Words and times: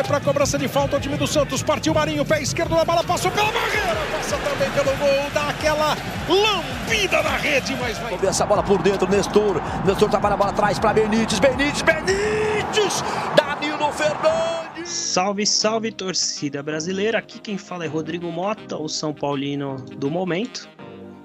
Vai 0.00 0.06
para 0.06 0.16
a 0.16 0.20
cobrança 0.20 0.56
de 0.56 0.66
falta 0.66 0.96
o 0.96 1.00
time 1.00 1.18
do 1.18 1.26
Santos. 1.26 1.62
Partiu 1.62 1.92
Marinho, 1.92 2.24
pé 2.24 2.40
esquerdo 2.40 2.74
na 2.74 2.86
bola, 2.86 3.04
passou 3.04 3.30
pela 3.30 3.52
barreira. 3.52 3.94
Passa 4.10 4.38
também 4.38 4.70
pelo 4.70 4.96
gol, 4.96 5.30
dá 5.34 5.50
aquela 5.50 5.94
lambida 6.26 7.22
na 7.22 7.36
rede, 7.36 7.76
mas 7.78 7.98
vai. 7.98 8.06
Vamos 8.06 8.20
ver 8.22 8.28
essa 8.28 8.46
bola 8.46 8.62
por 8.62 8.80
dentro, 8.80 9.06
Nestor. 9.10 9.60
Nestor 9.84 10.08
trabalha 10.08 10.36
a 10.36 10.38
bola 10.38 10.50
atrás 10.52 10.78
para 10.78 10.94
Benítez. 10.94 11.38
Benítez, 11.38 11.82
Benítez! 11.82 13.04
Danilo 13.36 13.92
Fernandes! 13.92 14.88
Salve, 14.88 15.44
salve 15.44 15.92
torcida 15.92 16.62
brasileira. 16.62 17.18
Aqui 17.18 17.38
quem 17.38 17.58
fala 17.58 17.84
é 17.84 17.88
Rodrigo 17.88 18.32
Mota, 18.32 18.78
o 18.78 18.88
São 18.88 19.12
Paulino 19.12 19.76
do 19.76 20.10
momento. 20.10 20.66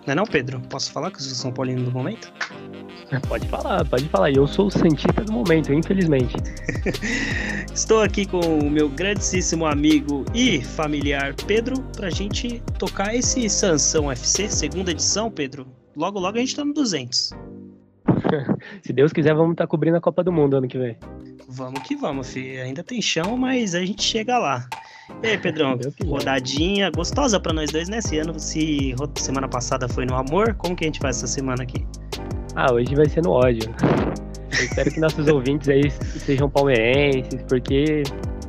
Não 0.06 0.12
é 0.12 0.16
não, 0.16 0.26
Pedro? 0.26 0.60
Posso 0.70 0.92
falar 0.92 1.12
que 1.12 1.18
eu 1.18 1.22
sou 1.22 1.34
São 1.34 1.54
Paulino 1.54 1.84
do 1.84 1.92
momento? 1.92 2.30
Pode 3.28 3.48
falar, 3.48 3.86
pode 3.86 4.06
falar. 4.10 4.32
Eu 4.32 4.48
sou 4.48 4.68
o 4.68 4.72
Santista 4.72 5.24
do 5.24 5.32
momento, 5.32 5.72
infelizmente. 5.74 6.36
Estou 7.74 8.02
aqui 8.02 8.26
com 8.26 8.40
o 8.40 8.70
meu 8.70 8.90
grandíssimo 8.90 9.66
amigo 9.66 10.26
e 10.34 10.62
familiar 10.62 11.34
Pedro 11.46 11.82
pra 11.96 12.10
gente 12.10 12.62
tocar 12.80 13.14
esse 13.14 13.50
Sansão 13.50 14.12
FC, 14.12 14.50
segunda 14.50 14.92
edição, 14.92 15.30
Pedro. 15.30 15.68
Logo, 15.96 16.20
logo 16.20 16.38
a 16.38 16.40
gente 16.40 16.56
tá 16.56 16.66
no 16.66 16.74
200. 16.74 17.32
Se 18.82 18.94
Deus 18.94 19.14
quiser, 19.14 19.34
vamos 19.36 19.52
estar 19.52 19.66
tá 19.66 19.68
cobrindo 19.68 19.98
a 19.98 20.02
Copa 20.02 20.24
do 20.24 20.32
Mundo 20.32 20.58
ano 20.58 20.68
que 20.68 20.78
vem. 20.78 20.98
Vamos 21.48 21.82
que 21.82 21.96
vamos, 21.96 22.32
filho. 22.32 22.62
Ainda 22.64 22.84
tem 22.84 23.02
chão, 23.02 23.38
mas 23.38 23.76
a 23.76 23.86
gente 23.86 24.02
chega 24.02 24.38
lá. 24.38 24.68
E 25.22 25.28
aí, 25.28 25.38
Pedrão, 25.38 25.78
rodadinha 26.06 26.90
gostosa 26.90 27.40
para 27.40 27.54
nós 27.54 27.72
dois, 27.72 27.88
né? 27.88 28.00
Esse 28.00 28.18
ano, 28.18 28.40
se 28.40 28.96
semana 29.16 29.48
passada 29.48 29.88
foi 29.88 30.06
no 30.06 30.16
amor, 30.16 30.56
como 30.56 30.76
que 30.76 30.84
a 30.84 30.88
gente 30.88 31.00
faz 31.00 31.18
essa 31.18 31.28
semana 31.28 31.62
aqui? 31.62 31.86
Ah, 32.56 32.74
hoje 32.74 32.96
vai 32.96 33.08
ser 33.10 33.22
no 33.22 33.32
ódio. 33.32 33.70
Eu 34.58 34.66
espero 34.66 34.90
que 34.90 35.00
nossos 35.00 35.28
ouvintes 35.28 35.68
aí 35.68 35.90
sejam 35.92 36.50
palmeirenses, 36.50 37.42
porque. 37.50 38.04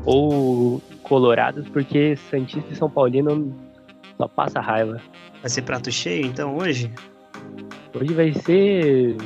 ou 0.04 0.80
colorados, 1.02 1.68
porque 1.68 2.16
Santista 2.30 2.72
e 2.72 2.76
São 2.76 2.88
Paulino 2.88 3.54
só 4.16 4.28
passa 4.28 4.60
raiva. 4.60 5.00
Vai 5.40 5.50
ser 5.50 5.62
prato 5.62 5.90
cheio, 5.90 6.26
então, 6.26 6.56
hoje? 6.56 6.90
Hoje 7.94 8.14
vai 8.14 8.32
ser. 8.32 9.16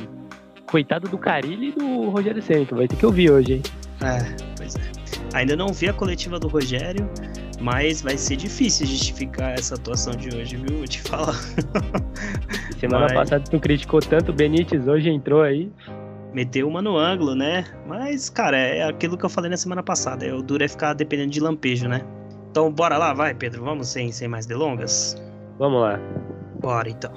Coitado 0.65 1.09
do 1.09 1.17
Carilli 1.17 1.69
e 1.69 1.71
do 1.73 2.09
Rogério 2.09 2.41
Senna, 2.41 2.65
vai 2.71 2.87
ter 2.87 2.95
que 2.95 3.05
ouvir 3.05 3.29
hoje, 3.29 3.55
hein? 3.55 3.61
É, 4.01 4.35
pois 4.55 4.75
é. 4.75 4.79
Ainda 5.33 5.53
não 5.55 5.67
vi 5.67 5.89
a 5.89 5.93
coletiva 5.93 6.39
do 6.39 6.47
Rogério, 6.47 7.09
mas 7.61 8.01
vai 8.01 8.17
ser 8.17 8.35
difícil 8.35 8.85
justificar 8.87 9.53
essa 9.53 9.75
atuação 9.75 10.13
de 10.13 10.35
hoje, 10.35 10.57
viu? 10.57 10.79
Vou 10.79 10.87
te 10.87 11.01
falar. 11.01 11.35
Semana 12.79 13.05
mas... 13.05 13.13
passada 13.13 13.43
tu 13.43 13.59
criticou 13.59 13.99
tanto 13.99 14.31
o 14.31 14.33
Benítez, 14.33 14.87
hoje 14.87 15.09
entrou 15.09 15.43
aí. 15.43 15.71
Meteu 16.33 16.67
uma 16.67 16.81
no 16.81 16.97
ângulo, 16.97 17.35
né? 17.35 17.65
Mas, 17.85 18.29
cara, 18.29 18.57
é 18.57 18.83
aquilo 18.83 19.17
que 19.17 19.25
eu 19.25 19.29
falei 19.29 19.51
na 19.51 19.57
semana 19.57 19.83
passada. 19.83 20.25
É, 20.25 20.33
o 20.33 20.41
duro 20.41 20.63
é 20.63 20.67
ficar 20.67 20.93
dependendo 20.93 21.29
de 21.29 21.39
lampejo, 21.41 21.87
né? 21.87 22.01
Então, 22.49 22.71
bora 22.71 22.97
lá, 22.97 23.13
vai, 23.13 23.33
Pedro. 23.33 23.63
Vamos 23.63 23.89
sem, 23.89 24.11
sem 24.11 24.27
mais 24.27 24.45
delongas? 24.45 25.21
Vamos 25.59 25.81
lá. 25.81 25.99
Bora, 26.59 26.89
então. 26.89 27.11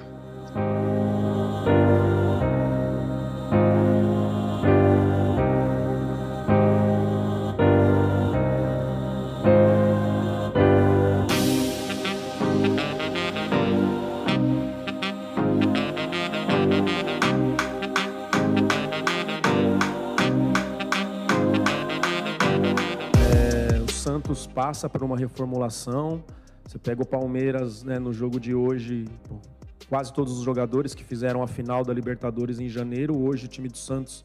Passa 24.55 24.89
por 24.89 25.03
uma 25.03 25.17
reformulação. 25.17 26.25
Você 26.65 26.79
pega 26.79 27.03
o 27.03 27.07
Palmeiras 27.07 27.83
né, 27.83 27.99
no 27.99 28.13
jogo 28.13 28.39
de 28.39 28.55
hoje, 28.55 29.05
quase 29.89 30.13
todos 30.13 30.39
os 30.39 30.45
jogadores 30.45 30.95
que 30.95 31.05
fizeram 31.05 31.43
a 31.43 31.47
final 31.47 31.85
da 31.85 31.93
Libertadores 31.93 32.61
em 32.61 32.69
janeiro. 32.69 33.17
Hoje 33.17 33.47
o 33.47 33.49
time 33.49 33.69
do 33.69 33.77
Santos. 33.77 34.23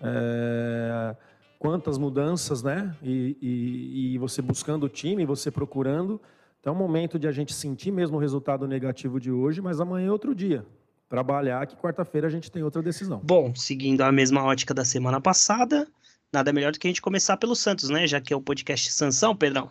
É... 0.00 1.16
Quantas 1.58 1.98
mudanças, 1.98 2.62
né? 2.62 2.94
E, 3.02 3.36
e, 3.42 4.14
e, 4.14 4.18
você 4.18 4.40
buscando 4.40 4.84
o 4.84 4.88
time, 4.88 5.26
você 5.26 5.50
procurando. 5.50 6.20
Então 6.60 6.72
é 6.72 6.76
um 6.76 6.78
momento 6.78 7.18
de 7.18 7.26
a 7.26 7.32
gente 7.32 7.52
sentir 7.52 7.90
mesmo 7.90 8.16
o 8.16 8.20
resultado 8.20 8.68
negativo 8.68 9.18
de 9.18 9.32
hoje, 9.32 9.60
mas 9.60 9.80
amanhã 9.80 10.06
é 10.06 10.12
outro 10.12 10.36
dia. 10.36 10.64
Trabalhar 11.08 11.66
que 11.66 11.74
quarta-feira 11.74 12.28
a 12.28 12.30
gente 12.30 12.48
tem 12.48 12.62
outra 12.62 12.80
decisão. 12.80 13.20
Bom, 13.24 13.52
seguindo 13.56 14.02
a 14.02 14.12
mesma 14.12 14.44
ótica 14.44 14.72
da 14.72 14.84
semana 14.84 15.20
passada, 15.20 15.88
nada 16.32 16.52
melhor 16.52 16.72
do 16.72 16.78
que 16.78 16.86
a 16.86 16.90
gente 16.90 17.02
começar 17.02 17.36
pelo 17.36 17.54
Santos, 17.54 17.88
né? 17.88 18.06
Já 18.06 18.20
que 18.20 18.32
é 18.32 18.36
o 18.36 18.42
podcast 18.42 18.92
Sansão, 18.92 19.34
Pedrão. 19.34 19.70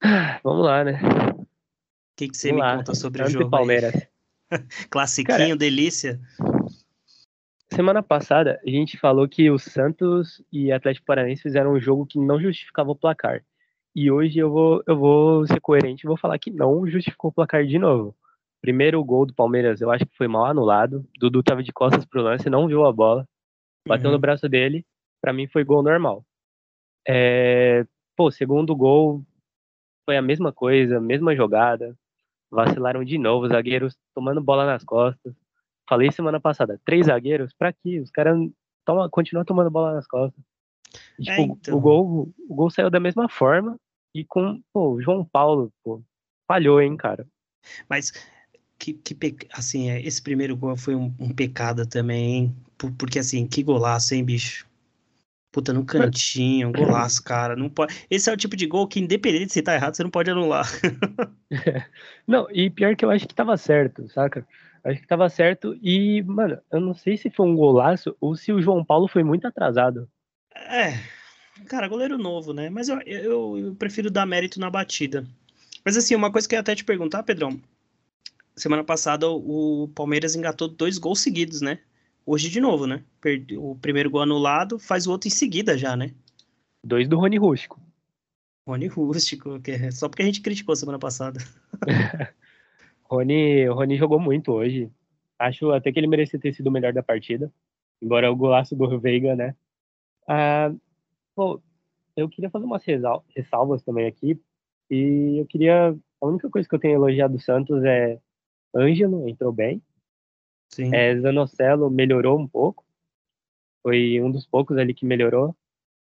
Vamos 0.42 0.64
lá, 0.64 0.84
né? 0.84 1.00
O 1.00 1.46
que, 2.16 2.28
que 2.28 2.36
você 2.36 2.48
Vamos 2.48 2.64
me 2.64 2.70
lá. 2.70 2.76
conta 2.78 2.94
sobre 2.94 3.18
Santos 3.18 3.34
o 3.34 3.38
jogo? 3.38 3.50
Palmeiras. 3.50 3.94
Classiquinho, 4.90 5.38
Cara, 5.38 5.56
delícia. 5.56 6.20
Semana 7.72 8.02
passada, 8.02 8.60
a 8.64 8.70
gente 8.70 8.96
falou 8.96 9.28
que 9.28 9.50
o 9.50 9.58
Santos 9.58 10.42
e 10.52 10.70
Atlético 10.70 11.06
Paranaense 11.06 11.42
fizeram 11.42 11.72
um 11.72 11.80
jogo 11.80 12.06
que 12.06 12.18
não 12.18 12.40
justificava 12.40 12.90
o 12.90 12.96
placar. 12.96 13.44
E 13.94 14.10
hoje 14.10 14.38
eu 14.38 14.50
vou, 14.50 14.82
eu 14.86 14.96
vou 14.96 15.46
ser 15.46 15.60
coerente 15.60 16.04
e 16.04 16.08
vou 16.08 16.16
falar 16.16 16.38
que 16.38 16.50
não 16.50 16.86
justificou 16.86 17.30
o 17.30 17.34
placar 17.34 17.66
de 17.66 17.78
novo. 17.78 18.14
Primeiro 18.60 19.02
gol 19.04 19.26
do 19.26 19.34
Palmeiras, 19.34 19.80
eu 19.80 19.90
acho 19.90 20.06
que 20.06 20.16
foi 20.16 20.28
mal 20.28 20.46
anulado. 20.46 21.06
Dudu 21.18 21.42
tava 21.42 21.62
de 21.62 21.72
costas 21.72 22.04
pro 22.04 22.22
lance, 22.22 22.48
não 22.48 22.68
viu 22.68 22.84
a 22.84 22.92
bola. 22.92 23.26
Bateu 23.86 24.08
uhum. 24.08 24.14
no 24.14 24.20
braço 24.20 24.48
dele 24.48 24.84
para 25.26 25.32
mim 25.32 25.48
foi 25.48 25.64
gol 25.64 25.82
normal. 25.82 26.24
É, 27.04 27.84
pô, 28.16 28.30
segundo 28.30 28.76
gol 28.76 29.24
foi 30.04 30.16
a 30.16 30.22
mesma 30.22 30.52
coisa, 30.52 31.00
mesma 31.00 31.34
jogada. 31.34 31.98
Vacilaram 32.48 33.04
de 33.04 33.18
novo, 33.18 33.48
zagueiros 33.48 33.98
tomando 34.14 34.40
bola 34.40 34.64
nas 34.64 34.84
costas. 34.84 35.34
Falei 35.88 36.12
semana 36.12 36.38
passada, 36.38 36.80
três 36.84 37.06
zagueiros, 37.06 37.52
pra 37.52 37.72
quê? 37.72 37.98
Os 37.98 38.08
caras 38.08 38.38
toma, 38.84 39.10
continuam 39.10 39.44
tomando 39.44 39.68
bola 39.68 39.94
nas 39.94 40.06
costas. 40.06 40.40
E, 41.18 41.24
tipo, 41.24 41.40
é, 41.40 41.40
então. 41.40 41.76
o, 41.76 41.80
gol, 41.80 42.32
o 42.48 42.54
gol 42.54 42.70
saiu 42.70 42.88
da 42.88 43.00
mesma 43.00 43.28
forma 43.28 43.76
e 44.14 44.24
com, 44.24 44.62
pô, 44.72 44.92
o 44.92 45.02
João 45.02 45.24
Paulo, 45.24 45.72
pô, 45.82 46.00
falhou, 46.46 46.80
hein, 46.80 46.96
cara. 46.96 47.26
Mas 47.88 48.12
que, 48.78 48.92
que 48.92 49.16
assim, 49.50 49.90
é, 49.90 50.00
esse 50.02 50.22
primeiro 50.22 50.56
gol 50.56 50.76
foi 50.76 50.94
um, 50.94 51.12
um 51.18 51.34
pecado 51.34 51.84
também, 51.84 52.34
hein? 52.36 52.56
Porque 52.96 53.18
assim, 53.18 53.44
que 53.44 53.64
golaço, 53.64 54.14
hein, 54.14 54.24
bicho? 54.24 54.64
Puta, 55.56 55.72
no 55.72 55.86
cantinho, 55.86 56.70
golaço, 56.76 57.24
cara. 57.24 57.56
Não 57.56 57.70
pode... 57.70 57.94
Esse 58.10 58.28
é 58.28 58.32
o 58.34 58.36
tipo 58.36 58.54
de 58.54 58.66
gol 58.66 58.86
que, 58.86 59.00
independente 59.00 59.46
de 59.46 59.52
se 59.54 59.62
tá 59.62 59.74
errado, 59.74 59.94
você 59.94 60.02
não 60.02 60.10
pode 60.10 60.30
anular. 60.30 60.68
não, 62.28 62.46
e 62.50 62.68
pior 62.68 62.94
que 62.94 63.02
eu 63.02 63.10
acho 63.10 63.26
que 63.26 63.34
tava 63.34 63.56
certo, 63.56 64.06
saca? 64.10 64.46
Acho 64.84 65.00
que 65.00 65.06
tava 65.06 65.30
certo. 65.30 65.74
E, 65.80 66.22
mano, 66.24 66.58
eu 66.70 66.78
não 66.78 66.92
sei 66.92 67.16
se 67.16 67.30
foi 67.30 67.46
um 67.46 67.56
golaço 67.56 68.14
ou 68.20 68.36
se 68.36 68.52
o 68.52 68.60
João 68.60 68.84
Paulo 68.84 69.08
foi 69.08 69.24
muito 69.24 69.46
atrasado. 69.46 70.06
É, 70.54 70.98
cara, 71.66 71.88
goleiro 71.88 72.18
novo, 72.18 72.52
né? 72.52 72.68
Mas 72.68 72.90
eu, 72.90 73.00
eu, 73.06 73.58
eu 73.58 73.74
prefiro 73.76 74.10
dar 74.10 74.26
mérito 74.26 74.60
na 74.60 74.68
batida. 74.68 75.24
Mas 75.82 75.96
assim, 75.96 76.14
uma 76.14 76.30
coisa 76.30 76.46
que 76.46 76.54
eu 76.54 76.58
ia 76.58 76.60
até 76.60 76.74
te 76.74 76.84
perguntar, 76.84 77.22
Pedrão. 77.22 77.58
Semana 78.54 78.84
passada 78.84 79.26
o 79.26 79.90
Palmeiras 79.94 80.36
engatou 80.36 80.68
dois 80.68 80.98
gols 80.98 81.20
seguidos, 81.20 81.62
né? 81.62 81.78
Hoje 82.28 82.50
de 82.50 82.60
novo, 82.60 82.88
né? 82.88 83.04
Perdeu 83.20 83.64
o 83.64 83.78
primeiro 83.78 84.10
gol 84.10 84.22
anulado, 84.22 84.80
faz 84.80 85.06
o 85.06 85.12
outro 85.12 85.28
em 85.28 85.30
seguida 85.30 85.78
já, 85.78 85.94
né? 85.94 86.12
Dois 86.82 87.08
do 87.08 87.16
Rony 87.16 87.38
Rústico. 87.38 87.80
Rony 88.66 88.88
Rústico, 88.88 89.60
que 89.60 89.70
é 89.70 89.90
só 89.92 90.08
porque 90.08 90.22
a 90.22 90.26
gente 90.26 90.40
criticou 90.40 90.74
semana 90.74 90.98
passada. 90.98 91.38
Rony, 93.08 93.68
o 93.68 93.74
Rony 93.74 93.96
jogou 93.96 94.18
muito 94.18 94.50
hoje. 94.50 94.90
Acho 95.38 95.70
até 95.70 95.92
que 95.92 96.00
ele 96.00 96.08
merecia 96.08 96.40
ter 96.40 96.52
sido 96.52 96.66
o 96.66 96.72
melhor 96.72 96.92
da 96.92 97.00
partida. 97.00 97.52
Embora 98.02 98.28
o 98.28 98.34
golaço 98.34 98.74
do 98.74 98.98
Veiga, 98.98 99.36
né? 99.36 99.54
Ah, 100.26 100.74
pô, 101.32 101.62
eu 102.16 102.28
queria 102.28 102.50
fazer 102.50 102.64
umas 102.64 102.82
ressalvas 103.36 103.84
também 103.84 104.06
aqui. 104.06 104.40
E 104.90 105.40
eu 105.40 105.46
queria. 105.46 105.96
A 106.20 106.26
única 106.26 106.50
coisa 106.50 106.68
que 106.68 106.74
eu 106.74 106.78
tenho 106.80 106.94
elogiado 106.94 107.34
do 107.34 107.40
Santos 107.40 107.84
é 107.84 108.18
Ângelo, 108.74 109.28
entrou 109.28 109.52
bem. 109.52 109.80
Sim. 110.68 110.94
É, 110.94 111.18
Zanocelo 111.18 111.90
melhorou 111.90 112.38
um 112.38 112.46
pouco. 112.46 112.84
Foi 113.82 114.20
um 114.20 114.30
dos 114.30 114.46
poucos 114.46 114.76
ali 114.76 114.92
que 114.92 115.06
melhorou. 115.06 115.56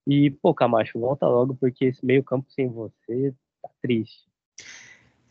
E, 0.07 0.29
pô, 0.29 0.53
Camacho, 0.53 0.99
volta 0.99 1.27
logo, 1.27 1.55
porque 1.55 1.85
esse 1.85 2.05
meio 2.05 2.23
campo 2.23 2.51
sem 2.51 2.67
você 2.67 3.33
tá 3.61 3.69
triste. 3.81 4.25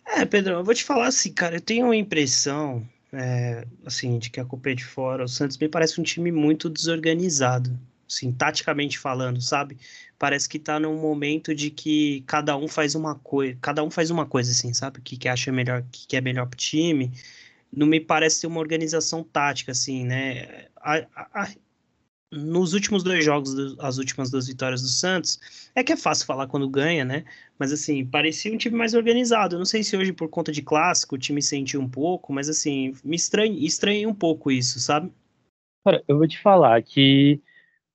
É, 0.06 0.25
Pedro, 0.25 0.54
eu 0.54 0.64
vou 0.64 0.75
te 0.75 0.84
falar 0.84 1.06
assim, 1.06 1.32
cara, 1.32 1.56
eu 1.56 1.60
tenho 1.60 1.86
uma 1.86 1.96
impressão, 1.96 2.86
é, 3.12 3.66
assim, 3.86 4.19
de 4.19 4.31
que 4.31 4.40
a 4.40 4.44
culpa 4.44 4.70
é 4.70 4.75
de 4.75 4.84
fora. 4.84 5.25
O 5.25 5.28
Santos 5.28 5.56
me 5.58 5.69
parece 5.69 6.00
um 6.00 6.04
time 6.04 6.30
muito 6.30 6.69
desorganizado, 6.69 7.78
assim, 8.08 8.32
taticamente 8.32 8.98
falando, 8.98 9.40
sabe? 9.40 9.78
Parece 10.19 10.48
que 10.48 10.58
tá 10.58 10.78
num 10.78 11.00
momento 11.00 11.54
de 11.54 11.70
que 11.70 12.22
cada 12.26 12.56
um 12.56 12.69
faz 12.69 12.94
uma 12.94 13.14
coisa, 13.14 13.56
cada 13.60 13.82
um 13.82 13.90
faz 13.90 14.10
uma 14.10 14.26
coisa, 14.26 14.50
assim, 14.50 14.75
sabe? 14.75 14.98
O 14.98 15.02
que, 15.02 15.16
que 15.16 15.28
acha 15.28 15.50
melhor, 15.52 15.84
que, 15.90 16.06
que 16.06 16.16
é 16.16 16.20
melhor 16.20 16.46
pro 16.46 16.58
time 16.58 17.12
não 17.76 17.87
me 17.87 18.00
parece 18.00 18.41
ser 18.41 18.47
uma 18.47 18.61
organização 18.61 19.23
tática, 19.23 19.73
assim, 19.73 20.05
né? 20.05 20.69
A, 20.76 21.06
a, 21.15 21.49
nos 22.35 22.75
últimos 22.75 23.03
dois 23.03 23.25
jogos, 23.25 23.79
as 23.79 23.99
últimas 23.99 24.31
duas 24.31 24.47
vitórias 24.47 24.82
do 24.82 24.88
Santos, 24.88 25.38
é 25.75 25.85
que 25.85 25.93
é 25.93 25.97
fácil 25.97 26.26
falar 26.26 26.47
quando 26.49 26.69
ganha, 26.69 27.05
né? 27.05 27.25
Mas 27.59 27.73
assim, 27.73 28.05
parecia 28.05 28.53
um 28.53 28.56
time 28.56 28.76
mais 28.76 28.94
organizado. 28.94 29.55
Eu 29.55 29.59
não 29.59 29.67
sei 29.67 29.82
se 29.82 29.97
hoje, 29.97 30.12
por 30.12 30.29
conta 30.29 30.50
de 30.50 30.62
clássico, 30.62 31.15
o 31.15 31.19
time 31.19 31.41
sentiu 31.41 31.81
um 31.81 31.88
pouco, 31.88 32.32
mas 32.32 32.49
assim, 32.49 32.93
me 33.05 33.17
estranhei, 33.17 33.65
estranhei 33.65 34.06
um 34.06 34.15
pouco 34.15 34.50
isso, 34.50 34.81
sabe? 34.81 35.12
Cara, 35.85 36.03
eu 36.09 36.19
vou 36.19 36.26
te 36.26 36.41
falar 36.41 36.82
que 36.82 37.41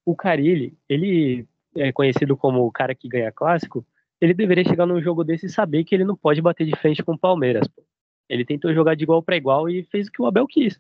o 0.06 0.16
Carilli, 0.16 0.78
ele 0.88 1.46
é 1.76 1.92
conhecido 1.92 2.38
como 2.38 2.66
o 2.66 2.72
cara 2.72 2.96
que 2.96 3.10
ganha 3.10 3.32
clássico, 3.32 3.86
ele 4.22 4.34
deveria 4.34 4.64
chegar 4.64 4.86
num 4.86 5.02
jogo 5.02 5.24
desse 5.24 5.46
e 5.46 5.50
saber 5.50 5.84
que 5.84 5.96
ele 5.96 6.04
não 6.04 6.16
pode 6.16 6.42
bater 6.42 6.66
de 6.66 6.76
frente 6.80 7.04
com 7.04 7.14
o 7.14 7.18
Palmeiras. 7.18 7.68
Pô. 7.68 7.89
Ele 8.30 8.46
tentou 8.46 8.74
jogar 8.74 8.96
de 8.96 9.04
igual 9.04 9.24
para 9.24 9.36
igual 9.36 9.68
e 9.68 9.84
fez 9.86 10.08
o 10.08 10.12
que 10.12 10.22
o 10.22 10.28
Abel 10.28 10.46
quis. 10.46 10.80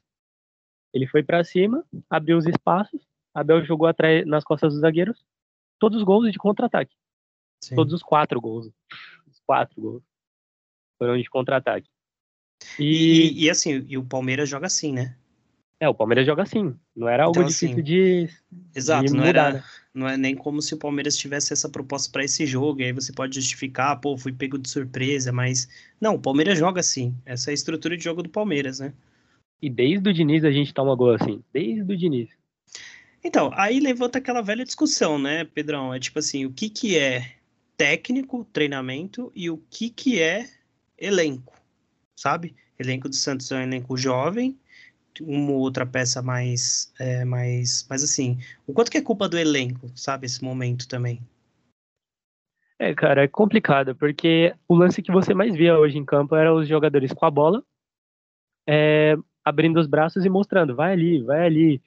Ele 0.93 1.07
foi 1.07 1.23
para 1.23 1.43
cima, 1.43 1.83
abriu 2.09 2.37
os 2.37 2.45
espaços, 2.45 3.01
Abel 3.33 3.63
jogou 3.65 3.87
atrás 3.87 4.25
nas 4.25 4.43
costas 4.43 4.73
dos 4.73 4.81
zagueiros, 4.81 5.25
todos 5.79 5.97
os 5.99 6.03
gols 6.03 6.31
de 6.31 6.37
contra-ataque. 6.37 6.95
Todos 7.75 7.93
os 7.93 8.03
quatro 8.03 8.39
gols. 8.39 8.67
Os 9.27 9.39
quatro 9.45 9.81
gols 9.81 10.03
foram 10.97 11.17
de 11.17 11.29
contra-ataque. 11.29 11.89
E... 12.77 12.83
e, 12.83 13.45
e 13.45 13.49
assim, 13.49 13.85
e 13.87 13.97
o 13.97 14.05
Palmeiras 14.05 14.49
joga 14.49 14.67
assim, 14.67 14.93
né? 14.93 15.17
É, 15.79 15.87
o 15.87 15.93
Palmeiras 15.93 16.25
joga 16.25 16.43
assim. 16.43 16.75
Não 16.95 17.07
era 17.07 17.23
algo 17.23 17.39
então, 17.39 17.47
difícil 17.47 17.71
assim, 17.71 17.83
de. 17.83 18.29
Exato, 18.75 19.05
de 19.05 19.13
não, 19.13 19.25
mudar, 19.25 19.29
era, 19.29 19.53
né? 19.53 19.63
não 19.93 20.09
é 20.09 20.17
nem 20.17 20.35
como 20.35 20.61
se 20.61 20.73
o 20.73 20.77
Palmeiras 20.77 21.15
tivesse 21.15 21.53
essa 21.53 21.69
proposta 21.69 22.11
para 22.11 22.23
esse 22.23 22.45
jogo. 22.45 22.81
E 22.81 22.85
aí 22.85 22.91
você 22.91 23.13
pode 23.13 23.35
justificar, 23.35 23.99
pô, 23.99 24.17
fui 24.17 24.33
pego 24.33 24.57
de 24.57 24.69
surpresa, 24.69 25.31
mas. 25.31 25.69
Não, 25.99 26.15
o 26.15 26.19
Palmeiras 26.19 26.59
joga 26.59 26.81
assim. 26.81 27.15
Essa 27.25 27.49
é 27.49 27.51
a 27.51 27.53
estrutura 27.53 27.95
de 27.95 28.03
jogo 28.03 28.21
do 28.21 28.29
Palmeiras, 28.29 28.79
né? 28.79 28.93
E 29.61 29.69
desde 29.69 30.09
o 30.09 30.13
Diniz 30.13 30.43
a 30.43 30.51
gente 30.51 30.73
toma 30.73 30.95
gol 30.95 31.13
assim. 31.13 31.41
Desde 31.53 31.81
o 31.81 31.97
Diniz. 31.97 32.29
Então, 33.23 33.51
aí 33.53 33.79
levanta 33.79 34.17
aquela 34.17 34.41
velha 34.41 34.63
discussão, 34.63 35.19
né, 35.19 35.43
Pedrão? 35.43 35.93
É 35.93 35.99
tipo 35.99 36.19
assim, 36.19 36.45
o 36.45 36.51
que, 36.51 36.69
que 36.69 36.97
é 36.97 37.33
técnico, 37.75 38.45
treinamento, 38.51 39.31
e 39.35 39.49
o 39.49 39.57
que, 39.69 39.89
que 39.89 40.21
é 40.21 40.49
elenco, 40.97 41.53
sabe? 42.15 42.55
Elenco 42.77 43.09
do 43.09 43.15
Santos 43.15 43.51
é 43.51 43.57
um 43.57 43.61
elenco 43.61 43.97
jovem, 43.97 44.57
uma 45.21 45.51
outra 45.51 45.85
peça 45.85 46.21
mais, 46.21 46.93
é, 46.99 47.25
mais, 47.25 47.85
mais 47.89 48.03
assim, 48.03 48.37
o 48.65 48.73
quanto 48.73 48.91
que 48.91 48.97
é 48.97 49.01
culpa 49.01 49.27
do 49.27 49.37
elenco, 49.37 49.89
sabe, 49.95 50.25
esse 50.25 50.43
momento 50.43 50.87
também? 50.87 51.21
É, 52.77 52.93
cara, 52.93 53.23
é 53.23 53.27
complicado, 53.27 53.93
porque 53.93 54.55
o 54.67 54.75
lance 54.75 55.01
que 55.01 55.11
você 55.11 55.33
mais 55.33 55.53
via 55.53 55.77
hoje 55.77 55.97
em 55.97 56.05
campo 56.05 56.35
era 56.35 56.53
os 56.53 56.67
jogadores 56.67 57.11
com 57.11 57.25
a 57.25 57.31
bola, 57.31 57.61
é, 58.67 59.17
abrindo 59.43 59.79
os 59.79 59.87
braços 59.87 60.23
e 60.23 60.29
mostrando, 60.29 60.75
vai 60.75 60.93
ali, 60.93 61.21
vai 61.21 61.45
ali, 61.45 61.81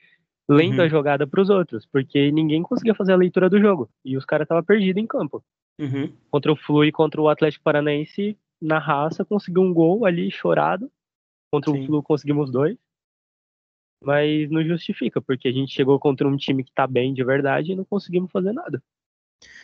lendo 0.49 0.79
uhum. 0.79 0.85
a 0.85 0.89
jogada 0.89 1.27
para 1.27 1.41
os 1.41 1.49
outros, 1.49 1.87
porque 1.87 2.31
ninguém 2.31 2.63
conseguia 2.63 2.95
fazer 2.95 3.13
a 3.13 3.17
leitura 3.17 3.49
do 3.49 3.59
jogo, 3.59 3.89
e 4.05 4.17
os 4.17 4.25
caras 4.27 4.45
estavam 4.45 4.63
perdidos 4.63 5.03
em 5.03 5.07
campo. 5.07 5.43
Uhum. 5.79 6.13
Contra 6.31 6.53
o 6.53 6.57
Flu 6.57 6.85
e 6.85 6.93
contra 6.93 7.21
o 7.21 7.29
Atlético 7.29 7.65
Paranaense, 7.65 8.37
na 8.61 8.79
raça, 8.79 9.25
conseguiu 9.25 9.63
um 9.63 9.73
gol 9.73 10.05
ali, 10.05 10.31
chorado, 10.31 10.91
contra 11.51 11.73
Sim. 11.73 11.83
o 11.83 11.87
Flu 11.87 12.03
conseguimos 12.03 12.51
dois, 12.51 12.77
mas 14.05 14.51
não 14.51 14.65
justifica, 14.65 15.21
porque 15.21 15.49
a 15.49 15.53
gente 15.53 15.73
chegou 15.73 15.99
contra 15.99 16.27
um 16.29 16.37
time 16.37 16.65
que 16.65 16.73
tá 16.73 16.87
bem 16.87 17.15
de 17.15 17.25
verdade 17.25 17.73
e 17.73 17.77
não 17.77 17.85
conseguimos 17.85 18.31
fazer 18.31 18.53
nada. 18.53 18.83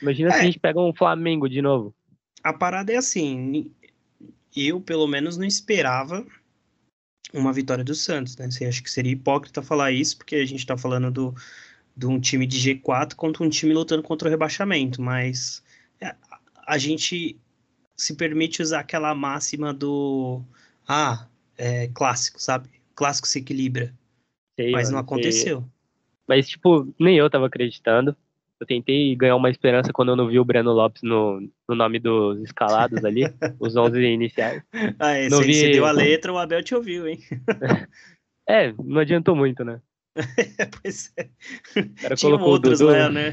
Imagina 0.03 0.31
é. 0.31 0.33
se 0.33 0.41
a 0.41 0.45
gente 0.45 0.59
pega 0.59 0.81
um 0.81 0.95
Flamengo 0.95 1.49
de 1.49 1.63
novo. 1.63 1.95
A 2.43 2.53
parada 2.53 2.93
é 2.93 2.97
assim, 2.97 3.71
eu 4.57 4.81
pelo 4.81 5.07
menos 5.07 5.37
não 5.37 5.47
esperava 5.47 6.25
uma 7.33 7.53
vitória 7.53 7.85
do 7.85 7.95
Santos, 7.95 8.37
né? 8.37 8.51
Você 8.51 8.65
acha 8.65 8.83
que 8.83 8.91
seria 8.91 9.13
hipócrita 9.13 9.63
falar 9.63 9.93
isso, 9.93 10.17
porque 10.17 10.37
a 10.37 10.47
gente 10.47 10.67
tá 10.67 10.77
falando 10.77 11.11
do, 11.11 11.35
de 11.97 12.07
um 12.07 12.19
time 12.19 12.47
de 12.47 12.59
G4 12.59 13.15
contra 13.15 13.45
um 13.45 13.49
time 13.49 13.75
lutando 13.75 14.03
contra 14.03 14.29
o 14.29 14.31
rebaixamento, 14.31 15.03
mas 15.03 15.63
é, 16.01 16.15
a 16.67 16.79
gente 16.79 17.39
se 17.97 18.15
permite 18.15 18.63
usar 18.63 18.81
aquela 18.81 19.15
máxima 19.15 19.75
do 19.75 20.41
ah, 20.87 21.27
é, 21.57 21.89
clássico, 21.89 22.41
sabe? 22.41 22.71
Clássico 22.95 23.27
se 23.27 23.41
equilibra. 23.41 23.93
Sei, 24.59 24.73
mas 24.73 24.91
não 24.91 24.99
aconteceu. 24.99 25.61
Sei. 25.61 25.69
Mas, 26.27 26.49
tipo, 26.49 26.93
nem 26.99 27.17
eu 27.17 27.31
tava 27.31 27.47
acreditando. 27.47 28.17
Eu 28.59 28.67
tentei 28.67 29.15
ganhar 29.15 29.37
uma 29.37 29.51
esperança 29.51 29.93
quando 29.93 30.09
eu 30.09 30.17
não 30.17 30.27
vi 30.27 30.41
o 30.41 30.45
Breno 30.45 30.73
Lopes 30.73 31.01
no, 31.03 31.41
no 31.69 31.77
nome 31.77 32.01
dos 32.01 32.41
escalados 32.43 33.05
ali, 33.05 33.23
os 33.61 33.77
11 33.77 34.03
iniciais. 34.03 34.61
Ah, 34.99 35.13
é, 35.13 35.29
não 35.29 35.41
vi... 35.41 35.55
você 35.55 35.71
deu 35.71 35.87
a 35.87 35.93
letra, 35.93 36.33
o 36.33 36.39
Abel 36.39 36.61
te 36.63 36.75
ouviu, 36.75 37.07
hein? 37.07 37.21
é, 38.49 38.75
não 38.83 39.01
adiantou 39.01 39.37
muito, 39.37 39.65
né? 39.65 39.81
pois 40.83 41.13
é. 41.17 41.29
O 41.81 41.95
cara 42.03 42.17
Tinha 42.17 42.31
colocou 42.31 42.49
outros 42.49 42.81
o 42.81 42.87
Dudu. 42.87 42.99
Lá, 42.99 43.09
né? 43.09 43.33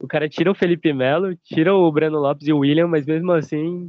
o 0.00 0.08
cara 0.08 0.28
tira 0.28 0.50
o 0.50 0.54
Felipe 0.54 0.92
Melo, 0.92 1.36
tira 1.36 1.72
o 1.72 1.92
Breno 1.92 2.18
Lopes 2.18 2.48
e 2.48 2.52
o 2.52 2.58
William, 2.58 2.88
mas 2.88 3.06
mesmo 3.06 3.30
assim 3.30 3.88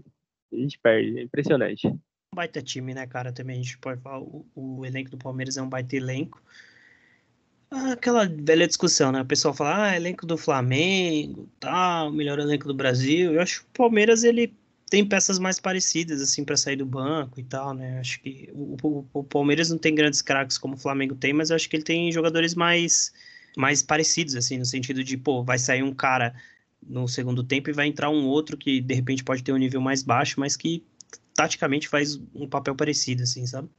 a 0.54 0.57
gente 0.57 0.77
perde. 0.77 1.18
É 1.18 1.24
impressionante 1.24 1.92
baita 2.33 2.62
time, 2.62 2.94
né, 2.94 3.06
cara? 3.06 3.33
Também 3.33 3.60
a 3.60 3.62
gente 3.62 3.78
pode 3.78 4.00
falar, 4.00 4.22
o, 4.22 4.45
o 4.56 4.86
elenco 4.86 5.12
do 5.12 5.18
Palmeiras 5.18 5.57
é 5.57 5.62
um 5.62 5.68
baita 5.68 5.98
elenco. 5.98 6.42
Aquela 7.69 8.25
velha 8.25 8.66
discussão, 8.66 9.12
né? 9.12 9.22
O 9.22 9.25
pessoal 9.25 9.54
fala, 9.54 9.89
ah, 9.89 9.95
elenco 9.98 10.25
do 10.25 10.38
Flamengo, 10.38 11.50
tal, 11.60 12.10
melhor 12.10 12.39
elenco 12.39 12.68
do 12.68 12.74
Brasil. 12.74 13.33
Eu 13.33 13.42
acho 13.42 13.62
que 13.62 13.66
o 13.66 13.74
Palmeiras, 13.74 14.24
ele 14.24 14.54
tem 14.89 15.06
peças 15.06 15.39
mais 15.39 15.60
parecidas, 15.60 16.22
assim, 16.22 16.45
para 16.45 16.56
sair 16.56 16.78
do 16.78 16.86
banco 16.86 17.38
e 17.38 17.44
tal, 17.44 17.74
né? 17.74 18.00
Acho 18.00 18.22
que 18.22 18.50
o, 18.54 18.77
o, 18.81 19.06
o, 19.13 19.24
Palmeiras 19.25 19.69
não 19.69 19.77
tem 19.77 19.94
grandes 19.94 20.22
craques 20.22 20.57
como 20.57 20.75
o 20.75 20.77
Flamengo 20.77 21.16
tem, 21.16 21.34
mas 21.34 21.51
acho 21.51 21.69
que 21.69 21.75
ele 21.75 21.84
tem 21.84 22.12
jogadores 22.13 22.56
mais, 22.56 23.12
mais 23.57 23.81
parecidos, 23.84 24.36
assim, 24.36 24.57
no 24.57 24.66
sentido 24.66 25.04
de, 25.04 25.18
pô, 25.18 25.44
vai 25.44 25.60
sair 25.60 25.84
um 25.84 25.94
cara 25.94 26.34
no 26.81 27.10
segundo 27.10 27.44
tempo 27.44 27.69
e 27.69 27.74
vai 27.74 27.88
entrar 27.88 28.10
um 28.10 28.25
outro 28.25 28.56
que, 28.57 28.80
de 28.80 28.94
repente, 28.94 29.22
pode 29.22 29.44
ter 29.44 29.51
um 29.51 29.57
nível 29.57 29.81
mais 29.81 30.01
baixo, 30.01 30.39
mas 30.39 30.56
que 30.56 30.81
taticamente 31.36 31.88
faz 31.88 32.22
um 32.34 32.48
papel 32.48 32.75
parecido, 32.75 33.24
assim, 33.24 33.46
sabe? 33.46 33.69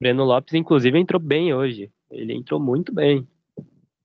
Breno 0.00 0.24
Lopes, 0.24 0.54
inclusive, 0.54 0.98
entrou 0.98 1.20
bem 1.20 1.52
hoje. 1.52 1.90
Ele 2.10 2.32
entrou 2.32 2.60
muito 2.60 2.92
bem. 2.92 3.26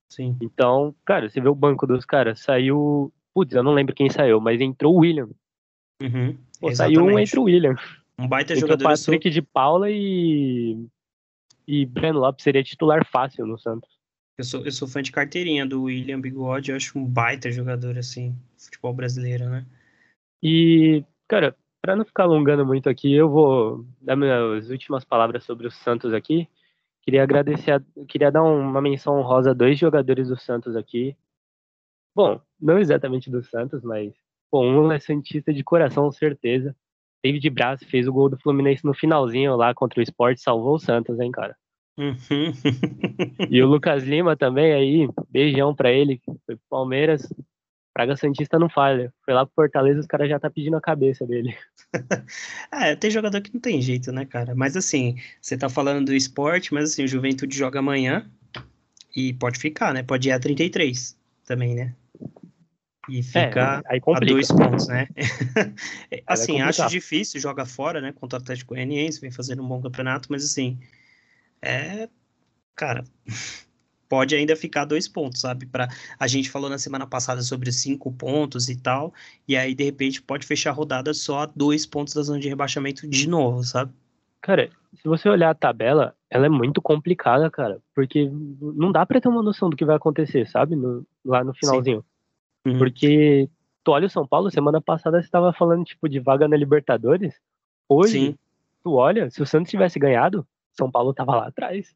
Sim. 0.09 0.37
Então, 0.41 0.95
cara, 1.05 1.29
você 1.29 1.39
vê 1.39 1.49
o 1.49 1.55
banco 1.55 1.87
dos 1.87 2.05
caras, 2.05 2.39
saiu. 2.39 3.11
Putz, 3.33 3.53
eu 3.53 3.63
não 3.63 3.73
lembro 3.73 3.95
quem 3.95 4.09
saiu, 4.09 4.39
mas 4.39 4.61
entrou 4.61 4.95
o 4.95 4.99
William. 4.99 5.29
Uhum, 6.01 6.37
Pô, 6.59 6.73
saiu 6.73 7.03
um 7.03 7.17
entre 7.17 7.39
o 7.39 7.43
William. 7.43 7.75
Um 8.17 8.27
baita 8.27 8.53
entrou 8.53 8.69
jogador. 8.69 8.83
Patrick 8.83 9.23
sou... 9.27 9.31
de 9.31 9.41
Paula 9.41 9.89
e. 9.89 10.85
E 11.65 11.85
Breno 11.85 12.19
Lopes 12.19 12.43
seria 12.43 12.63
titular 12.63 13.05
fácil 13.05 13.47
no 13.47 13.57
Santos. 13.57 13.89
Eu 14.37 14.43
sou, 14.43 14.65
eu 14.65 14.71
sou 14.71 14.87
fã 14.87 15.01
de 15.01 15.11
carteirinha 15.11 15.65
do 15.65 15.83
William 15.83 16.19
Bigode, 16.19 16.71
eu 16.71 16.75
acho 16.75 16.97
um 16.97 17.05
baita 17.05 17.51
jogador, 17.51 17.97
assim, 17.97 18.35
futebol 18.57 18.93
brasileiro, 18.93 19.47
né? 19.47 19.65
E, 20.41 21.05
cara, 21.27 21.55
para 21.83 21.97
não 21.97 22.05
ficar 22.05 22.23
alongando 22.23 22.65
muito 22.65 22.87
aqui, 22.87 23.13
eu 23.13 23.29
vou 23.29 23.85
dar 23.99 24.15
minhas 24.15 24.69
últimas 24.69 25.03
palavras 25.03 25.43
sobre 25.43 25.67
o 25.67 25.71
Santos 25.71 26.13
aqui. 26.13 26.47
Queria 27.01 27.21
agradecer, 27.21 27.71
a, 27.71 27.81
queria 28.07 28.31
dar 28.31 28.41
uma 28.41 28.81
menção 28.81 29.19
honrosa 29.19 29.51
a 29.51 29.53
dois 29.53 29.77
jogadores 29.77 30.29
do 30.29 30.37
Santos 30.37 30.77
aqui. 30.77 31.13
Bom, 32.15 32.39
não 32.57 32.79
exatamente 32.79 33.29
do 33.29 33.43
Santos, 33.43 33.83
mas 33.83 34.13
bom, 34.49 34.65
um 34.65 34.93
é 34.93 34.97
Santista 34.97 35.53
de 35.53 35.61
coração, 35.61 36.09
certeza. 36.09 36.73
David 37.21 37.49
Braz 37.49 37.83
fez 37.83 38.07
o 38.07 38.13
gol 38.13 38.29
do 38.29 38.39
Fluminense 38.39 38.85
no 38.85 38.93
finalzinho 38.93 39.57
lá 39.57 39.73
contra 39.73 39.99
o 39.99 40.03
Sport, 40.03 40.37
salvou 40.37 40.75
o 40.75 40.79
Santos, 40.79 41.19
hein, 41.19 41.31
cara. 41.31 41.53
Uhum. 41.97 42.53
e 43.51 43.61
o 43.61 43.67
Lucas 43.67 44.03
Lima 44.03 44.37
também 44.37 44.71
aí, 44.71 45.09
beijão 45.29 45.75
para 45.75 45.91
ele, 45.91 46.21
foi 46.45 46.55
pro 46.55 46.65
Palmeiras, 46.69 47.27
Praga 47.93 48.17
Santista 48.17 48.57
não 48.57 48.69
falha. 48.69 49.13
Foi 49.23 49.33
lá 49.33 49.45
pro 49.45 49.53
Fortaleza, 49.55 49.99
os 49.99 50.07
caras 50.07 50.27
já 50.27 50.39
tá 50.39 50.49
pedindo 50.49 50.75
a 50.75 50.81
cabeça 50.81 51.25
dele. 51.25 51.55
é, 52.71 52.95
tem 52.95 53.11
jogador 53.11 53.39
que 53.41 53.53
não 53.53 53.61
tem 53.61 53.81
jeito, 53.81 54.11
né, 54.11 54.25
cara? 54.25 54.55
Mas 54.55 54.75
assim, 54.75 55.15
você 55.39 55.55
tá 55.55 55.69
falando 55.69 56.07
do 56.07 56.13
esporte, 56.13 56.73
mas 56.73 56.91
assim, 56.91 57.03
o 57.03 57.07
Juventude 57.07 57.55
joga 57.55 57.79
amanhã 57.79 58.29
e 59.15 59.33
pode 59.33 59.59
ficar, 59.59 59.93
né? 59.93 60.01
Pode 60.01 60.27
ir 60.27 60.31
a 60.31 60.39
33 60.39 61.15
também, 61.45 61.75
né? 61.75 61.93
E 63.09 63.19
é, 63.19 63.23
ficar 63.23 63.83
é, 63.89 63.97
a 63.97 64.19
dois 64.19 64.47
pontos, 64.47 64.87
né? 64.87 65.07
assim, 66.25 66.61
acho 66.61 66.87
difícil, 66.87 67.39
joga 67.39 67.65
fora, 67.65 68.01
né? 68.01 68.11
Contra 68.13 68.39
o 68.39 68.41
Atlético 68.41 68.73
Goianiense, 68.73 69.21
vem 69.21 69.29
fazendo 69.29 69.61
um 69.61 69.67
bom 69.67 69.81
campeonato, 69.81 70.29
mas 70.31 70.43
assim, 70.43 70.79
é. 71.61 72.09
Cara, 72.75 73.03
pode 74.13 74.35
ainda 74.35 74.55
ficar 74.55 74.85
dois 74.85 75.07
pontos, 75.07 75.41
sabe? 75.41 75.65
Para 75.65 75.87
a 76.19 76.27
gente 76.27 76.47
falou 76.47 76.69
na 76.69 76.77
semana 76.77 77.07
passada 77.07 77.41
sobre 77.41 77.71
cinco 77.71 78.11
pontos 78.11 78.69
e 78.69 78.79
tal, 78.79 79.11
e 79.47 79.57
aí 79.57 79.73
de 79.73 79.83
repente 79.83 80.21
pode 80.21 80.45
fechar 80.45 80.69
a 80.69 80.73
rodada 80.73 81.15
só 81.15 81.39
a 81.39 81.45
dois 81.47 81.83
pontos 81.83 82.13
da 82.13 82.21
zona 82.21 82.39
de 82.39 82.47
rebaixamento 82.47 83.07
de 83.09 83.27
novo, 83.27 83.63
sabe? 83.63 83.91
Cara, 84.39 84.69
se 84.93 85.07
você 85.07 85.27
olhar 85.27 85.49
a 85.49 85.55
tabela, 85.55 86.15
ela 86.29 86.45
é 86.45 86.49
muito 86.49 86.79
complicada, 86.79 87.49
cara, 87.49 87.81
porque 87.95 88.29
não 88.61 88.91
dá 88.91 89.03
para 89.03 89.19
ter 89.19 89.29
uma 89.29 89.41
noção 89.41 89.67
do 89.67 89.75
que 89.75 89.83
vai 89.83 89.95
acontecer, 89.95 90.47
sabe? 90.47 90.75
No, 90.75 91.03
lá 91.25 91.43
no 91.43 91.55
finalzinho. 91.55 92.05
Uhum. 92.67 92.77
Porque 92.77 93.49
tu 93.83 93.93
olha 93.93 94.05
o 94.05 94.11
São 94.11 94.27
Paulo, 94.27 94.51
semana 94.51 94.79
passada 94.79 95.19
você 95.19 95.25
estava 95.25 95.51
falando 95.53 95.85
tipo 95.85 96.07
de 96.07 96.19
vaga 96.19 96.47
na 96.47 96.55
Libertadores. 96.55 97.33
Hoje, 97.89 98.27
Sim. 98.27 98.37
tu 98.83 98.93
olha, 98.93 99.31
se 99.31 99.41
o 99.41 99.45
Santos 99.47 99.71
tivesse 99.71 99.97
ganhado, 99.97 100.45
São 100.71 100.91
Paulo 100.91 101.15
tava 101.15 101.35
lá 101.35 101.47
atrás. 101.47 101.95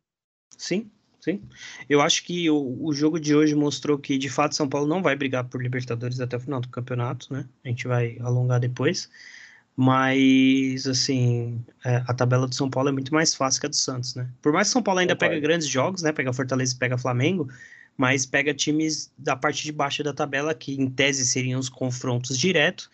Sim, 0.57 0.89
sim. 1.27 1.41
Eu 1.89 2.01
acho 2.01 2.24
que 2.24 2.50
o, 2.50 2.86
o 2.86 2.93
jogo 2.93 3.19
de 3.19 3.36
hoje 3.36 3.53
mostrou 3.53 3.98
que, 3.98 4.17
de 4.17 4.29
fato, 4.29 4.55
São 4.55 4.69
Paulo 4.69 4.88
não 4.88 5.01
vai 5.03 5.15
brigar 5.15 5.43
por 5.43 5.62
Libertadores 5.62 6.19
até 6.22 6.38
o 6.38 6.39
final 6.39 6.62
do 6.62 6.69
campeonato, 6.69 7.34
né? 7.34 7.46
A 7.65 7.67
gente 7.67 7.88
vai 7.88 8.17
alongar 8.19 8.60
depois. 8.60 9.10
Mas, 9.75 10.88
assim, 10.88 11.63
é, 11.86 11.98
a 12.07 12.13
tabela 12.13 12.48
do 12.48 12.55
São 12.55 12.69
Paulo 12.69 12.89
é 12.89 12.91
muito 12.91 13.13
mais 13.13 13.36
fácil 13.36 13.62
que 13.62 13.67
a 13.67 13.69
do 13.69 13.75
Santos, 13.75 14.15
né? 14.15 14.27
Por 14.41 14.51
mais 14.51 14.67
que 14.67 14.74
São 14.74 14.81
Paulo 14.81 15.00
ainda 15.01 15.15
Concordo. 15.15 15.36
pega 15.36 15.48
grandes 15.48 15.67
jogos, 15.67 16.01
né? 16.01 16.12
Pega 16.12 16.34
Fortaleza 16.34 16.74
e 16.74 16.79
pega 16.79 16.98
Flamengo, 16.98 17.48
mas 17.96 18.25
pega 18.25 18.53
times 18.53 19.12
da 19.17 19.36
parte 19.36 19.63
de 19.63 19.72
baixo 19.72 20.03
da 20.03 20.13
tabela, 20.13 20.55
que 20.55 20.74
em 20.74 20.89
tese 20.89 21.25
seriam 21.25 21.60
os 21.60 21.69
confrontos 21.69 22.38
diretos. 22.38 22.89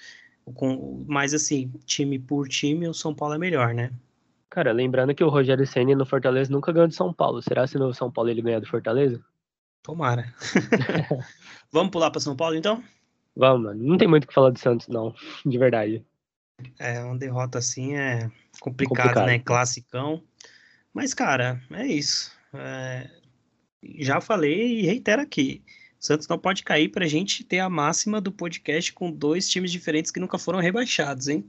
Com, 0.55 1.05
mas, 1.07 1.33
assim, 1.33 1.71
time 1.85 2.19
por 2.19 2.49
time, 2.49 2.87
o 2.87 2.93
São 2.93 3.15
Paulo 3.15 3.35
é 3.35 3.37
melhor, 3.37 3.73
né? 3.73 3.91
Cara, 4.53 4.71
lembrando 4.71 5.15
que 5.15 5.23
o 5.23 5.29
Rogério 5.29 5.65
Senna 5.65 5.95
no 5.95 6.05
Fortaleza 6.05 6.51
nunca 6.51 6.71
ganhou 6.71 6.87
de 6.87 6.93
São 6.93 7.11
Paulo. 7.11 7.41
Será 7.41 7.65
se 7.65 7.75
no 7.79 7.91
São 7.91 8.11
Paulo 8.11 8.29
ele 8.29 8.39
ganha 8.39 8.61
do 8.61 8.67
Fortaleza? 8.67 9.19
Tomara. 9.81 10.31
Vamos 11.73 11.89
pular 11.89 12.11
para 12.11 12.21
São 12.21 12.35
Paulo 12.35 12.55
então? 12.55 12.83
Vamos, 13.35 13.63
mano. 13.63 13.83
Não 13.83 13.97
tem 13.97 14.07
muito 14.07 14.25
o 14.25 14.27
que 14.27 14.33
falar 14.33 14.51
do 14.51 14.59
Santos, 14.59 14.87
não. 14.87 15.15
De 15.43 15.57
verdade. 15.57 16.05
É, 16.77 17.03
uma 17.03 17.17
derrota 17.17 17.57
assim 17.57 17.95
é 17.95 18.29
complicado, 18.61 19.07
complicado. 19.07 19.25
né? 19.25 19.39
Classicão. 19.39 20.21
Mas, 20.93 21.15
cara, 21.15 21.59
é 21.71 21.87
isso. 21.87 22.31
É... 22.53 23.09
Já 23.97 24.21
falei 24.21 24.81
e 24.81 24.85
reitero 24.85 25.23
aqui. 25.23 25.63
Santos 25.99 26.27
não 26.27 26.37
pode 26.37 26.61
cair 26.61 26.89
pra 26.89 27.07
gente 27.07 27.43
ter 27.43 27.57
a 27.57 27.71
máxima 27.71 28.21
do 28.21 28.31
podcast 28.31 28.93
com 28.93 29.11
dois 29.11 29.49
times 29.49 29.71
diferentes 29.71 30.11
que 30.11 30.19
nunca 30.19 30.37
foram 30.37 30.59
rebaixados, 30.59 31.27
hein? 31.27 31.43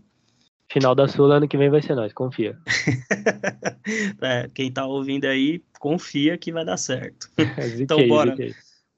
Final 0.71 0.95
da 0.95 1.07
Sul 1.07 1.31
ano 1.31 1.47
que 1.47 1.57
vem 1.57 1.71
vai 1.71 1.83
ser 1.83 1.95
nós, 1.95 2.13
confia. 2.13 2.57
é, 4.21 4.49
quem 4.53 4.73
tá 4.73 4.87
ouvindo 4.87 5.27
aí, 5.27 5.63
confia 5.79 6.37
que 6.39 6.53
vai 6.53 6.65
dar 6.65 6.77
certo. 6.77 7.31
então 7.79 8.07
bora. 8.09 8.35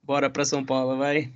Bora 0.02 0.30
para 0.30 0.44
São 0.44 0.64
Paulo, 0.64 0.96
vai. 0.96 1.30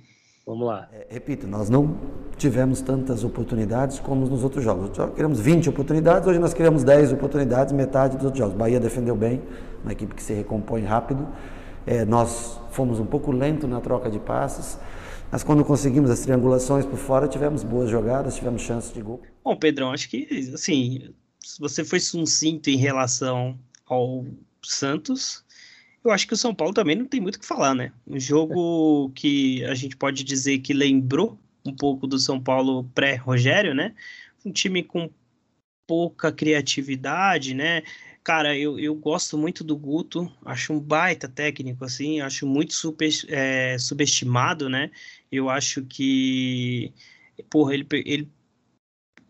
Vamos 0.45 0.65
lá. 0.65 0.89
É, 0.93 1.07
repito, 1.09 1.45
nós 1.45 1.69
não 1.69 1.97
tivemos 2.37 2.81
tantas 2.81 3.23
oportunidades 3.23 3.99
como 3.99 4.25
nos 4.25 4.43
outros 4.43 4.63
jogos. 4.63 4.97
Nós 4.97 5.13
queremos 5.13 5.39
20 5.39 5.69
oportunidades, 5.69 6.27
hoje 6.27 6.39
nós 6.39 6.53
queremos 6.53 6.83
10 6.83 7.13
oportunidades, 7.13 7.73
metade 7.73 8.15
dos 8.15 8.25
outros 8.25 8.39
jogos. 8.39 8.55
Bahia 8.55 8.79
defendeu 8.79 9.15
bem, 9.15 9.41
uma 9.83 9.91
equipe 9.91 10.15
que 10.15 10.23
se 10.23 10.33
recompõe 10.33 10.83
rápido. 10.83 11.27
É, 11.85 12.05
nós 12.05 12.59
fomos 12.71 12.99
um 12.99 13.05
pouco 13.05 13.31
lento 13.31 13.67
na 13.67 13.79
troca 13.79 14.09
de 14.09 14.19
passes. 14.19 14.79
Mas 15.31 15.43
quando 15.43 15.63
conseguimos 15.63 16.09
as 16.09 16.19
triangulações 16.19 16.85
por 16.85 16.97
fora, 16.97 17.27
tivemos 17.27 17.63
boas 17.63 17.89
jogadas, 17.89 18.35
tivemos 18.35 18.61
chances 18.61 18.93
de 18.93 19.01
gol. 19.01 19.21
Bom, 19.43 19.55
Pedrão, 19.55 19.91
acho 19.91 20.09
que, 20.09 20.27
assim, 20.53 21.13
você 21.57 21.85
foi 21.85 21.99
sucinto 21.99 22.69
em 22.69 22.75
relação 22.75 23.57
ao 23.85 24.25
Santos, 24.61 25.43
eu 26.03 26.11
acho 26.11 26.27
que 26.27 26.33
o 26.33 26.37
São 26.37 26.53
Paulo 26.53 26.73
também 26.73 26.95
não 26.95 27.05
tem 27.05 27.21
muito 27.21 27.35
o 27.35 27.39
que 27.39 27.45
falar, 27.45 27.73
né? 27.73 27.91
Um 28.05 28.19
jogo 28.19 29.11
que 29.15 29.63
a 29.65 29.73
gente 29.73 29.95
pode 29.95 30.23
dizer 30.23 30.59
que 30.59 30.73
lembrou 30.73 31.39
um 31.65 31.75
pouco 31.75 32.07
do 32.07 32.19
São 32.19 32.41
Paulo 32.41 32.83
pré-Rogério, 32.95 33.73
né? 33.73 33.93
Um 34.43 34.51
time 34.51 34.83
com 34.83 35.09
pouca 35.87 36.31
criatividade, 36.31 37.53
né? 37.53 37.83
Cara, 38.23 38.55
eu, 38.57 38.79
eu 38.79 38.93
gosto 38.95 39.35
muito 39.37 39.63
do 39.63 39.75
Guto, 39.75 40.31
acho 40.45 40.73
um 40.73 40.79
baita 40.79 41.27
técnico, 41.27 41.83
assim, 41.83 42.21
acho 42.21 42.45
muito 42.45 42.73
super, 42.73 43.09
é, 43.29 43.77
subestimado, 43.79 44.69
né? 44.69 44.91
Eu 45.31 45.49
acho 45.49 45.83
que, 45.85 46.93
porra, 47.49 47.73
ele, 47.73 47.87
ele 48.05 48.31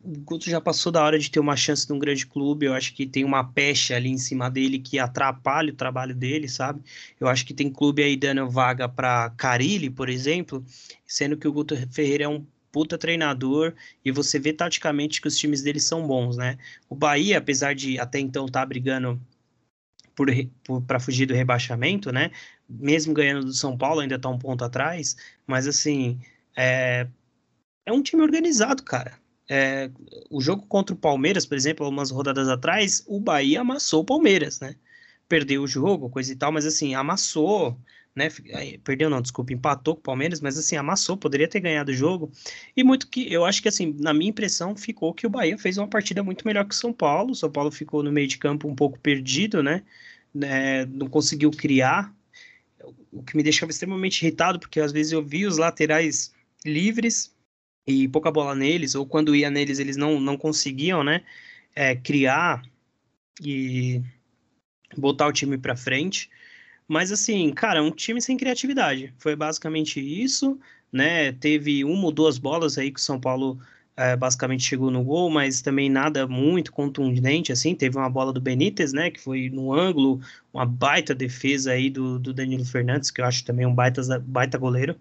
o 0.03 0.19
Guto 0.19 0.49
já 0.49 0.59
passou 0.59 0.91
da 0.91 1.03
hora 1.03 1.17
de 1.19 1.29
ter 1.29 1.39
uma 1.39 1.55
chance 1.55 1.89
num 1.89 1.99
grande 1.99 2.25
clube. 2.25 2.65
Eu 2.65 2.73
acho 2.73 2.93
que 2.93 3.05
tem 3.05 3.23
uma 3.23 3.43
pecha 3.43 3.95
ali 3.95 4.09
em 4.09 4.17
cima 4.17 4.49
dele 4.49 4.79
que 4.79 4.97
atrapalha 4.99 5.71
o 5.71 5.75
trabalho 5.75 6.15
dele, 6.15 6.47
sabe? 6.49 6.81
Eu 7.19 7.27
acho 7.27 7.45
que 7.45 7.53
tem 7.53 7.71
clube 7.71 8.03
aí 8.03 8.17
dando 8.17 8.49
vaga 8.49 8.89
para 8.89 9.29
Carilli, 9.31 9.89
por 9.89 10.09
exemplo, 10.09 10.65
sendo 11.05 11.37
que 11.37 11.47
o 11.47 11.53
Guto 11.53 11.75
Ferreira 11.91 12.23
é 12.25 12.27
um 12.27 12.45
puta 12.71 12.97
treinador 12.97 13.73
e 14.03 14.11
você 14.11 14.39
vê 14.39 14.53
taticamente 14.53 15.21
que 15.21 15.27
os 15.27 15.37
times 15.37 15.61
dele 15.61 15.79
são 15.79 16.07
bons, 16.07 16.37
né? 16.37 16.57
O 16.89 16.95
Bahia, 16.95 17.37
apesar 17.37 17.75
de 17.75 17.99
até 17.99 18.19
então 18.19 18.45
estar 18.45 18.61
tá 18.61 18.65
brigando 18.65 19.21
para 20.87 20.99
fugir 20.99 21.25
do 21.25 21.33
rebaixamento, 21.33 22.11
né? 22.11 22.31
Mesmo 22.69 23.13
ganhando 23.13 23.45
do 23.45 23.53
São 23.53 23.77
Paulo, 23.77 24.01
ainda 24.01 24.15
está 24.15 24.29
um 24.29 24.37
ponto 24.37 24.63
atrás, 24.63 25.15
mas 25.45 25.67
assim, 25.67 26.19
é, 26.55 27.07
é 27.85 27.91
um 27.91 28.01
time 28.01 28.21
organizado, 28.21 28.83
cara. 28.83 29.19
É, 29.49 29.89
o 30.29 30.39
jogo 30.39 30.65
contra 30.67 30.95
o 30.95 30.97
Palmeiras, 30.97 31.45
por 31.45 31.55
exemplo, 31.55 31.85
algumas 31.85 32.11
rodadas 32.11 32.47
atrás, 32.47 33.03
o 33.07 33.19
Bahia 33.19 33.61
amassou 33.61 34.01
o 34.01 34.05
Palmeiras, 34.05 34.59
né? 34.59 34.75
Perdeu 35.27 35.63
o 35.63 35.67
jogo, 35.67 36.09
coisa 36.09 36.31
e 36.31 36.35
tal, 36.35 36.51
mas 36.51 36.65
assim, 36.65 36.95
amassou, 36.95 37.77
né? 38.15 38.29
Perdeu 38.83 39.09
não, 39.09 39.21
desculpa, 39.21 39.53
empatou 39.53 39.95
com 39.95 40.01
o 40.01 40.03
Palmeiras, 40.03 40.41
mas 40.41 40.57
assim, 40.57 40.75
amassou, 40.75 41.15
poderia 41.17 41.47
ter 41.47 41.59
ganhado 41.59 41.91
o 41.91 41.95
jogo. 41.95 42.31
E 42.75 42.83
muito 42.83 43.07
que, 43.07 43.31
eu 43.31 43.45
acho 43.45 43.61
que 43.61 43.67
assim, 43.67 43.95
na 43.99 44.13
minha 44.13 44.29
impressão, 44.29 44.75
ficou 44.75 45.13
que 45.13 45.25
o 45.25 45.29
Bahia 45.29 45.57
fez 45.57 45.77
uma 45.77 45.87
partida 45.87 46.23
muito 46.23 46.45
melhor 46.45 46.65
que 46.65 46.75
o 46.75 46.77
São 46.77 46.91
Paulo. 46.91 47.31
O 47.31 47.35
São 47.35 47.51
Paulo 47.51 47.71
ficou 47.71 48.03
no 48.03 48.11
meio 48.11 48.27
de 48.27 48.37
campo 48.37 48.67
um 48.67 48.75
pouco 48.75 48.99
perdido, 48.99 49.63
né? 49.63 49.83
né? 50.33 50.85
Não 50.85 51.07
conseguiu 51.07 51.51
criar, 51.51 52.13
o 53.11 53.23
que 53.23 53.35
me 53.35 53.43
deixava 53.43 53.71
extremamente 53.71 54.21
irritado, 54.21 54.59
porque 54.59 54.79
às 54.79 54.91
vezes 54.91 55.11
eu 55.11 55.23
vi 55.23 55.45
os 55.45 55.57
laterais 55.57 56.33
livres 56.65 57.33
e 57.85 58.07
pouca 58.07 58.31
bola 58.31 58.55
neles, 58.55 58.95
ou 58.95 59.05
quando 59.05 59.35
ia 59.35 59.49
neles 59.49 59.79
eles 59.79 59.97
não, 59.97 60.19
não 60.19 60.37
conseguiam, 60.37 61.03
né, 61.03 61.23
é, 61.75 61.95
criar 61.95 62.61
e 63.41 64.01
botar 64.97 65.27
o 65.27 65.33
time 65.33 65.57
para 65.57 65.75
frente. 65.75 66.29
Mas 66.91 67.09
assim, 67.09 67.53
cara, 67.53 67.81
um 67.81 67.89
time 67.89 68.21
sem 68.21 68.35
criatividade. 68.35 69.13
Foi 69.17 69.33
basicamente 69.33 70.01
isso, 70.01 70.59
né? 70.91 71.31
Teve 71.31 71.85
uma 71.85 72.03
ou 72.03 72.11
duas 72.11 72.37
bolas 72.37 72.77
aí 72.77 72.91
que 72.91 72.99
o 72.99 73.01
São 73.01 73.17
Paulo 73.17 73.57
é, 73.95 74.13
basicamente 74.17 74.63
chegou 74.63 74.91
no 74.91 75.01
gol, 75.01 75.29
mas 75.29 75.61
também 75.61 75.89
nada 75.89 76.27
muito 76.27 76.69
contundente, 76.73 77.49
assim. 77.49 77.73
Teve 77.73 77.95
uma 77.97 78.09
bola 78.09 78.33
do 78.33 78.41
Benítez, 78.41 78.91
né? 78.91 79.09
Que 79.09 79.21
foi 79.21 79.49
no 79.49 79.73
ângulo, 79.73 80.19
uma 80.53 80.65
baita 80.65 81.15
defesa 81.15 81.71
aí 81.71 81.89
do, 81.89 82.19
do 82.19 82.33
Danilo 82.33 82.65
Fernandes, 82.65 83.09
que 83.09 83.21
eu 83.21 83.25
acho 83.25 83.45
também 83.45 83.65
um 83.65 83.73
baita, 83.73 84.01
baita 84.19 84.57
goleiro. 84.57 84.97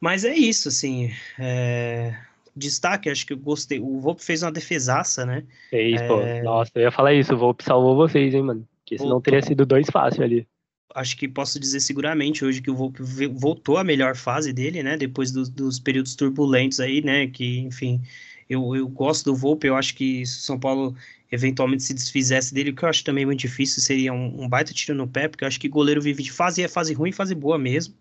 Mas 0.00 0.24
é 0.24 0.34
isso, 0.34 0.68
assim. 0.68 1.12
É... 1.38 2.16
Destaque, 2.56 3.10
acho 3.10 3.26
que 3.26 3.34
eu 3.34 3.38
gostei. 3.38 3.78
O 3.78 4.00
Volpe 4.00 4.24
fez 4.24 4.42
uma 4.42 4.50
defesaça, 4.50 5.26
né? 5.26 5.44
Fez, 5.68 6.00
é... 6.00 6.08
pô. 6.08 6.16
Nossa, 6.42 6.72
eu 6.76 6.82
ia 6.84 6.90
falar 6.90 7.12
isso. 7.12 7.34
O 7.34 7.38
Volpe 7.38 7.62
salvou 7.62 7.94
vocês, 7.94 8.32
hein, 8.32 8.42
mano? 8.42 8.66
Porque 8.78 8.96
senão 8.96 9.10
Voltou. 9.10 9.24
teria 9.24 9.42
sido 9.42 9.66
dois 9.66 9.86
fácil 9.90 10.22
ali. 10.22 10.48
Acho 10.94 11.16
que 11.16 11.26
posso 11.28 11.58
dizer 11.58 11.80
seguramente 11.80 12.44
hoje 12.44 12.60
que 12.60 12.70
o 12.70 12.76
Volpe 12.76 13.02
voltou 13.28 13.78
à 13.78 13.84
melhor 13.84 14.16
fase 14.16 14.52
dele, 14.52 14.82
né? 14.82 14.96
Depois 14.96 15.30
do, 15.30 15.48
dos 15.48 15.78
períodos 15.78 16.14
turbulentos 16.14 16.80
aí, 16.80 17.02
né? 17.02 17.26
Que, 17.26 17.60
enfim, 17.60 18.00
eu, 18.48 18.76
eu 18.76 18.88
gosto 18.88 19.24
do 19.26 19.36
Volpe. 19.36 19.66
Eu 19.66 19.76
acho 19.76 19.94
que 19.94 20.24
se 20.26 20.38
o 20.38 20.42
São 20.42 20.58
Paulo 20.58 20.94
eventualmente 21.30 21.82
se 21.82 21.94
desfizesse 21.94 22.52
dele, 22.52 22.70
o 22.70 22.76
que 22.76 22.84
eu 22.84 22.88
acho 22.88 23.02
também 23.02 23.24
muito 23.24 23.40
difícil, 23.40 23.80
seria 23.82 24.12
um, 24.12 24.42
um 24.42 24.48
baita 24.48 24.74
tiro 24.74 24.94
no 24.96 25.08
pé, 25.08 25.28
porque 25.28 25.44
eu 25.44 25.48
acho 25.48 25.58
que 25.58 25.66
goleiro 25.66 26.02
vive 26.02 26.22
de 26.22 26.30
fase 26.30 26.62
é 26.62 26.68
fase 26.68 26.92
ruim 26.92 27.10
fase 27.10 27.34
boa 27.34 27.58
mesmo, 27.58 27.94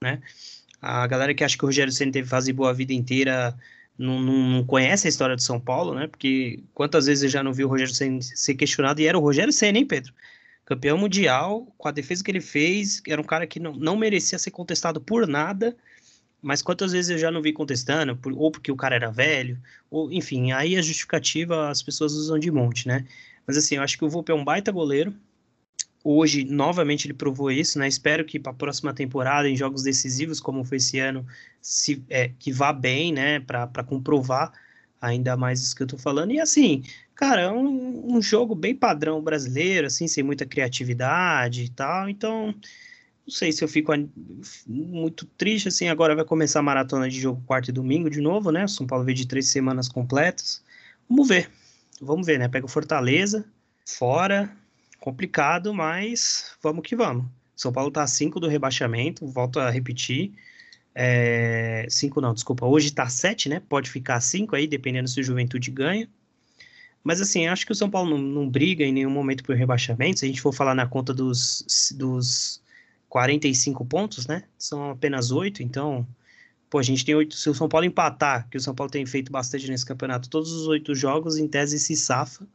né? 0.00 0.22
A 0.80 1.06
galera 1.06 1.34
que 1.34 1.42
acha 1.42 1.58
que 1.58 1.64
o 1.64 1.66
Rogério 1.66 1.92
Senna 1.92 2.12
teve 2.12 2.28
fase 2.28 2.52
boa 2.52 2.70
a 2.70 2.72
vida 2.72 2.92
inteira 2.92 3.56
não, 3.98 4.20
não, 4.20 4.50
não, 4.50 4.64
conhece 4.64 5.08
a 5.08 5.10
história 5.10 5.34
de 5.34 5.42
São 5.42 5.58
Paulo, 5.58 5.94
né? 5.94 6.06
Porque 6.06 6.62
quantas 6.74 7.06
vezes 7.06 7.24
eu 7.24 7.28
já 7.30 7.42
não 7.42 7.52
vi 7.52 7.64
o 7.64 7.68
Rogério 7.68 7.92
Senna 7.92 8.20
ser 8.22 8.54
questionado 8.54 9.00
e 9.00 9.06
era 9.06 9.18
o 9.18 9.20
Rogério 9.20 9.52
Senna, 9.52 9.78
hein, 9.78 9.86
Pedro? 9.86 10.12
Campeão 10.66 10.98
mundial, 10.98 11.72
com 11.78 11.88
a 11.88 11.92
defesa 11.92 12.22
que 12.22 12.30
ele 12.30 12.42
fez, 12.42 13.00
era 13.06 13.20
um 13.20 13.24
cara 13.24 13.46
que 13.46 13.58
não, 13.58 13.72
não 13.72 13.96
merecia 13.96 14.38
ser 14.38 14.50
contestado 14.50 15.00
por 15.00 15.26
nada, 15.26 15.74
mas 16.42 16.60
quantas 16.60 16.92
vezes 16.92 17.10
eu 17.10 17.18
já 17.18 17.30
não 17.30 17.40
vi 17.40 17.52
contestando, 17.52 18.16
por, 18.16 18.32
ou 18.32 18.50
porque 18.50 18.70
o 18.70 18.76
cara 18.76 18.96
era 18.96 19.10
velho, 19.10 19.58
ou 19.90 20.12
enfim, 20.12 20.52
aí 20.52 20.76
a 20.76 20.82
justificativa 20.82 21.70
as 21.70 21.82
pessoas 21.82 22.12
usam 22.12 22.38
de 22.38 22.50
monte, 22.50 22.86
né? 22.86 23.06
Mas 23.46 23.56
assim, 23.56 23.76
eu 23.76 23.82
acho 23.82 23.96
que 23.96 24.04
o 24.04 24.10
Volpe 24.10 24.32
é 24.32 24.34
um 24.34 24.44
baita 24.44 24.70
goleiro, 24.70 25.14
Hoje, 26.08 26.44
novamente, 26.44 27.08
ele 27.08 27.14
provou 27.14 27.50
isso, 27.50 27.80
né? 27.80 27.88
Espero 27.88 28.24
que 28.24 28.38
para 28.38 28.52
a 28.52 28.54
próxima 28.54 28.94
temporada, 28.94 29.48
em 29.48 29.56
jogos 29.56 29.82
decisivos, 29.82 30.38
como 30.38 30.62
foi 30.62 30.76
esse 30.76 31.00
ano, 31.00 31.26
se, 31.60 32.00
é, 32.08 32.28
que 32.28 32.52
vá 32.52 32.72
bem, 32.72 33.12
né? 33.12 33.40
Para 33.40 33.82
comprovar 33.82 34.52
ainda 35.06 35.36
mais 35.36 35.60
isso 35.60 35.74
que 35.74 35.82
eu 35.82 35.86
tô 35.86 35.96
falando. 35.98 36.32
E 36.32 36.40
assim, 36.40 36.82
cara, 37.14 37.42
é 37.42 37.50
um, 37.50 38.16
um 38.16 38.22
jogo 38.22 38.54
bem 38.54 38.74
padrão 38.74 39.22
brasileiro, 39.22 39.86
assim, 39.86 40.08
sem 40.08 40.22
muita 40.22 40.46
criatividade 40.46 41.64
e 41.64 41.68
tal. 41.68 42.08
Então, 42.08 42.54
não 43.26 43.32
sei 43.32 43.52
se 43.52 43.64
eu 43.64 43.68
fico 43.68 43.92
muito 44.66 45.26
triste, 45.36 45.68
assim, 45.68 45.88
agora 45.88 46.14
vai 46.14 46.24
começar 46.24 46.60
a 46.60 46.62
maratona 46.62 47.08
de 47.08 47.20
jogo 47.20 47.42
quarto 47.46 47.68
e 47.68 47.72
domingo 47.72 48.08
de 48.08 48.20
novo, 48.20 48.50
né? 48.50 48.64
O 48.64 48.68
São 48.68 48.86
Paulo 48.86 49.04
veio 49.04 49.16
de 49.16 49.26
três 49.26 49.48
semanas 49.48 49.88
completas. 49.88 50.62
Vamos 51.08 51.28
ver. 51.28 51.50
Vamos 52.00 52.26
ver, 52.26 52.38
né? 52.38 52.48
Pega 52.48 52.66
o 52.66 52.68
Fortaleza, 52.68 53.44
fora, 53.84 54.54
complicado, 55.00 55.72
mas 55.72 56.56
vamos 56.62 56.86
que 56.86 56.94
vamos. 56.94 57.26
São 57.56 57.72
Paulo 57.72 57.88
está 57.88 58.02
a 58.02 58.06
5 58.06 58.38
do 58.38 58.48
rebaixamento, 58.48 59.26
volto 59.26 59.58
a 59.58 59.70
repetir. 59.70 60.32
5 61.88 62.18
é, 62.18 62.22
não, 62.22 62.32
desculpa, 62.32 62.66
hoje 62.66 62.88
está 62.88 63.06
7, 63.08 63.48
né? 63.48 63.60
Pode 63.68 63.90
ficar 63.90 64.20
5 64.20 64.56
aí, 64.56 64.66
dependendo 64.66 65.08
se 65.08 65.20
o 65.20 65.24
Juventude 65.24 65.70
ganha. 65.70 66.08
Mas 67.04 67.20
assim, 67.20 67.46
acho 67.46 67.66
que 67.66 67.72
o 67.72 67.74
São 67.74 67.90
Paulo 67.90 68.10
não, 68.10 68.18
não 68.18 68.50
briga 68.50 68.84
em 68.84 68.92
nenhum 68.92 69.10
momento 69.10 69.44
por 69.44 69.54
rebaixamento. 69.54 70.18
Se 70.18 70.24
a 70.24 70.28
gente 70.28 70.40
for 70.40 70.52
falar 70.52 70.74
na 70.74 70.86
conta 70.86 71.14
dos, 71.14 71.92
dos 71.96 72.62
45 73.08 73.84
pontos, 73.84 74.26
né? 74.26 74.44
São 74.58 74.90
apenas 74.90 75.30
oito, 75.30 75.62
então. 75.62 76.06
Pô, 76.68 76.78
a 76.78 76.82
gente 76.82 77.04
tem 77.04 77.14
oito. 77.14 77.36
Se 77.36 77.48
o 77.48 77.54
São 77.54 77.68
Paulo 77.68 77.86
empatar, 77.86 78.48
que 78.50 78.56
o 78.56 78.60
São 78.60 78.74
Paulo 78.74 78.90
tem 78.90 79.06
feito 79.06 79.30
bastante 79.30 79.70
nesse 79.70 79.86
campeonato, 79.86 80.28
todos 80.28 80.50
os 80.50 80.66
oito 80.66 80.94
jogos, 80.94 81.36
em 81.36 81.46
tese, 81.46 81.78
se 81.78 81.94
safa. 81.94 82.46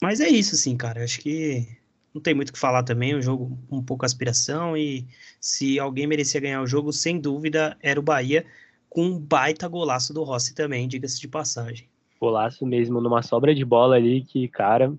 Mas 0.00 0.20
é 0.20 0.28
isso, 0.28 0.54
assim, 0.54 0.76
cara. 0.76 1.02
Acho 1.02 1.18
que 1.20 1.66
não 2.14 2.20
tem 2.20 2.34
muito 2.34 2.50
o 2.50 2.52
que 2.52 2.58
falar 2.58 2.82
também. 2.82 3.14
Um 3.16 3.22
jogo 3.22 3.58
um 3.70 3.82
pouco 3.82 4.04
aspiração. 4.04 4.76
E 4.76 5.06
se 5.40 5.78
alguém 5.78 6.06
merecia 6.06 6.40
ganhar 6.40 6.62
o 6.62 6.66
jogo, 6.66 6.92
sem 6.92 7.18
dúvida, 7.18 7.76
era 7.80 7.98
o 7.98 8.02
Bahia, 8.02 8.44
com 8.88 9.06
um 9.06 9.18
baita 9.18 9.66
golaço 9.68 10.12
do 10.12 10.22
Rossi 10.22 10.54
também, 10.54 10.86
diga-se 10.86 11.20
de 11.20 11.28
passagem. 11.28 11.88
Golaço 12.20 12.64
mesmo, 12.66 13.00
numa 13.00 13.22
sobra 13.22 13.54
de 13.54 13.64
bola 13.64 13.96
ali, 13.96 14.22
que, 14.22 14.46
cara, 14.46 14.92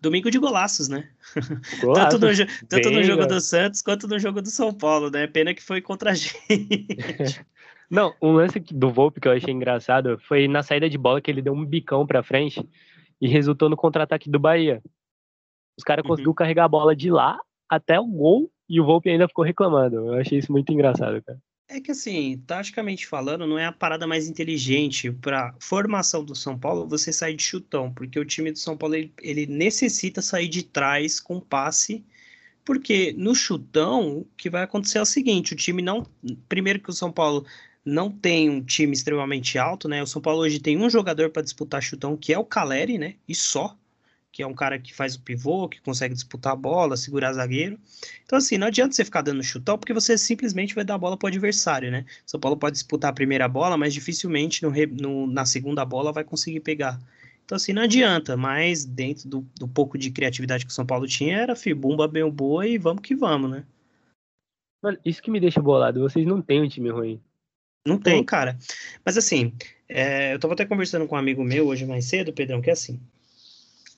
domingo 0.00 0.30
de 0.30 0.38
golaços, 0.38 0.88
né? 0.88 1.08
Golaço, 1.80 2.18
tanto 2.18 2.26
no, 2.26 2.68
tanto 2.68 2.90
no 2.90 3.02
jogo 3.02 3.26
do 3.26 3.40
Santos 3.40 3.82
quanto 3.82 4.08
no 4.08 4.18
jogo 4.18 4.40
do 4.40 4.48
São 4.48 4.72
Paulo, 4.72 5.10
né? 5.10 5.26
Pena 5.26 5.54
que 5.54 5.62
foi 5.62 5.80
contra 5.80 6.10
a 6.10 6.14
gente. 6.16 6.36
Não, 7.88 8.14
um 8.20 8.32
lance 8.32 8.58
do 8.58 8.90
Volpe 8.90 9.20
que 9.20 9.28
eu 9.28 9.32
achei 9.32 9.52
engraçado 9.52 10.18
foi 10.26 10.48
na 10.48 10.62
saída 10.62 10.90
de 10.90 10.98
bola 10.98 11.20
que 11.20 11.30
ele 11.30 11.40
deu 11.40 11.52
um 11.52 11.64
bicão 11.64 12.04
pra 12.04 12.22
frente 12.22 12.68
e 13.20 13.28
resultou 13.28 13.68
no 13.68 13.76
contra-ataque 13.76 14.28
do 14.28 14.40
Bahia. 14.40 14.82
Os 15.76 15.84
caras 15.84 16.02
uhum. 16.04 16.08
conseguiram 16.08 16.34
carregar 16.34 16.64
a 16.64 16.68
bola 16.68 16.94
de 16.94 17.10
lá 17.10 17.38
até 17.68 17.98
o 17.98 18.06
gol 18.06 18.50
e 18.68 18.80
o 18.80 18.84
Volpe 18.84 19.10
ainda 19.10 19.28
ficou 19.28 19.44
reclamando. 19.44 19.96
Eu 19.96 20.14
achei 20.14 20.38
isso 20.38 20.50
muito 20.50 20.72
engraçado, 20.72 21.22
cara. 21.22 21.38
É 21.68 21.80
que 21.80 21.90
assim, 21.90 22.40
taticamente 22.46 23.08
falando, 23.08 23.44
não 23.44 23.58
é 23.58 23.66
a 23.66 23.72
parada 23.72 24.06
mais 24.06 24.28
inteligente 24.28 25.10
para 25.10 25.52
formação 25.58 26.24
do 26.24 26.34
São 26.34 26.56
Paulo 26.56 26.86
você 26.86 27.12
sair 27.12 27.34
de 27.34 27.42
chutão, 27.42 27.92
porque 27.92 28.20
o 28.20 28.24
time 28.24 28.52
do 28.52 28.58
São 28.58 28.76
Paulo 28.76 28.94
ele, 28.94 29.12
ele 29.20 29.46
necessita 29.46 30.22
sair 30.22 30.48
de 30.48 30.62
trás 30.62 31.18
com 31.18 31.40
passe, 31.40 32.04
porque 32.64 33.12
no 33.18 33.34
chutão 33.34 34.18
o 34.18 34.26
que 34.36 34.48
vai 34.48 34.62
acontecer 34.62 34.98
é 34.98 35.02
o 35.02 35.06
seguinte, 35.06 35.54
o 35.54 35.56
time 35.56 35.82
não, 35.82 36.06
primeiro 36.48 36.78
que 36.78 36.90
o 36.90 36.92
São 36.94 37.10
Paulo 37.10 37.44
não 37.84 38.12
tem 38.12 38.48
um 38.48 38.62
time 38.62 38.92
extremamente 38.92 39.58
alto, 39.58 39.88
né? 39.88 40.02
O 40.02 40.06
São 40.06 40.22
Paulo 40.22 40.42
hoje 40.42 40.60
tem 40.60 40.76
um 40.76 40.90
jogador 40.90 41.30
para 41.30 41.42
disputar 41.42 41.82
chutão, 41.82 42.16
que 42.16 42.32
é 42.32 42.38
o 42.38 42.44
Caleri, 42.44 42.96
né? 42.96 43.16
E 43.28 43.34
só 43.34 43.76
que 44.36 44.42
é 44.42 44.46
um 44.46 44.52
cara 44.52 44.78
que 44.78 44.92
faz 44.92 45.14
o 45.14 45.22
pivô, 45.22 45.66
que 45.66 45.80
consegue 45.80 46.12
disputar 46.12 46.52
a 46.52 46.56
bola, 46.56 46.94
segurar 46.94 47.32
zagueiro. 47.32 47.78
Então, 48.22 48.36
assim, 48.36 48.58
não 48.58 48.66
adianta 48.66 48.94
você 48.94 49.02
ficar 49.02 49.22
dando 49.22 49.42
chutão, 49.42 49.78
porque 49.78 49.94
você 49.94 50.18
simplesmente 50.18 50.74
vai 50.74 50.84
dar 50.84 50.96
a 50.96 50.98
bola 50.98 51.16
para 51.16 51.24
o 51.24 51.28
adversário, 51.28 51.90
né? 51.90 52.04
São 52.26 52.38
Paulo 52.38 52.54
pode 52.54 52.74
disputar 52.74 53.08
a 53.10 53.14
primeira 53.14 53.48
bola, 53.48 53.78
mas 53.78 53.94
dificilmente 53.94 54.62
no, 54.62 54.70
no, 55.00 55.26
na 55.26 55.46
segunda 55.46 55.86
bola 55.86 56.12
vai 56.12 56.22
conseguir 56.22 56.60
pegar. 56.60 57.00
Então, 57.46 57.56
assim, 57.56 57.72
não 57.72 57.80
adianta, 57.80 58.36
mas 58.36 58.84
dentro 58.84 59.26
do, 59.26 59.40
do 59.58 59.66
pouco 59.66 59.96
de 59.96 60.10
criatividade 60.10 60.66
que 60.66 60.70
o 60.70 60.74
São 60.74 60.84
Paulo 60.84 61.06
tinha, 61.06 61.38
era 61.38 61.56
fibumba 61.56 62.06
bem 62.06 62.28
boa 62.30 62.66
e 62.66 62.76
vamos 62.76 63.00
que 63.00 63.14
vamos, 63.14 63.50
né? 63.50 63.64
Mano, 64.82 64.98
isso 65.02 65.22
que 65.22 65.30
me 65.30 65.40
deixa 65.40 65.62
bolado, 65.62 66.00
vocês 66.00 66.26
não 66.26 66.42
têm 66.42 66.60
um 66.60 66.68
time 66.68 66.90
ruim. 66.90 67.18
Não 67.86 67.98
tem, 67.98 68.22
cara. 68.22 68.58
Mas 69.02 69.16
assim, 69.16 69.54
é, 69.88 70.34
eu 70.34 70.38
tava 70.38 70.52
até 70.52 70.66
conversando 70.66 71.06
com 71.08 71.14
um 71.14 71.18
amigo 71.18 71.42
meu 71.42 71.68
hoje 71.68 71.86
mais 71.86 72.04
cedo, 72.04 72.34
Pedrão, 72.34 72.60
que 72.60 72.68
é 72.68 72.74
assim, 72.74 73.00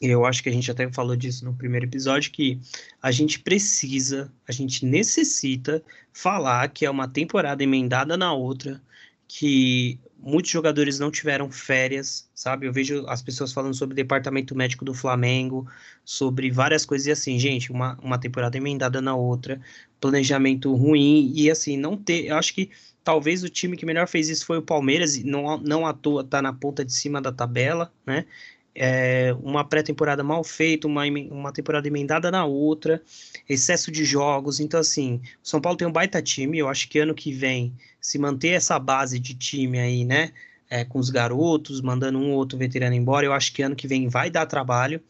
eu 0.00 0.24
acho 0.24 0.42
que 0.42 0.48
a 0.48 0.52
gente 0.52 0.70
até 0.70 0.90
falou 0.92 1.16
disso 1.16 1.44
no 1.44 1.54
primeiro 1.54 1.86
episódio, 1.86 2.30
que 2.30 2.60
a 3.02 3.10
gente 3.10 3.40
precisa, 3.40 4.32
a 4.46 4.52
gente 4.52 4.84
necessita 4.86 5.82
falar 6.12 6.68
que 6.68 6.86
é 6.86 6.90
uma 6.90 7.08
temporada 7.08 7.62
emendada 7.62 8.16
na 8.16 8.32
outra, 8.32 8.80
que 9.26 9.98
muitos 10.18 10.50
jogadores 10.50 10.98
não 10.98 11.10
tiveram 11.10 11.50
férias, 11.50 12.28
sabe? 12.34 12.66
Eu 12.66 12.72
vejo 12.72 13.04
as 13.08 13.22
pessoas 13.22 13.52
falando 13.52 13.74
sobre 13.74 13.92
o 13.92 13.96
departamento 13.96 14.54
médico 14.54 14.84
do 14.84 14.94
Flamengo, 14.94 15.66
sobre 16.04 16.50
várias 16.50 16.84
coisas 16.84 17.06
e 17.06 17.10
assim, 17.10 17.38
gente, 17.38 17.70
uma, 17.70 17.98
uma 18.02 18.18
temporada 18.18 18.56
emendada 18.56 19.00
na 19.00 19.14
outra, 19.14 19.60
planejamento 20.00 20.74
ruim 20.74 21.32
e 21.34 21.50
assim, 21.50 21.76
não 21.76 21.96
ter. 21.96 22.26
Eu 22.26 22.36
acho 22.36 22.54
que 22.54 22.70
talvez 23.04 23.42
o 23.42 23.48
time 23.48 23.76
que 23.76 23.86
melhor 23.86 24.08
fez 24.08 24.28
isso 24.28 24.44
foi 24.44 24.58
o 24.58 24.62
Palmeiras, 24.62 25.16
e 25.16 25.24
não, 25.24 25.58
não 25.58 25.86
à 25.86 25.92
toa 25.92 26.24
tá 26.24 26.42
na 26.42 26.52
ponta 26.52 26.84
de 26.84 26.92
cima 26.92 27.20
da 27.20 27.32
tabela, 27.32 27.92
né? 28.06 28.26
É, 28.74 29.34
uma 29.42 29.64
pré-temporada 29.64 30.22
mal 30.22 30.44
feita, 30.44 30.86
uma, 30.86 31.04
uma 31.30 31.52
temporada 31.52 31.88
emendada 31.88 32.30
na 32.30 32.44
outra, 32.44 33.02
excesso 33.48 33.90
de 33.90 34.04
jogos. 34.04 34.60
Então, 34.60 34.78
assim, 34.80 35.20
o 35.42 35.48
São 35.48 35.60
Paulo 35.60 35.76
tem 35.76 35.86
um 35.86 35.92
baita 35.92 36.22
time. 36.22 36.58
Eu 36.58 36.68
acho 36.68 36.88
que 36.88 36.98
ano 36.98 37.14
que 37.14 37.32
vem, 37.32 37.74
se 38.00 38.18
manter 38.18 38.50
essa 38.50 38.78
base 38.78 39.18
de 39.18 39.34
time 39.34 39.78
aí, 39.78 40.04
né? 40.04 40.32
É, 40.70 40.84
com 40.84 40.98
os 40.98 41.08
garotos, 41.08 41.80
mandando 41.80 42.18
um 42.18 42.30
ou 42.30 42.36
outro 42.36 42.58
veterano 42.58 42.94
embora, 42.94 43.24
eu 43.24 43.32
acho 43.32 43.54
que 43.54 43.62
ano 43.62 43.74
que 43.74 43.88
vem 43.88 44.06
vai 44.06 44.28
dar 44.28 44.44
trabalho, 44.44 45.00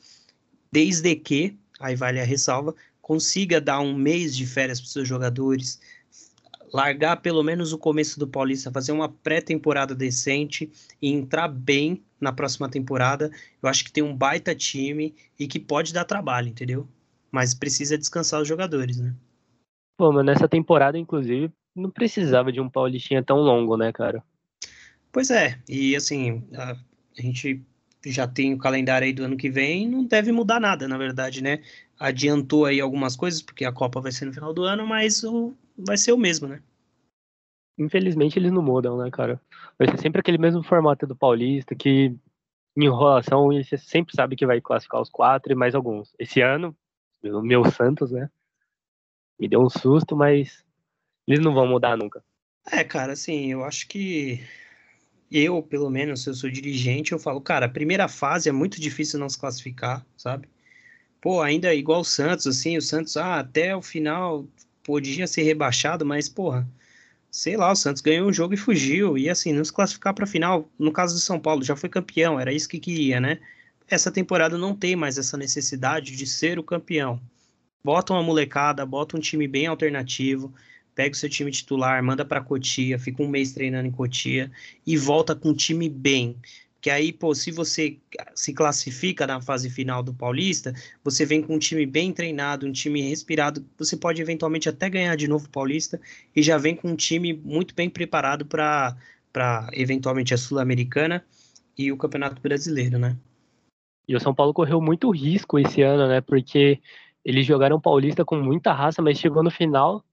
desde 0.70 1.16
que, 1.16 1.58
aí 1.80 1.96
vale 1.96 2.20
a 2.20 2.24
ressalva, 2.24 2.76
consiga 3.02 3.60
dar 3.60 3.80
um 3.80 3.92
mês 3.92 4.36
de 4.36 4.46
férias 4.46 4.78
para 4.80 4.86
os 4.86 4.92
seus 4.92 5.08
jogadores, 5.08 5.80
largar 6.72 7.16
pelo 7.16 7.42
menos 7.42 7.72
o 7.72 7.78
começo 7.78 8.18
do 8.18 8.28
Paulista, 8.28 8.70
fazer 8.70 8.92
uma 8.92 9.08
pré-temporada 9.08 9.94
decente 9.94 10.70
e 11.00 11.10
entrar 11.10 11.48
bem 11.48 12.02
na 12.20 12.33
próxima 12.33 12.68
temporada. 12.68 13.31
Eu 13.62 13.68
acho 13.68 13.85
que 13.85 13.92
tem 13.92 14.02
um 14.02 14.16
baita 14.16 14.54
time 14.54 15.14
e 15.38 15.46
que 15.46 15.59
pode 15.59 15.92
dar 15.92 16.04
trabalho, 16.04 16.48
entendeu? 16.48 16.88
Mas 17.31 17.54
precisa 17.54 17.98
descansar 17.98 18.40
os 18.40 18.48
jogadores, 18.48 18.98
né? 18.98 19.14
Pô, 19.96 20.12
mas 20.12 20.24
nessa 20.24 20.48
temporada, 20.48 20.96
inclusive, 20.96 21.52
não 21.74 21.90
precisava 21.90 22.52
de 22.52 22.61
um 22.61 22.68
Paulistinha 22.68 23.22
tão 23.22 23.38
longo, 23.38 23.76
né, 23.76 23.92
cara? 23.92 24.22
Pois 25.12 25.31
é, 25.31 25.59
e 25.68 25.96
assim, 25.96 26.44
a, 26.54 26.72
a 26.72 27.22
gente 27.22 27.62
já 28.07 28.26
tem 28.26 28.54
o 28.54 28.59
calendário 28.59 29.07
aí 29.07 29.12
do 29.12 29.24
ano 29.24 29.37
que 29.37 29.50
vem, 29.50 29.88
não 29.88 30.04
deve 30.04 30.31
mudar 30.31 30.61
nada, 30.61 30.87
na 30.87 30.96
verdade, 30.96 31.42
né? 31.42 31.62
Adiantou 31.98 32.64
aí 32.64 32.81
algumas 32.81 33.16
coisas, 33.16 33.42
porque 33.42 33.64
a 33.64 33.72
Copa 33.72 34.00
vai 34.00 34.12
ser 34.12 34.24
no 34.26 34.33
final 34.33 34.52
do 34.52 34.62
ano, 34.62 34.87
mas 34.87 35.24
o, 35.24 35.54
vai 35.76 35.96
ser 35.96 36.12
o 36.12 36.18
mesmo, 36.18 36.46
né? 36.46 36.62
Infelizmente 37.78 38.38
eles 38.38 38.50
não 38.50 38.62
mudam, 38.62 38.98
né, 38.98 39.10
cara? 39.10 39.40
Vai 39.78 39.88
ser 39.88 39.98
sempre 39.98 40.20
aquele 40.20 40.38
mesmo 40.38 40.62
formato 40.62 41.06
do 41.06 41.14
Paulista, 41.14 41.74
que 41.74 42.14
em 42.76 42.84
enrolação 42.84 43.46
você 43.46 43.78
sempre 43.78 44.14
sabe 44.14 44.36
que 44.36 44.46
vai 44.46 44.60
classificar 44.60 45.00
os 45.00 45.08
quatro 45.08 45.52
e 45.52 45.54
mais 45.54 45.74
alguns. 45.74 46.12
Esse 46.18 46.40
ano, 46.40 46.76
o 47.22 47.40
meu 47.40 47.64
Santos, 47.70 48.10
né? 48.10 48.28
Me 49.38 49.48
deu 49.48 49.60
um 49.60 49.70
susto, 49.70 50.16
mas 50.16 50.64
eles 51.26 51.40
não 51.40 51.54
vão 51.54 51.66
mudar 51.66 51.96
nunca. 51.96 52.22
É, 52.70 52.82
cara, 52.82 53.12
assim, 53.12 53.52
eu 53.52 53.64
acho 53.64 53.86
que 53.86 54.42
eu, 55.30 55.62
pelo 55.62 55.90
menos, 55.90 56.22
se 56.22 56.30
eu 56.30 56.34
sou 56.34 56.50
dirigente, 56.50 57.12
eu 57.12 57.18
falo, 57.18 57.40
cara, 57.40 57.66
a 57.66 57.70
primeira 57.70 58.08
fase 58.08 58.48
é 58.48 58.52
muito 58.52 58.80
difícil 58.80 59.20
não 59.20 59.28
se 59.28 59.38
classificar, 59.38 60.04
sabe? 60.16 60.48
Pô, 61.20 61.42
ainda 61.42 61.74
igual 61.74 62.00
o 62.00 62.04
Santos, 62.04 62.46
assim, 62.46 62.76
o 62.76 62.82
Santos, 62.82 63.16
ah, 63.16 63.40
até 63.40 63.74
o 63.74 63.82
final 63.82 64.46
podia 64.82 65.26
ser 65.26 65.42
rebaixado, 65.42 66.04
mas, 66.06 66.28
porra, 66.28 66.66
sei 67.30 67.56
lá, 67.56 67.70
o 67.72 67.76
Santos 67.76 68.02
ganhou 68.02 68.28
um 68.28 68.32
jogo 68.32 68.54
e 68.54 68.56
fugiu. 68.56 69.16
E 69.18 69.28
assim, 69.28 69.52
nos 69.52 69.70
classificar 69.70 70.14
para 70.14 70.26
final, 70.26 70.70
no 70.78 70.92
caso 70.92 71.14
do 71.14 71.20
São 71.20 71.38
Paulo, 71.38 71.64
já 71.64 71.76
foi 71.76 71.88
campeão, 71.88 72.38
era 72.38 72.52
isso 72.52 72.68
que 72.68 72.78
queria, 72.78 73.20
né? 73.20 73.38
Essa 73.88 74.10
temporada 74.10 74.58
não 74.58 74.74
tem 74.74 74.94
mais 74.96 75.18
essa 75.18 75.36
necessidade 75.36 76.14
de 76.14 76.26
ser 76.26 76.58
o 76.58 76.62
campeão. 76.62 77.20
Bota 77.82 78.12
uma 78.12 78.22
molecada, 78.22 78.84
bota 78.84 79.16
um 79.16 79.20
time 79.20 79.48
bem 79.48 79.66
alternativo, 79.66 80.52
pega 80.94 81.14
o 81.14 81.16
seu 81.16 81.28
time 81.28 81.50
titular, 81.50 82.02
manda 82.02 82.24
para 82.24 82.40
Cotia, 82.40 82.98
fica 82.98 83.22
um 83.22 83.28
mês 83.28 83.52
treinando 83.52 83.88
em 83.88 83.92
Cotia 83.92 84.50
e 84.86 84.96
volta 84.96 85.34
com 85.34 85.50
um 85.50 85.54
time 85.54 85.88
bem. 85.88 86.36
Que 86.80 86.90
aí, 86.90 87.12
pô, 87.12 87.34
se 87.34 87.50
você 87.50 87.98
se 88.34 88.52
classifica 88.52 89.26
na 89.26 89.40
fase 89.40 89.68
final 89.68 90.02
do 90.02 90.14
Paulista, 90.14 90.72
você 91.02 91.26
vem 91.26 91.42
com 91.42 91.56
um 91.56 91.58
time 91.58 91.84
bem 91.84 92.12
treinado, 92.12 92.66
um 92.66 92.72
time 92.72 93.02
respirado, 93.02 93.64
você 93.76 93.96
pode 93.96 94.22
eventualmente 94.22 94.68
até 94.68 94.88
ganhar 94.88 95.16
de 95.16 95.26
novo 95.26 95.46
o 95.46 95.50
Paulista 95.50 96.00
e 96.34 96.42
já 96.42 96.56
vem 96.56 96.76
com 96.76 96.88
um 96.88 96.96
time 96.96 97.32
muito 97.32 97.74
bem 97.74 97.90
preparado 97.90 98.46
para 98.46 98.96
eventualmente 99.72 100.32
a 100.32 100.38
Sul-Americana 100.38 101.24
e 101.76 101.90
o 101.90 101.96
Campeonato 101.96 102.40
Brasileiro, 102.40 102.98
né? 102.98 103.16
E 104.06 104.14
o 104.14 104.20
São 104.20 104.34
Paulo 104.34 104.54
correu 104.54 104.80
muito 104.80 105.10
risco 105.10 105.58
esse 105.58 105.82
ano, 105.82 106.08
né? 106.08 106.20
Porque 106.20 106.80
eles 107.24 107.44
jogaram 107.44 107.80
Paulista 107.80 108.24
com 108.24 108.36
muita 108.36 108.72
raça, 108.72 109.02
mas 109.02 109.18
chegou 109.18 109.42
no 109.42 109.50
final, 109.50 110.04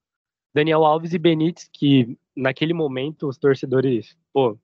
Daniel 0.54 0.84
Alves 0.84 1.14
e 1.14 1.20
Benítez, 1.20 1.70
que 1.72 2.18
naquele 2.36 2.74
momento 2.74 3.28
os 3.28 3.38
torcedores, 3.38 4.18
pô, 4.34 4.58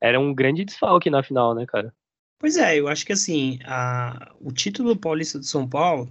era 0.00 0.18
um 0.18 0.34
grande 0.34 0.64
desfalque 0.64 1.10
na 1.10 1.22
final, 1.22 1.54
né, 1.54 1.66
cara? 1.66 1.94
Pois 2.38 2.56
é, 2.56 2.78
eu 2.78 2.88
acho 2.88 3.04
que 3.04 3.12
assim, 3.12 3.58
a, 3.64 4.32
o 4.40 4.50
título 4.50 4.96
paulista 4.96 5.38
do 5.38 5.44
São 5.44 5.68
Paulo 5.68 6.08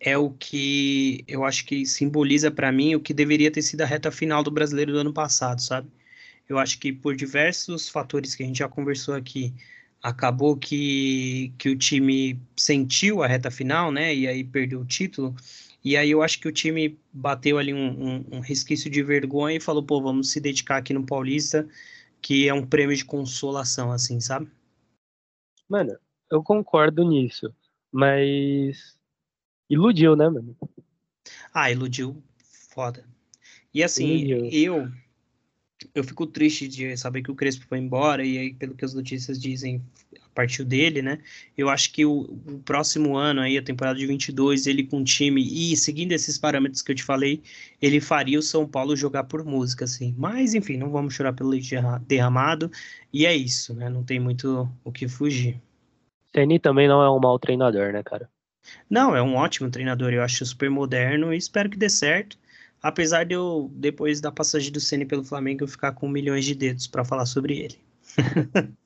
é 0.00 0.16
o 0.16 0.30
que 0.30 1.24
eu 1.28 1.44
acho 1.44 1.64
que 1.66 1.84
simboliza 1.84 2.50
para 2.50 2.72
mim 2.72 2.94
o 2.94 3.00
que 3.00 3.12
deveria 3.12 3.50
ter 3.50 3.62
sido 3.62 3.82
a 3.82 3.86
reta 3.86 4.10
final 4.10 4.42
do 4.42 4.50
brasileiro 4.50 4.92
do 4.92 4.98
ano 4.98 5.12
passado, 5.12 5.60
sabe? 5.60 5.88
Eu 6.48 6.58
acho 6.58 6.78
que 6.78 6.92
por 6.92 7.14
diversos 7.16 7.88
fatores 7.88 8.34
que 8.34 8.42
a 8.42 8.46
gente 8.46 8.58
já 8.58 8.68
conversou 8.68 9.14
aqui, 9.14 9.54
acabou 10.02 10.56
que, 10.56 11.52
que 11.58 11.70
o 11.70 11.76
time 11.76 12.38
sentiu 12.56 13.22
a 13.22 13.26
reta 13.26 13.50
final, 13.50 13.90
né? 13.90 14.14
E 14.14 14.28
aí 14.28 14.44
perdeu 14.44 14.80
o 14.80 14.84
título. 14.84 15.34
E 15.82 15.96
aí 15.96 16.10
eu 16.10 16.22
acho 16.22 16.38
que 16.40 16.48
o 16.48 16.52
time 16.52 16.98
bateu 17.12 17.58
ali 17.58 17.72
um, 17.72 18.08
um, 18.08 18.24
um 18.32 18.40
resquício 18.40 18.90
de 18.90 19.02
vergonha 19.02 19.56
e 19.56 19.60
falou, 19.60 19.82
pô, 19.82 20.00
vamos 20.02 20.30
se 20.30 20.40
dedicar 20.40 20.78
aqui 20.78 20.92
no 20.92 21.06
Paulista 21.06 21.66
que 22.24 22.48
é 22.48 22.54
um 22.54 22.66
prêmio 22.66 22.96
de 22.96 23.04
consolação, 23.04 23.92
assim, 23.92 24.18
sabe? 24.18 24.50
Mano, 25.68 25.94
eu 26.30 26.42
concordo 26.42 27.04
nisso, 27.04 27.54
mas 27.92 28.98
iludiu, 29.68 30.16
né, 30.16 30.30
mano? 30.30 30.56
Ah, 31.52 31.70
iludiu, 31.70 32.24
foda. 32.70 33.06
E 33.74 33.84
assim, 33.84 34.06
iludiu. 34.06 34.48
eu 34.50 34.90
eu 35.94 36.04
fico 36.04 36.26
triste 36.26 36.68
de 36.68 36.96
saber 36.96 37.22
que 37.22 37.30
o 37.30 37.34
Crespo 37.34 37.66
foi 37.68 37.78
embora, 37.78 38.24
e 38.24 38.38
aí, 38.38 38.54
pelo 38.54 38.74
que 38.74 38.84
as 38.84 38.94
notícias 38.94 39.40
dizem, 39.40 39.82
partiu 40.34 40.64
dele, 40.64 41.02
né? 41.02 41.18
Eu 41.56 41.68
acho 41.68 41.92
que 41.92 42.04
o, 42.04 42.20
o, 42.20 42.58
próximo 42.64 43.16
ano, 43.16 43.40
aí, 43.40 43.56
a 43.56 43.62
temporada 43.62 43.98
de 43.98 44.06
22, 44.06 44.66
ele 44.66 44.84
com 44.84 45.00
o 45.00 45.04
time, 45.04 45.42
e 45.42 45.76
seguindo 45.76 46.12
esses 46.12 46.38
parâmetros 46.38 46.82
que 46.82 46.92
eu 46.92 46.96
te 46.96 47.02
falei, 47.02 47.42
ele 47.80 48.00
faria 48.00 48.38
o 48.38 48.42
São 48.42 48.66
Paulo 48.66 48.96
jogar 48.96 49.24
por 49.24 49.44
música, 49.44 49.84
assim. 49.84 50.14
Mas, 50.16 50.54
enfim, 50.54 50.76
não 50.76 50.90
vamos 50.90 51.14
chorar 51.14 51.32
pelo 51.32 51.50
leite 51.50 51.74
derramado, 52.06 52.70
e 53.12 53.26
é 53.26 53.34
isso, 53.34 53.74
né? 53.74 53.88
Não 53.88 54.02
tem 54.02 54.20
muito 54.20 54.68
o 54.84 54.92
que 54.92 55.08
fugir. 55.08 55.60
Ceni 56.34 56.58
também 56.58 56.88
não 56.88 57.02
é 57.02 57.10
um 57.10 57.20
mau 57.20 57.38
treinador, 57.38 57.92
né, 57.92 58.02
cara? 58.02 58.28
Não, 58.88 59.14
é 59.14 59.22
um 59.22 59.34
ótimo 59.34 59.70
treinador, 59.70 60.12
eu 60.12 60.22
acho 60.22 60.44
super 60.44 60.70
moderno 60.70 61.32
e 61.32 61.36
espero 61.36 61.68
que 61.68 61.76
dê 61.76 61.88
certo. 61.88 62.38
Apesar 62.84 63.24
de 63.24 63.34
eu, 63.34 63.70
depois 63.72 64.20
da 64.20 64.30
passagem 64.30 64.70
do 64.70 64.78
Ceni 64.78 65.06
pelo 65.06 65.24
Flamengo, 65.24 65.64
eu 65.64 65.68
ficar 65.68 65.92
com 65.92 66.06
milhões 66.06 66.44
de 66.44 66.54
dedos 66.54 66.86
para 66.86 67.02
falar 67.02 67.24
sobre 67.24 67.58
ele. 67.58 67.78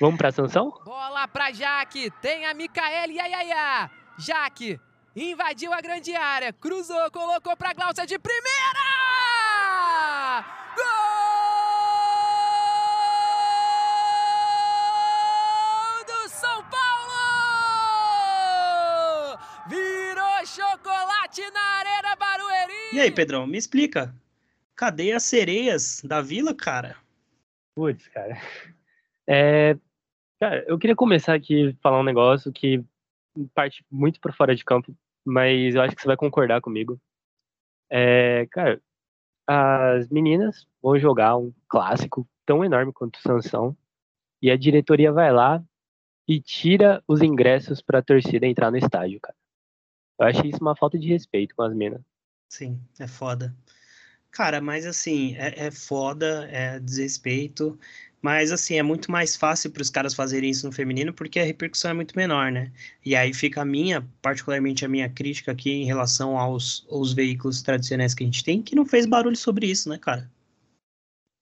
Vamos 0.00 0.16
pra 0.16 0.32
sanção? 0.32 0.72
Bola 0.82 1.28
pra 1.28 1.52
Jaque, 1.52 2.10
tem 2.22 2.46
a 2.46 2.54
Micaele, 2.54 3.20
ai, 3.20 3.34
ai, 3.34 3.52
ai. 3.52 3.90
Jaque 4.18 4.80
invadiu 5.14 5.70
a 5.74 5.82
grande 5.82 6.14
área, 6.14 6.50
cruzou, 6.50 7.10
colocou 7.10 7.54
pra 7.58 7.74
Glaucia 7.74 8.06
de 8.06 8.18
primeira! 8.18 8.85
E 22.96 22.98
aí, 22.98 23.10
Pedrão, 23.10 23.46
me 23.46 23.58
explica. 23.58 24.10
Cadê 24.74 25.12
as 25.12 25.22
sereias 25.22 26.00
da 26.02 26.22
vila, 26.22 26.54
cara? 26.54 26.96
Putz, 27.74 28.08
cara. 28.08 28.40
É, 29.26 29.76
cara, 30.40 30.64
eu 30.66 30.78
queria 30.78 30.96
começar 30.96 31.34
aqui 31.34 31.76
falar 31.82 32.00
um 32.00 32.02
negócio 32.02 32.50
que 32.50 32.82
parte 33.52 33.84
muito 33.90 34.18
para 34.18 34.32
fora 34.32 34.56
de 34.56 34.64
campo, 34.64 34.96
mas 35.26 35.74
eu 35.74 35.82
acho 35.82 35.94
que 35.94 36.00
você 36.00 36.08
vai 36.08 36.16
concordar 36.16 36.62
comigo. 36.62 36.98
É, 37.92 38.46
cara, 38.46 38.80
as 39.46 40.08
meninas 40.08 40.66
vão 40.82 40.98
jogar 40.98 41.36
um 41.36 41.52
clássico 41.68 42.26
tão 42.46 42.64
enorme 42.64 42.94
quanto 42.94 43.16
o 43.16 43.20
Sansão 43.20 43.76
e 44.40 44.50
a 44.50 44.56
diretoria 44.56 45.12
vai 45.12 45.30
lá 45.30 45.62
e 46.26 46.40
tira 46.40 47.04
os 47.06 47.20
ingressos 47.20 47.82
para 47.82 47.98
a 47.98 48.02
torcida 48.02 48.46
entrar 48.46 48.70
no 48.70 48.78
estádio, 48.78 49.20
cara. 49.20 49.36
Eu 50.18 50.26
achei 50.28 50.48
isso 50.48 50.62
uma 50.62 50.74
falta 50.74 50.98
de 50.98 51.08
respeito 51.08 51.54
com 51.54 51.62
as 51.62 51.74
meninas. 51.74 52.00
Sim, 52.48 52.80
é 52.98 53.06
foda. 53.06 53.54
Cara, 54.30 54.60
mas 54.60 54.86
assim, 54.86 55.34
é, 55.36 55.66
é 55.66 55.70
foda, 55.70 56.48
é 56.50 56.78
desrespeito. 56.80 57.78
Mas, 58.22 58.50
assim, 58.50 58.76
é 58.76 58.82
muito 58.82 59.10
mais 59.10 59.36
fácil 59.36 59.70
para 59.70 59.82
os 59.82 59.90
caras 59.90 60.14
fazerem 60.14 60.50
isso 60.50 60.66
no 60.66 60.72
feminino 60.72 61.12
porque 61.12 61.38
a 61.38 61.44
repercussão 61.44 61.92
é 61.92 61.94
muito 61.94 62.16
menor, 62.16 62.50
né? 62.50 62.72
E 63.04 63.14
aí 63.14 63.32
fica 63.32 63.62
a 63.62 63.64
minha, 63.64 64.06
particularmente 64.20 64.84
a 64.84 64.88
minha 64.88 65.08
crítica 65.08 65.52
aqui 65.52 65.70
em 65.70 65.84
relação 65.84 66.36
aos, 66.36 66.86
aos 66.90 67.12
veículos 67.12 67.62
tradicionais 67.62 68.14
que 68.14 68.24
a 68.24 68.26
gente 68.26 68.42
tem, 68.42 68.62
que 68.62 68.74
não 68.74 68.84
fez 68.84 69.06
barulho 69.06 69.36
sobre 69.36 69.66
isso, 69.66 69.88
né, 69.88 69.98
cara? 69.98 70.28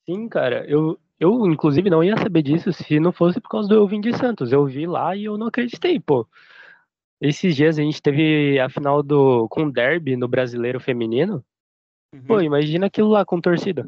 Sim, 0.06 0.28
cara. 0.28 0.64
Eu, 0.68 0.98
eu 1.18 1.46
inclusive, 1.50 1.88
não 1.88 2.04
ia 2.04 2.16
saber 2.18 2.42
disso 2.42 2.72
se 2.72 3.00
não 3.00 3.12
fosse 3.12 3.40
por 3.40 3.48
causa 3.48 3.68
do 3.68 3.74
Eu 3.74 3.88
Vim 3.88 4.00
de 4.00 4.14
Santos. 4.16 4.52
Eu 4.52 4.66
vi 4.66 4.86
lá 4.86 5.16
e 5.16 5.24
eu 5.24 5.38
não 5.38 5.46
acreditei, 5.46 5.98
pô. 5.98 6.28
Esses 7.20 7.54
dias 7.56 7.78
a 7.78 7.82
gente 7.82 8.02
teve 8.02 8.58
a 8.58 8.68
final 8.68 9.02
do 9.02 9.48
com 9.48 9.70
derby 9.70 10.16
no 10.16 10.28
brasileiro 10.28 10.80
feminino. 10.80 11.44
Uhum. 12.14 12.22
Pô, 12.26 12.40
imagina 12.40 12.86
aquilo 12.86 13.08
lá 13.08 13.24
com 13.24 13.40
torcida. 13.40 13.86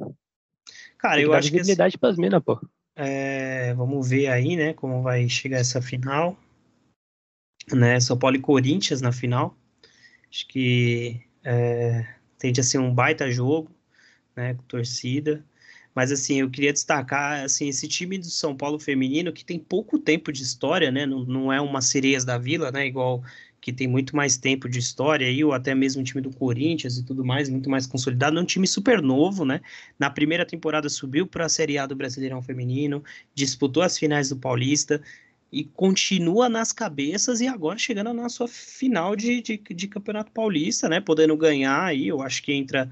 Cara, 0.99 1.21
eu 1.21 1.33
acho 1.33 1.51
que. 1.51 1.59
Visibilidade 1.59 1.99
pras 1.99 2.17
minas, 2.17 2.43
pô. 2.43 2.61
É, 2.95 3.75
vamos 3.75 4.09
ver 4.09 4.29
aí, 4.29 4.57
né, 4.57 4.73
como 4.73 5.03
vai 5.03 5.29
chegar 5.29 5.59
essa 5.59 5.83
final. 5.83 6.37
Né, 7.73 8.01
São 8.01 8.19
Paulo 8.19 8.37
e 8.37 8.41
Corinthians 8.41 9.01
na 9.01 9.13
final. 9.13 9.57
Acho 10.31 10.49
que 10.49 11.21
é, 11.45 12.07
tende 12.39 12.61
a 12.61 12.65
ser 12.65 12.79
um 12.79 12.95
baita 12.95 13.31
jogo, 13.31 13.71
né, 14.35 14.55
com 14.55 14.63
torcida. 14.63 15.45
Mas 15.97 16.13
assim, 16.13 16.41
eu 16.41 16.51
queria 16.51 16.75
destacar 16.75 17.43
assim 17.43 17.69
esse 17.69 17.89
time 17.89 18.19
do 18.19 18.27
São 18.27 18.55
Paulo 18.55 18.79
feminino 18.79 19.33
que 19.33 19.43
tem 19.43 19.59
pouco 19.59 19.99
tempo 19.99 20.31
de 20.31 20.43
história, 20.43 20.91
né? 20.91 21.07
Não, 21.07 21.25
não 21.25 21.51
é 21.53 21.59
uma 21.59 21.81
Sereias 21.81 22.23
da 22.23 22.37
Vila, 22.37 22.71
né? 22.71 22.87
Igual 22.87 23.25
que 23.63 23.73
tem 23.73 23.89
muito 23.89 24.15
mais 24.15 24.37
tempo 24.37 24.69
de 24.69 24.79
história 24.79 25.27
ou 25.45 25.55
até 25.55 25.75
mesmo 25.75 26.03
o 26.03 26.05
time 26.05 26.21
do 26.21 26.31
Corinthians 26.31 26.99
e 26.99 27.05
tudo 27.05 27.25
mais, 27.25 27.49
muito 27.49 27.71
mais 27.71 27.87
consolidado. 27.87 28.39
É 28.39 28.43
um 28.43 28.45
time 28.45 28.67
super 28.67 29.01
novo, 29.01 29.45
né? 29.47 29.63
Na 29.99 30.11
primeira 30.11 30.45
temporada 30.45 30.89
subiu 30.91 31.27
para 31.27 31.47
a 31.47 31.49
Série 31.49 31.79
A 31.79 31.87
do 31.87 31.97
Brasileirão 31.97 32.43
Feminino, 32.43 33.03
disputou 33.35 33.83
as 33.83 33.99
finais 33.99 34.29
do 34.29 34.37
Paulista 34.37 35.03
e 35.51 35.65
continua 35.65 36.49
nas 36.49 36.73
cabeças 36.73 37.41
e 37.41 37.49
agora 37.49 37.79
chegando 37.79 38.13
na 38.13 38.29
sua 38.29 38.47
final 38.47 39.17
de, 39.17 39.41
de, 39.41 39.57
de 39.57 39.89
Campeonato 39.89 40.31
Paulista, 40.31 40.89
né? 40.91 41.01
Podendo 41.01 41.37
ganhar 41.37 41.85
aí, 41.85 42.09
eu 42.09 42.21
acho 42.21 42.43
que 42.43 42.53
entra 42.53 42.91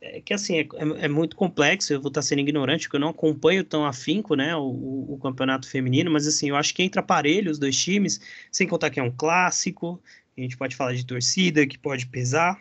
é 0.00 0.20
que 0.20 0.32
assim, 0.32 0.58
é, 0.58 0.60
é, 0.60 1.04
é, 1.04 1.08
muito 1.08 1.34
complexo, 1.36 1.92
eu 1.92 2.00
vou 2.00 2.08
estar 2.08 2.22
sendo 2.22 2.40
ignorante, 2.40 2.86
porque 2.86 2.96
eu 2.96 3.00
não 3.00 3.08
acompanho 3.08 3.64
tão 3.64 3.84
afinco, 3.84 4.34
né, 4.34 4.54
o, 4.56 5.14
o, 5.14 5.18
campeonato 5.20 5.68
feminino, 5.68 6.10
mas 6.10 6.26
assim, 6.26 6.50
eu 6.50 6.56
acho 6.56 6.74
que 6.74 6.82
entra 6.82 7.00
aparelho 7.00 7.50
os 7.50 7.58
dois 7.58 7.76
times, 7.76 8.20
sem 8.50 8.66
contar 8.66 8.90
que 8.90 9.00
é 9.00 9.02
um 9.02 9.10
clássico, 9.10 10.00
a 10.36 10.40
gente 10.40 10.56
pode 10.56 10.76
falar 10.76 10.94
de 10.94 11.04
torcida, 11.04 11.66
que 11.66 11.76
pode 11.76 12.06
pesar, 12.06 12.60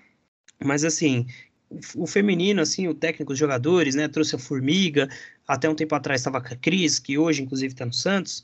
mas 0.64 0.84
assim, 0.84 1.28
o, 1.96 2.08
feminino, 2.08 2.62
assim, 2.62 2.88
o 2.88 2.94
técnico, 2.94 3.34
os 3.34 3.40
jogadores, 3.40 3.94
né, 3.94 4.08
trouxe 4.08 4.36
a 4.36 4.40
Formiga, 4.40 5.08
até 5.48 5.70
um 5.70 5.76
tempo 5.76 5.94
atrás 5.94 6.22
estava 6.22 6.42
com 6.42 6.54
a 6.54 6.58
Cris, 6.58 6.98
que 6.98 7.18
hoje, 7.18 7.44
inclusive, 7.44 7.74
está 7.74 7.86
no 7.86 7.94
Santos, 7.94 8.44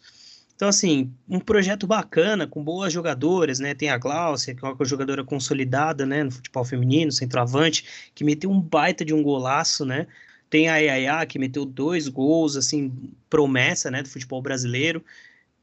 então, 0.55 0.69
assim, 0.69 1.11
um 1.27 1.39
projeto 1.39 1.87
bacana, 1.87 2.47
com 2.47 2.63
boas 2.63 2.93
jogadoras, 2.93 3.59
né? 3.59 3.73
Tem 3.73 3.89
a 3.89 3.97
Glaucia, 3.97 4.53
que 4.53 4.63
é 4.63 4.69
uma 4.69 4.85
jogadora 4.85 5.23
consolidada, 5.23 6.05
né? 6.05 6.23
No 6.23 6.31
futebol 6.31 6.63
feminino, 6.63 7.11
centroavante, 7.11 8.11
que 8.13 8.23
meteu 8.23 8.51
um 8.51 8.61
baita 8.61 9.03
de 9.03 9.13
um 9.13 9.23
golaço, 9.23 9.83
né? 9.83 10.07
Tem 10.49 10.69
a 10.69 10.77
Yaya, 10.77 11.25
que 11.25 11.39
meteu 11.39 11.65
dois 11.65 12.07
gols, 12.07 12.55
assim, 12.55 12.91
promessa, 13.29 13.89
né? 13.89 14.03
Do 14.03 14.09
futebol 14.09 14.41
brasileiro. 14.41 15.03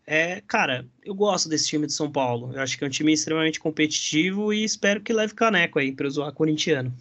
É, 0.05 0.41
cara, 0.41 0.85
eu 1.05 1.15
gosto 1.15 1.49
desse 1.49 1.69
time 1.69 1.87
de 1.87 1.93
São 1.93 2.11
Paulo. 2.11 2.53
Eu 2.53 2.61
acho 2.61 2.77
que 2.77 2.83
é 2.83 2.87
um 2.87 2.91
time 2.91 3.13
extremamente 3.13 3.61
competitivo 3.61 4.53
e 4.53 4.65
espero 4.65 5.01
que 5.01 5.13
leve 5.13 5.35
caneco 5.35 5.79
aí 5.79 5.93
para 5.93 6.09
zoar 6.09 6.33
corintiano. 6.33 6.93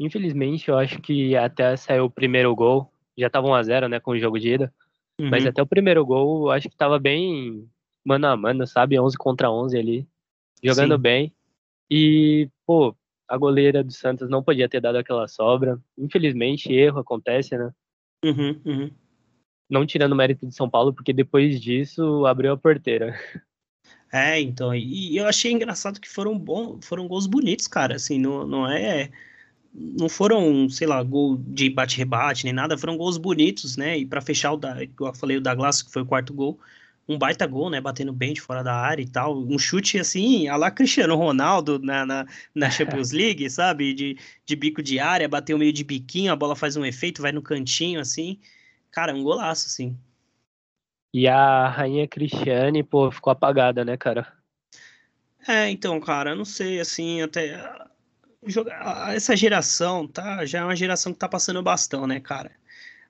Infelizmente, 0.00 0.68
eu 0.68 0.78
acho 0.78 1.00
que 1.02 1.36
até 1.36 1.76
saiu 1.76 2.04
o 2.04 2.10
primeiro 2.10 2.54
gol, 2.56 2.90
já 3.16 3.28
tava 3.28 3.48
1 3.48 3.54
a 3.54 3.62
0 3.62 3.88
né, 3.88 4.00
com 4.00 4.12
o 4.12 4.18
jogo 4.18 4.38
de 4.38 4.54
ida. 4.54 4.72
Uhum. 5.20 5.30
Mas 5.30 5.44
até 5.44 5.60
o 5.60 5.66
primeiro 5.66 6.04
gol, 6.04 6.50
acho 6.50 6.68
que 6.68 6.76
tava 6.76 6.98
bem 6.98 7.68
mano 8.04 8.26
a 8.26 8.36
mano, 8.36 8.66
sabe? 8.66 8.98
11 8.98 9.16
contra 9.16 9.50
11 9.50 9.76
ali, 9.76 10.08
jogando 10.62 10.94
Sim. 10.94 11.00
bem. 11.00 11.34
E, 11.90 12.48
pô, 12.66 12.96
a 13.26 13.36
goleira 13.36 13.84
do 13.84 13.92
Santos 13.92 14.28
não 14.28 14.42
podia 14.42 14.68
ter 14.68 14.80
dado 14.80 14.96
aquela 14.96 15.28
sobra. 15.28 15.78
Infelizmente, 15.96 16.72
erro 16.72 17.00
acontece, 17.00 17.56
né? 17.56 17.70
Uhum, 18.24 18.60
uhum. 18.64 18.90
Não 19.68 19.86
tirando 19.86 20.12
o 20.12 20.16
mérito 20.16 20.46
de 20.46 20.54
São 20.54 20.68
Paulo, 20.68 20.94
porque 20.94 21.12
depois 21.12 21.60
disso 21.60 22.24
abriu 22.24 22.52
a 22.52 22.56
porteira. 22.56 23.14
É, 24.10 24.40
então, 24.40 24.74
e 24.74 25.18
eu 25.18 25.26
achei 25.26 25.52
engraçado 25.52 26.00
que 26.00 26.08
foram 26.08 26.38
bons, 26.38 26.86
foram 26.86 27.06
gols 27.06 27.26
bonitos, 27.26 27.66
cara, 27.66 27.96
assim, 27.96 28.18
não, 28.18 28.46
não 28.46 28.66
é 28.66 29.10
não 29.74 30.08
foram, 30.08 30.68
sei 30.68 30.86
lá, 30.86 31.02
gol 31.02 31.36
de 31.36 31.70
bate-rebate 31.70 32.44
nem 32.44 32.52
nada, 32.52 32.76
foram 32.76 32.96
gols 32.96 33.18
bonitos, 33.18 33.76
né? 33.76 33.98
E 33.98 34.06
para 34.06 34.20
fechar 34.20 34.52
o 34.52 34.56
da, 34.56 34.76
eu 34.82 35.14
falei 35.14 35.36
o 35.36 35.40
da 35.40 35.54
Glass, 35.54 35.82
que 35.82 35.92
foi 35.92 36.02
o 36.02 36.06
quarto 36.06 36.32
gol, 36.34 36.58
um 37.08 37.18
baita 37.18 37.46
gol, 37.46 37.70
né? 37.70 37.80
Batendo 37.80 38.12
bem 38.12 38.32
de 38.32 38.40
fora 38.40 38.62
da 38.62 38.74
área 38.74 39.02
e 39.02 39.08
tal, 39.08 39.38
um 39.38 39.58
chute 39.58 39.98
assim, 39.98 40.48
a 40.48 40.56
lá 40.56 40.70
Cristiano 40.70 41.16
Ronaldo 41.16 41.78
na, 41.78 42.04
na, 42.04 42.26
na 42.54 42.70
Champions 42.70 43.12
League, 43.12 43.48
sabe? 43.50 43.94
De, 43.94 44.18
de 44.44 44.56
bico 44.56 44.82
de 44.82 44.98
área, 44.98 45.28
bateu 45.28 45.58
meio 45.58 45.72
de 45.72 45.84
biquinho, 45.84 46.32
a 46.32 46.36
bola 46.36 46.56
faz 46.56 46.76
um 46.76 46.84
efeito, 46.84 47.22
vai 47.22 47.32
no 47.32 47.42
cantinho 47.42 48.00
assim. 48.00 48.38
Cara, 48.90 49.14
um 49.14 49.22
golaço, 49.22 49.66
assim. 49.66 49.96
E 51.12 51.26
a 51.26 51.68
rainha 51.68 52.06
Cristiane, 52.06 52.82
pô, 52.82 53.10
ficou 53.10 53.30
apagada, 53.30 53.84
né, 53.84 53.96
cara? 53.96 54.26
É, 55.46 55.70
então, 55.70 55.98
cara, 56.00 56.30
eu 56.30 56.36
não 56.36 56.44
sei, 56.44 56.80
assim, 56.80 57.22
até 57.22 57.58
essa 59.14 59.36
geração, 59.36 60.06
tá? 60.06 60.44
Já 60.46 60.60
é 60.60 60.64
uma 60.64 60.76
geração 60.76 61.12
que 61.12 61.18
tá 61.18 61.28
passando 61.28 61.62
bastão, 61.62 62.06
né, 62.06 62.20
cara? 62.20 62.50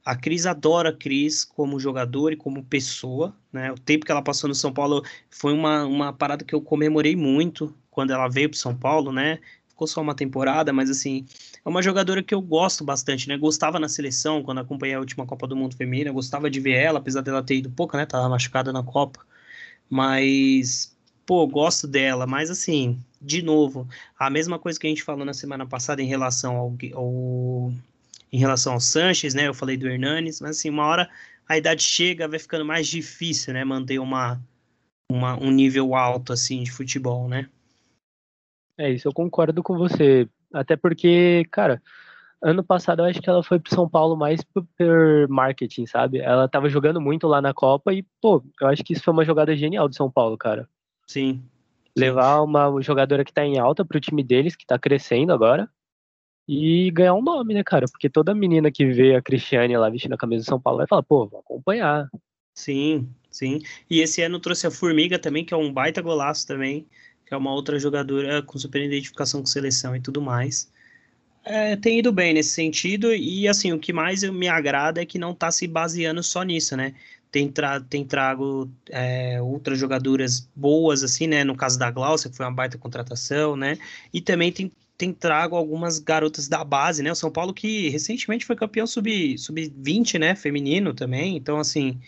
A 0.04 0.16
Cris 0.16 0.46
adora 0.46 0.90
a 0.90 0.92
Cris 0.92 1.44
como 1.44 1.78
jogador 1.78 2.32
e 2.32 2.36
como 2.36 2.64
pessoa, 2.64 3.36
né? 3.52 3.70
O 3.70 3.78
tempo 3.78 4.06
que 4.06 4.12
ela 4.12 4.22
passou 4.22 4.48
no 4.48 4.54
São 4.54 4.72
Paulo 4.72 5.02
foi 5.30 5.52
uma, 5.52 5.84
uma 5.84 6.12
parada 6.12 6.44
que 6.44 6.54
eu 6.54 6.62
comemorei 6.62 7.14
muito 7.14 7.74
quando 7.90 8.12
ela 8.12 8.28
veio 8.28 8.48
pro 8.48 8.58
São 8.58 8.74
Paulo, 8.76 9.12
né? 9.12 9.38
Ficou 9.68 9.86
só 9.86 10.00
uma 10.00 10.14
temporada, 10.14 10.72
mas 10.72 10.90
assim, 10.90 11.26
é 11.64 11.68
uma 11.68 11.82
jogadora 11.82 12.22
que 12.22 12.34
eu 12.34 12.40
gosto 12.40 12.84
bastante, 12.84 13.28
né? 13.28 13.36
Gostava 13.36 13.78
na 13.78 13.88
seleção, 13.88 14.42
quando 14.42 14.58
acompanhei 14.58 14.94
a 14.94 15.00
última 15.00 15.26
Copa 15.26 15.46
do 15.46 15.54
Mundo 15.56 15.76
Feminina, 15.76 16.10
gostava 16.10 16.50
de 16.50 16.58
ver 16.58 16.72
ela, 16.72 16.98
apesar 16.98 17.20
dela 17.20 17.42
ter 17.42 17.56
ido 17.56 17.70
pouco, 17.70 17.96
né? 17.96 18.06
Tava 18.06 18.28
machucada 18.28 18.72
na 18.72 18.82
Copa. 18.82 19.20
Mas, 19.90 20.96
pô, 21.26 21.46
gosto 21.46 21.86
dela. 21.86 22.26
Mas 22.26 22.50
assim, 22.50 22.98
de 23.20 23.42
novo, 23.42 23.86
a 24.18 24.30
mesma 24.30 24.58
coisa 24.58 24.78
que 24.78 24.86
a 24.86 24.90
gente 24.90 25.02
falou 25.02 25.24
na 25.24 25.34
semana 25.34 25.66
passada 25.66 26.02
em 26.02 26.06
relação 26.06 26.56
ao, 26.56 26.76
ao 26.94 27.72
em 28.30 28.38
relação 28.38 28.74
ao 28.74 28.80
Sanches, 28.80 29.34
né? 29.34 29.48
Eu 29.48 29.54
falei 29.54 29.76
do 29.76 29.88
Hernanes, 29.88 30.40
mas 30.40 30.58
assim, 30.58 30.68
uma 30.68 30.84
hora 30.84 31.08
a 31.48 31.56
idade 31.56 31.82
chega, 31.82 32.28
vai 32.28 32.38
ficando 32.38 32.64
mais 32.64 32.86
difícil, 32.86 33.54
né? 33.54 33.64
Manter 33.64 33.98
uma, 33.98 34.40
uma, 35.10 35.34
um 35.42 35.50
nível 35.50 35.94
alto, 35.94 36.32
assim, 36.32 36.62
de 36.62 36.70
futebol, 36.70 37.26
né? 37.26 37.48
É 38.76 38.90
isso, 38.90 39.08
eu 39.08 39.12
concordo 39.12 39.62
com 39.62 39.76
você. 39.76 40.28
Até 40.52 40.76
porque, 40.76 41.46
cara, 41.50 41.82
ano 42.40 42.62
passado 42.62 43.00
eu 43.00 43.06
acho 43.06 43.20
que 43.20 43.28
ela 43.28 43.42
foi 43.42 43.58
pro 43.58 43.74
São 43.74 43.88
Paulo 43.88 44.16
mais 44.16 44.42
por 44.42 44.66
marketing, 45.28 45.86
sabe? 45.86 46.18
Ela 46.18 46.48
tava 46.48 46.68
jogando 46.68 47.00
muito 47.00 47.26
lá 47.26 47.40
na 47.40 47.54
Copa 47.54 47.92
e, 47.92 48.04
pô, 48.20 48.42
eu 48.60 48.68
acho 48.68 48.84
que 48.84 48.92
isso 48.92 49.02
foi 49.02 49.12
uma 49.12 49.24
jogada 49.24 49.56
genial 49.56 49.88
do 49.88 49.94
São 49.94 50.10
Paulo, 50.10 50.36
cara. 50.36 50.68
Sim. 51.06 51.42
Levar 51.98 52.42
uma 52.42 52.80
jogadora 52.80 53.24
que 53.24 53.32
tá 53.32 53.44
em 53.44 53.58
alta 53.58 53.84
pro 53.84 54.00
time 54.00 54.22
deles, 54.22 54.56
que 54.56 54.66
tá 54.66 54.78
crescendo 54.78 55.32
agora, 55.32 55.68
e 56.46 56.90
ganhar 56.90 57.14
um 57.14 57.22
nome, 57.22 57.52
né, 57.52 57.62
cara? 57.62 57.86
Porque 57.90 58.08
toda 58.08 58.34
menina 58.34 58.70
que 58.70 58.86
vê 58.86 59.14
a 59.14 59.22
Cristiane 59.22 59.76
lá 59.76 59.90
vestindo 59.90 60.14
a 60.14 60.18
camisa 60.18 60.44
do 60.44 60.48
São 60.48 60.60
Paulo 60.60 60.78
vai 60.78 60.86
falar, 60.86 61.02
pô, 61.02 61.26
vou 61.26 61.40
acompanhar. 61.40 62.08
Sim, 62.54 63.08
sim. 63.30 63.60
E 63.90 64.00
esse 64.00 64.22
ano 64.22 64.40
trouxe 64.40 64.66
a 64.66 64.70
Formiga 64.70 65.18
também, 65.18 65.44
que 65.44 65.52
é 65.52 65.56
um 65.56 65.72
baita 65.72 66.00
golaço 66.00 66.46
também, 66.46 66.86
que 67.26 67.34
é 67.34 67.36
uma 67.36 67.52
outra 67.52 67.78
jogadora 67.78 68.42
com 68.42 68.58
super 68.58 68.82
identificação 68.82 69.40
com 69.40 69.46
seleção 69.46 69.94
e 69.94 70.00
tudo 70.00 70.22
mais. 70.22 70.72
É, 71.44 71.76
tem 71.76 71.98
ido 71.98 72.12
bem 72.12 72.34
nesse 72.34 72.50
sentido, 72.50 73.14
e 73.14 73.46
assim, 73.46 73.72
o 73.72 73.78
que 73.78 73.92
mais 73.92 74.22
me 74.22 74.48
agrada 74.48 75.00
é 75.00 75.06
que 75.06 75.18
não 75.18 75.34
tá 75.34 75.50
se 75.50 75.66
baseando 75.66 76.22
só 76.22 76.42
nisso, 76.42 76.76
né? 76.76 76.94
Tem, 77.30 77.50
tra 77.50 77.80
tem 77.80 78.04
trago 78.04 78.70
é, 78.90 79.40
outras 79.42 79.78
jogadoras 79.78 80.48
boas, 80.56 81.02
assim, 81.02 81.26
né? 81.26 81.44
No 81.44 81.56
caso 81.56 81.78
da 81.78 81.90
Glaucia, 81.90 82.30
que 82.30 82.36
foi 82.36 82.46
uma 82.46 82.52
baita 82.52 82.78
contratação, 82.78 83.56
né? 83.56 83.76
E 84.12 84.20
também 84.20 84.50
tem 84.50 84.72
tem 84.98 85.12
trago 85.12 85.54
algumas 85.54 86.00
garotas 86.00 86.48
da 86.48 86.64
base, 86.64 87.04
né? 87.04 87.12
O 87.12 87.14
São 87.14 87.30
Paulo 87.30 87.54
que 87.54 87.88
recentemente 87.88 88.44
foi 88.44 88.56
campeão 88.56 88.84
sub-20, 88.84 89.38
sub 89.38 90.18
né? 90.18 90.34
Feminino 90.34 90.92
também. 90.92 91.36
Então, 91.36 91.58
assim, 91.58 92.00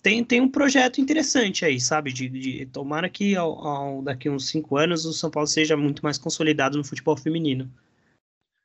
tem, 0.00 0.24
tem 0.24 0.40
um 0.40 0.48
projeto 0.48 1.00
interessante 1.00 1.64
aí, 1.64 1.80
sabe? 1.80 2.12
De, 2.12 2.28
de 2.28 2.66
tomara 2.66 3.08
que 3.08 3.34
ao, 3.34 3.66
ao, 3.66 4.02
daqui 4.02 4.30
uns 4.30 4.48
cinco 4.48 4.76
anos 4.76 5.04
o 5.04 5.12
São 5.12 5.30
Paulo 5.30 5.48
seja 5.48 5.76
muito 5.76 6.02
mais 6.02 6.16
consolidado 6.16 6.78
no 6.78 6.84
futebol 6.84 7.16
feminino. 7.16 7.68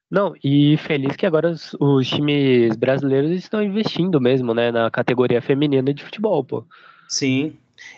Não, 0.10 0.34
e 0.44 0.78
feliz 0.78 1.16
que 1.16 1.26
agora 1.26 1.52
os, 1.52 1.76
os 1.80 2.08
times 2.08 2.76
brasileiros 2.76 3.32
estão 3.32 3.62
investindo 3.62 4.22
mesmo, 4.22 4.54
né? 4.54 4.72
Na 4.72 4.90
categoria 4.90 5.42
feminina 5.42 5.94
de 5.94 6.04
futebol, 6.04 6.44
pô. 6.44 6.66
Sim. 7.10 7.58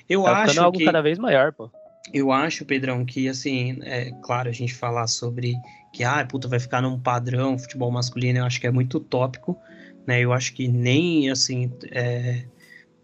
Eu 0.10 0.24
tá 0.24 0.44
acho 0.44 0.62
algo 0.62 0.78
que... 0.78 0.86
cada 0.86 1.02
vez 1.02 1.18
maior, 1.18 1.54
pô 1.54 1.70
eu 2.14 2.32
acho, 2.32 2.66
Pedrão, 2.66 3.06
que 3.06 3.28
assim, 3.28 3.78
é 3.84 4.12
claro, 4.24 4.50
a 4.50 4.52
gente 4.52 4.74
falar 4.74 5.08
sobre 5.08 5.56
que, 5.94 6.04
ah, 6.04 6.26
puta, 6.26 6.48
vai 6.48 6.60
ficar 6.60 6.82
num 6.82 7.00
padrão 7.00 7.58
futebol 7.58 7.92
masculino, 7.92 8.40
eu 8.40 8.46
acho 8.46 8.60
que 8.60 8.68
é 8.68 8.72
muito 8.72 8.98
utópico, 8.98 9.58
né? 10.08 10.20
Eu 10.22 10.34
acho 10.34 10.54
que 10.54 10.68
nem, 10.68 11.30
assim, 11.30 11.72
é, 11.92 12.44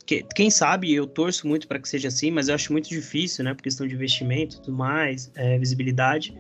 que, 0.06 0.24
quem 0.36 0.50
sabe, 0.50 0.94
eu 0.94 1.06
torço 1.06 1.48
muito 1.48 1.68
para 1.68 1.80
que 1.80 1.88
seja 1.88 2.08
assim, 2.08 2.32
mas 2.32 2.48
eu 2.48 2.56
acho 2.56 2.72
muito 2.72 2.90
difícil, 2.90 3.44
né? 3.44 3.54
Por 3.54 3.64
questão 3.64 3.88
de 3.88 3.94
investimento 3.94 4.58
e 4.58 4.62
tudo 4.62 4.78
mais, 4.78 5.32
é, 5.36 5.58
visibilidade. 5.58 6.36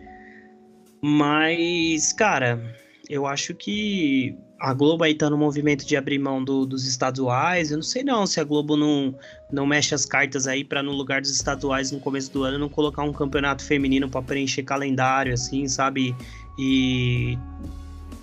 Mas, 1.01 2.11
cara, 2.13 2.75
eu 3.09 3.25
acho 3.25 3.53
que 3.53 4.35
a 4.59 4.73
Globo 4.73 5.03
aí 5.03 5.13
tá 5.13 5.29
no 5.29 5.37
movimento 5.37 5.85
de 5.85 5.95
abrir 5.95 6.17
mão 6.17 6.43
do, 6.43 6.65
dos 6.65 6.87
estaduais. 6.87 7.71
Eu 7.71 7.77
não 7.77 7.83
sei 7.83 8.03
não 8.03 8.25
se 8.25 8.39
a 8.39 8.43
Globo 8.43 8.75
não, 8.75 9.13
não 9.51 9.65
mexe 9.65 9.93
as 9.93 10.05
cartas 10.05 10.47
aí 10.47 10.63
para 10.63 10.81
no 10.81 10.91
lugar 10.91 11.21
dos 11.21 11.29
estaduais 11.29 11.91
no 11.91 11.99
começo 11.99 12.31
do 12.31 12.43
ano 12.43 12.57
não 12.57 12.69
colocar 12.69 13.03
um 13.03 13.13
campeonato 13.13 13.63
feminino 13.63 14.09
para 14.09 14.21
preencher 14.21 14.63
calendário 14.63 15.33
assim, 15.33 15.67
sabe? 15.67 16.15
E 16.57 17.37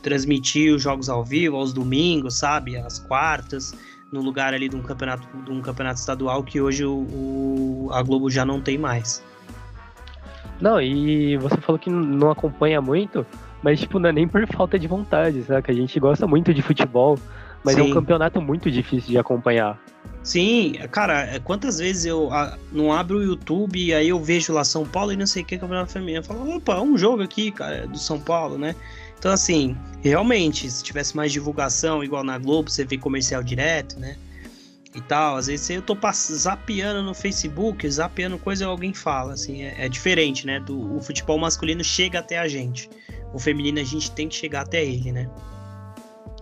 transmitir 0.03 0.75
os 0.75 0.83
jogos 0.83 1.09
ao 1.09 1.25
vivo 1.25 1.57
aos 1.57 1.73
domingos, 1.73 2.39
sabe? 2.39 2.77
Às 2.77 2.99
quartas, 2.99 3.75
no 4.11 4.21
lugar 4.21 4.55
ali 4.55 4.69
de 4.69 4.77
um 4.77 4.83
campeonato 4.83 5.29
de 5.45 5.51
um 5.51 5.61
campeonato 5.61 6.01
estadual 6.01 6.43
que 6.43 6.61
hoje 6.61 6.85
o, 6.85 7.07
o 7.13 7.89
a 7.93 8.03
Globo 8.03 8.31
já 8.31 8.45
não 8.45 8.61
tem 8.61 8.79
mais. 8.79 9.23
Não, 10.63 10.81
e 10.81 11.37
você 11.39 11.57
falou 11.57 11.77
que 11.77 11.91
não 11.91 12.31
acompanha 12.31 12.81
muito, 12.81 13.27
mas, 13.61 13.81
tipo, 13.81 13.99
não 13.99 14.11
é 14.11 14.13
nem 14.13 14.29
por 14.29 14.47
falta 14.47 14.79
de 14.79 14.87
vontade, 14.87 15.43
sabe? 15.43 15.65
A 15.69 15.75
gente 15.75 15.99
gosta 15.99 16.25
muito 16.25 16.55
de 16.55 16.63
futebol, 16.63 17.19
mas 17.65 17.75
Sim. 17.75 17.81
é 17.81 17.85
um 17.85 17.91
campeonato 17.91 18.41
muito 18.41 18.71
difícil 18.71 19.11
de 19.11 19.19
acompanhar. 19.19 19.77
Sim, 20.23 20.75
cara, 20.93 21.25
é, 21.25 21.41
quantas 21.41 21.79
vezes 21.79 22.05
eu 22.05 22.33
a, 22.33 22.57
não 22.71 22.93
abro 22.93 23.19
o 23.19 23.23
YouTube 23.25 23.77
e 23.77 23.93
aí 23.93 24.09
eu 24.09 24.21
vejo 24.21 24.53
lá 24.53 24.63
São 24.63 24.87
Paulo 24.87 25.13
e 25.13 25.17
não 25.17 25.27
sei 25.27 25.43
o 25.43 25.45
que, 25.45 25.59
campeonato 25.59 25.91
feminino. 25.91 26.21
Eu 26.21 26.25
falo, 26.25 26.57
opa, 26.57 26.75
é 26.75 26.81
um 26.81 26.97
jogo 26.97 27.25
aqui, 27.25 27.51
cara, 27.51 27.89
do 27.89 27.99
São 27.99 28.21
Paulo, 28.21 28.57
né? 28.57 28.77
Então, 29.19 29.33
assim, 29.33 29.77
realmente, 30.01 30.71
se 30.71 30.85
tivesse 30.85 31.17
mais 31.17 31.33
divulgação, 31.33 32.05
igual 32.05 32.23
na 32.23 32.39
Globo, 32.39 32.71
você 32.71 32.85
vê 32.85 32.97
comercial 32.97 33.43
direto, 33.43 33.99
né? 33.99 34.17
E 34.95 35.01
tal, 35.01 35.37
às 35.37 35.47
vezes 35.47 35.71
eu 35.71 35.81
tô 35.81 35.97
zapeando 36.13 37.03
no 37.03 37.15
Facebook, 37.15 37.89
zapeando 37.91 38.39
coisa 38.39 38.65
e 38.65 38.67
alguém 38.67 38.93
fala, 38.93 39.33
assim, 39.33 39.63
é, 39.63 39.87
é 39.87 39.89
diferente, 39.89 40.47
né? 40.47 40.61
Do, 40.61 40.97
o 40.97 41.01
futebol 41.01 41.39
masculino 41.39 41.83
chega 41.83 42.19
até 42.19 42.39
a 42.39 42.47
gente 42.47 42.91
o 43.33 43.39
feminino 43.39 43.81
a 43.81 43.85
gente 43.85 44.11
tem 44.11 44.29
que 44.29 44.35
chegar 44.35 44.63
até 44.63 44.85
ele, 44.85 45.11
né? 45.11 45.29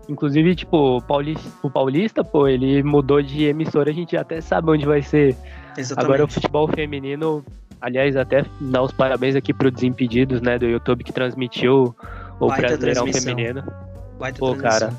Inclusive, 0.09 0.57
tipo, 0.57 0.97
o 0.97 1.03
Paulista, 1.03 1.49
o 1.63 1.71
Paulista, 1.71 2.25
pô, 2.25 2.49
ele 2.49 2.83
mudou 2.83 3.23
de 3.23 3.45
emissora, 3.45 3.91
a 3.91 3.95
gente 3.95 4.17
até 4.17 4.41
sabe 4.41 4.71
onde 4.71 4.85
vai 4.85 5.03
ser. 5.03 5.37
Exatamente. 5.77 6.05
Agora 6.05 6.25
o 6.25 6.29
futebol 6.29 6.67
feminino, 6.67 7.45
aliás, 7.81 8.17
até 8.17 8.45
dar 8.61 8.83
os 8.83 8.91
parabéns 8.91 9.37
aqui 9.37 9.55
pro 9.55 9.71
Desimpedidos, 9.71 10.41
né, 10.41 10.59
do 10.59 10.67
YouTube 10.67 11.05
que 11.05 11.13
transmitiu 11.13 11.95
o 12.41 12.49
Baita 12.49 12.77
Brasileirão 12.77 13.07
Feminino. 13.13 13.63
Baita 14.19 14.39
pô, 14.39 14.57
cara, 14.57 14.93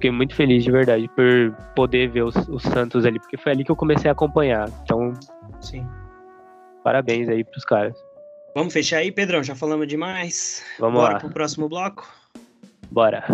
fiquei 0.00 0.10
muito 0.10 0.34
feliz 0.34 0.64
de 0.64 0.70
verdade 0.72 1.08
por 1.08 1.54
poder 1.76 2.08
ver 2.08 2.22
os, 2.22 2.34
os 2.48 2.62
Santos 2.62 3.04
ali, 3.04 3.20
porque 3.20 3.36
foi 3.36 3.52
ali 3.52 3.62
que 3.62 3.70
eu 3.70 3.76
comecei 3.76 4.08
a 4.08 4.12
acompanhar. 4.12 4.70
Então, 4.82 5.12
Sim. 5.60 5.86
parabéns 6.82 7.28
aí 7.28 7.44
pros 7.44 7.64
caras. 7.66 7.94
Vamos 8.54 8.72
fechar 8.72 8.96
aí, 8.96 9.12
Pedrão? 9.12 9.44
Já 9.44 9.54
falamos 9.54 9.86
demais. 9.86 10.64
Vamos 10.78 10.98
Bora 10.98 11.14
lá. 11.14 11.20
pro 11.20 11.28
próximo 11.28 11.68
bloco? 11.68 12.08
Bora. 12.90 13.24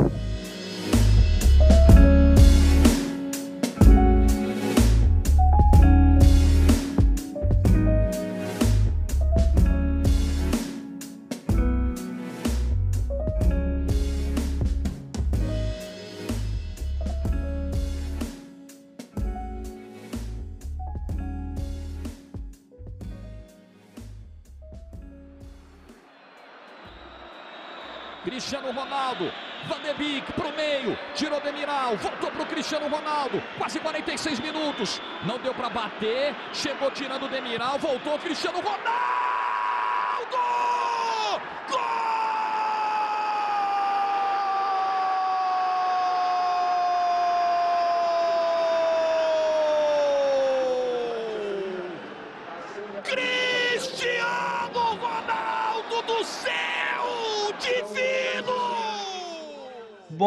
Cristiano 32.67 32.89
Ronaldo, 32.89 33.41
quase 33.57 33.79
46 33.79 34.41
minutos, 34.41 35.01
não 35.25 35.39
deu 35.39 35.55
para 35.55 35.71
bater, 35.71 36.35
chegou 36.53 36.91
tirando 36.91 37.29
Demiral, 37.29 37.79
voltou 37.79 38.19
Cristiano 38.19 38.59
Ronaldo! 38.59 39.36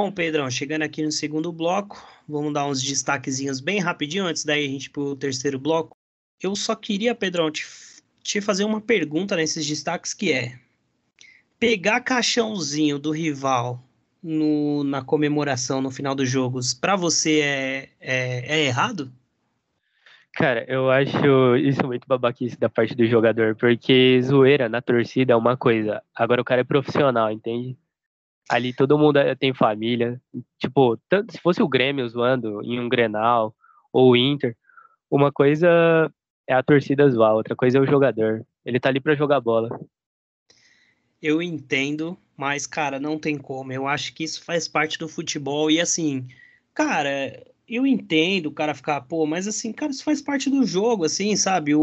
Bom, 0.01 0.13
Pedrão, 0.13 0.49
chegando 0.49 0.83
aqui 0.83 1.03
no 1.03 1.11
segundo 1.11 1.51
bloco, 1.51 2.01
vamos 2.25 2.53
dar 2.53 2.65
uns 2.65 2.81
destaquezinhos 2.81 3.59
bem 3.59 3.79
rapidinho, 3.79 4.27
antes 4.27 4.45
daí 4.45 4.65
a 4.65 4.69
gente 4.69 4.85
ir 4.85 4.91
pro 4.91 5.13
terceiro 5.13 5.59
bloco. 5.59 5.93
Eu 6.41 6.55
só 6.55 6.73
queria, 6.73 7.13
Pedrão, 7.13 7.51
te, 7.51 7.67
te 8.23 8.39
fazer 8.39 8.63
uma 8.63 8.79
pergunta 8.79 9.35
nesses 9.35 9.67
destaques 9.67 10.13
que 10.13 10.31
é 10.31 10.57
pegar 11.59 11.99
caixãozinho 11.99 12.97
do 12.97 13.11
rival 13.11 13.83
no, 14.23 14.85
na 14.85 15.03
comemoração 15.03 15.81
no 15.81 15.91
final 15.91 16.15
dos 16.15 16.29
jogos, 16.29 16.73
para 16.73 16.95
você 16.95 17.41
é, 17.41 17.89
é, 17.99 18.55
é, 18.55 18.65
errado? 18.67 19.11
Cara, 20.31 20.63
eu 20.69 20.89
acho 20.89 21.57
isso 21.57 21.85
muito 21.85 22.07
babaquice 22.07 22.57
da 22.57 22.69
parte 22.69 22.95
do 22.95 23.05
jogador, 23.05 23.53
porque 23.57 24.21
zoeira 24.21 24.69
na 24.69 24.81
torcida 24.81 25.33
é 25.33 25.35
uma 25.35 25.57
coisa, 25.57 26.01
agora 26.15 26.41
o 26.41 26.45
cara 26.45 26.61
é 26.61 26.63
profissional, 26.63 27.29
entende? 27.29 27.77
Ali 28.47 28.73
todo 28.73 28.97
mundo 28.97 29.17
é, 29.17 29.35
tem 29.35 29.53
família. 29.53 30.21
Tipo, 30.57 30.97
tanto, 31.09 31.31
se 31.31 31.39
fosse 31.39 31.61
o 31.61 31.67
Grêmio 31.67 32.07
zoando 32.07 32.61
em 32.63 32.79
um 32.79 32.87
Grenal 32.87 33.55
ou 33.91 34.11
o 34.11 34.15
Inter, 34.15 34.55
uma 35.09 35.31
coisa 35.31 36.11
é 36.47 36.53
a 36.53 36.63
torcida 36.63 37.09
zoar, 37.09 37.33
outra 37.33 37.55
coisa 37.55 37.77
é 37.77 37.81
o 37.81 37.85
jogador. 37.85 38.45
Ele 38.65 38.79
tá 38.79 38.89
ali 38.89 38.99
para 38.99 39.15
jogar 39.15 39.39
bola. 39.39 39.69
Eu 41.21 41.41
entendo, 41.41 42.17
mas, 42.35 42.65
cara, 42.65 42.99
não 42.99 43.19
tem 43.19 43.37
como. 43.37 43.71
Eu 43.71 43.87
acho 43.87 44.13
que 44.13 44.23
isso 44.23 44.43
faz 44.43 44.67
parte 44.67 44.97
do 44.97 45.07
futebol. 45.07 45.69
E 45.69 45.81
assim, 45.81 46.27
cara, 46.73 47.43
eu 47.67 47.85
entendo 47.85 48.47
o 48.47 48.51
cara 48.51 48.73
ficar, 48.73 49.01
pô, 49.01 49.25
mas 49.25 49.47
assim, 49.47 49.71
cara, 49.71 49.91
isso 49.91 50.03
faz 50.03 50.21
parte 50.21 50.49
do 50.49 50.65
jogo, 50.65 51.05
assim, 51.05 51.35
sabe? 51.35 51.75
O, 51.75 51.81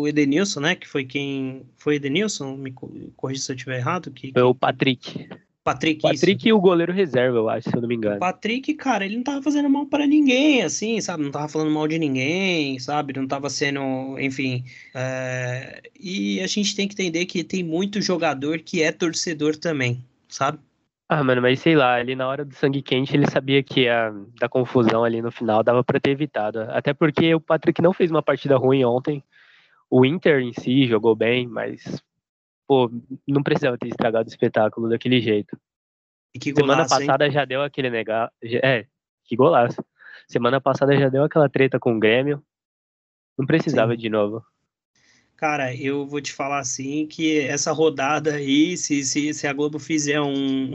o 0.00 0.08
Edenilson, 0.08 0.60
né? 0.60 0.74
Que 0.74 0.86
foi 0.86 1.04
quem. 1.04 1.64
Foi 1.78 1.96
Edenilson? 1.96 2.56
Me 2.56 2.72
corrija 3.16 3.40
se 3.40 3.52
eu 3.52 3.56
estiver 3.56 3.78
errado. 3.78 4.10
Que, 4.10 4.32
Foi 4.32 4.42
o 4.42 4.54
Patrick. 4.54 5.28
Patrick, 5.64 6.02
Patrick 6.02 6.40
isso. 6.40 6.48
e 6.48 6.52
o 6.52 6.60
goleiro 6.60 6.92
reserva, 6.92 7.38
eu 7.38 7.48
acho, 7.48 7.70
se 7.70 7.76
eu 7.76 7.80
não 7.80 7.88
me 7.88 7.94
engano. 7.94 8.16
O 8.16 8.20
Patrick, 8.20 8.74
cara, 8.74 9.04
ele 9.04 9.16
não 9.16 9.22
tava 9.22 9.40
fazendo 9.42 9.70
mal 9.70 9.86
para 9.86 10.06
ninguém, 10.06 10.62
assim, 10.62 11.00
sabe? 11.00 11.22
Não 11.22 11.30
tava 11.30 11.48
falando 11.48 11.70
mal 11.70 11.86
de 11.86 11.98
ninguém, 11.98 12.78
sabe? 12.80 13.12
Não 13.12 13.28
tava 13.28 13.48
sendo, 13.48 14.18
enfim. 14.18 14.64
É... 14.92 15.82
E 15.98 16.40
a 16.40 16.46
gente 16.48 16.74
tem 16.74 16.88
que 16.88 16.94
entender 16.94 17.26
que 17.26 17.44
tem 17.44 17.62
muito 17.62 18.00
jogador 18.00 18.58
que 18.58 18.82
é 18.82 18.90
torcedor 18.90 19.56
também, 19.56 20.04
sabe? 20.28 20.58
Ah, 21.08 21.22
mano, 21.22 21.42
mas 21.42 21.60
sei 21.60 21.76
lá, 21.76 21.94
ali 21.94 22.16
na 22.16 22.26
hora 22.26 22.44
do 22.44 22.54
sangue 22.54 22.80
quente 22.80 23.14
ele 23.14 23.30
sabia 23.30 23.62
que 23.62 23.86
a 23.86 24.10
da 24.40 24.48
confusão 24.48 25.04
ali 25.04 25.20
no 25.20 25.30
final 25.30 25.62
dava 25.62 25.84
pra 25.84 26.00
ter 26.00 26.10
evitado. 26.10 26.60
Até 26.70 26.94
porque 26.94 27.34
o 27.34 27.40
Patrick 27.40 27.82
não 27.82 27.92
fez 27.92 28.10
uma 28.10 28.22
partida 28.22 28.56
ruim 28.56 28.82
ontem. 28.82 29.22
O 29.90 30.06
Inter 30.06 30.40
em 30.40 30.54
si 30.54 30.86
jogou 30.86 31.14
bem, 31.14 31.46
mas 31.46 32.02
pô, 32.72 32.90
não 33.28 33.42
precisava 33.42 33.76
ter 33.76 33.88
estragado 33.88 34.26
o 34.26 34.32
espetáculo 34.32 34.88
daquele 34.88 35.20
jeito. 35.20 35.58
E 36.34 36.38
que 36.38 36.54
Semana 36.54 36.76
golaço, 36.76 36.94
hein? 36.94 37.06
passada 37.06 37.30
já 37.30 37.44
deu 37.44 37.60
aquele 37.60 37.90
negar. 37.90 38.32
É, 38.42 38.86
que 39.24 39.36
golaço. 39.36 39.84
Semana 40.26 40.58
passada 40.58 40.96
já 40.96 41.10
deu 41.10 41.22
aquela 41.22 41.50
treta 41.50 41.78
com 41.78 41.94
o 41.94 42.00
Grêmio. 42.00 42.42
Não 43.36 43.44
precisava 43.44 43.92
Sim. 43.92 43.98
de 43.98 44.08
novo. 44.08 44.42
Cara, 45.36 45.74
eu 45.74 46.06
vou 46.06 46.20
te 46.22 46.32
falar 46.32 46.60
assim 46.60 47.06
que 47.06 47.40
essa 47.40 47.72
rodada 47.72 48.36
aí, 48.36 48.74
se, 48.76 49.04
se, 49.04 49.34
se 49.34 49.46
a 49.46 49.52
Globo 49.52 49.78
fizer 49.78 50.20
um, 50.22 50.70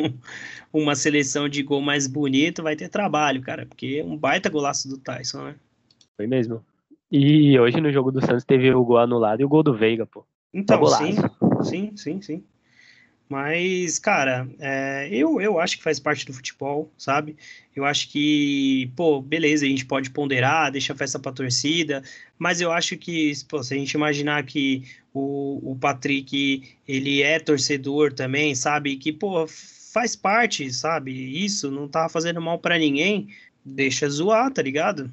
uma 0.70 0.94
seleção 0.94 1.48
de 1.48 1.62
gol 1.62 1.80
mais 1.80 2.06
bonito, 2.06 2.62
vai 2.62 2.76
ter 2.76 2.90
trabalho, 2.90 3.40
cara, 3.40 3.64
porque 3.64 4.00
é 4.00 4.04
um 4.04 4.18
baita 4.18 4.50
golaço 4.50 4.86
do 4.86 4.98
Tyson, 4.98 5.44
né? 5.44 5.54
Foi 6.14 6.26
mesmo. 6.26 6.62
E 7.10 7.58
hoje 7.58 7.80
no 7.80 7.92
jogo 7.92 8.10
do 8.10 8.20
Santos 8.20 8.44
teve 8.44 8.74
o 8.74 8.84
gol 8.84 8.98
anulado 8.98 9.40
e 9.40 9.44
o 9.44 9.48
gol 9.48 9.62
do 9.62 9.72
Veiga, 9.72 10.04
pô. 10.04 10.26
Então, 10.52 10.80
golaço. 10.80 11.04
sim, 11.04 11.16
sim, 11.62 11.96
sim, 11.96 12.22
sim. 12.22 12.44
Mas, 13.28 13.98
cara, 13.98 14.46
é, 14.58 15.08
eu, 15.10 15.40
eu 15.40 15.58
acho 15.58 15.78
que 15.78 15.82
faz 15.82 15.98
parte 15.98 16.26
do 16.26 16.34
futebol, 16.34 16.92
sabe? 16.98 17.34
Eu 17.74 17.82
acho 17.82 18.10
que, 18.10 18.92
pô, 18.94 19.22
beleza, 19.22 19.64
a 19.64 19.68
gente 19.68 19.86
pode 19.86 20.10
ponderar, 20.10 20.70
deixa 20.70 20.92
a 20.92 20.96
festa 20.96 21.18
pra 21.18 21.32
torcida, 21.32 22.02
mas 22.38 22.60
eu 22.60 22.70
acho 22.70 22.94
que, 22.98 23.32
pô, 23.48 23.62
se 23.62 23.72
a 23.72 23.78
gente 23.78 23.92
imaginar 23.92 24.44
que 24.44 24.84
o, 25.14 25.72
o 25.72 25.76
Patrick, 25.76 26.76
ele 26.86 27.22
é 27.22 27.38
torcedor 27.40 28.12
também, 28.12 28.54
sabe? 28.54 28.96
Que, 28.96 29.10
pô, 29.10 29.46
faz 29.48 30.14
parte, 30.14 30.70
sabe? 30.70 31.12
Isso, 31.42 31.70
não 31.70 31.88
tá 31.88 32.10
fazendo 32.10 32.40
mal 32.40 32.58
pra 32.58 32.78
ninguém, 32.78 33.28
deixa 33.64 34.08
zoar, 34.10 34.52
tá 34.52 34.60
ligado? 34.60 35.10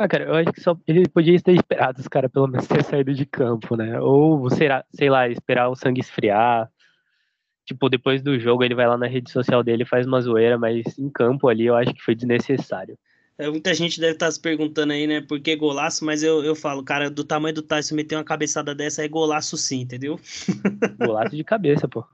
Ah, 0.00 0.06
cara, 0.06 0.24
eu 0.26 0.34
acho 0.36 0.52
que 0.52 0.60
só 0.60 0.78
ele 0.86 1.08
podia 1.08 1.40
ter 1.42 1.54
esperado 1.54 1.98
os 1.98 2.06
caras 2.06 2.30
pelo 2.30 2.46
menos 2.46 2.68
ter 2.68 2.84
saído 2.84 3.12
de 3.12 3.26
campo, 3.26 3.74
né? 3.76 4.00
Ou, 4.00 4.48
será, 4.48 4.84
sei 4.94 5.10
lá, 5.10 5.28
esperar 5.28 5.68
o 5.68 5.74
sangue 5.74 6.00
esfriar. 6.00 6.70
Tipo, 7.66 7.88
depois 7.88 8.22
do 8.22 8.38
jogo 8.38 8.62
ele 8.64 8.76
vai 8.76 8.86
lá 8.86 8.96
na 8.96 9.08
rede 9.08 9.30
social 9.30 9.62
dele 9.62 9.84
faz 9.84 10.06
uma 10.06 10.20
zoeira, 10.20 10.56
mas 10.56 10.96
em 10.98 11.10
campo 11.10 11.48
ali 11.48 11.66
eu 11.66 11.74
acho 11.76 11.92
que 11.92 12.00
foi 12.02 12.14
desnecessário. 12.14 12.96
É, 13.38 13.48
Muita 13.48 13.72
gente 13.72 14.00
deve 14.00 14.14
estar 14.14 14.30
se 14.30 14.40
perguntando 14.40 14.92
aí, 14.92 15.06
né, 15.06 15.20
por 15.20 15.40
que 15.40 15.54
golaço, 15.54 16.04
mas 16.04 16.22
eu, 16.22 16.44
eu 16.44 16.54
falo, 16.56 16.82
cara, 16.82 17.08
do 17.10 17.24
tamanho 17.24 17.54
do 17.54 17.62
Tyson 17.62 17.94
meter 17.94 18.16
uma 18.16 18.24
cabeçada 18.24 18.74
dessa 18.74 19.04
é 19.04 19.08
golaço 19.08 19.56
sim, 19.56 19.80
entendeu? 19.82 20.18
Golaço 20.98 21.36
de 21.36 21.44
cabeça, 21.44 21.86
pô. 21.88 22.04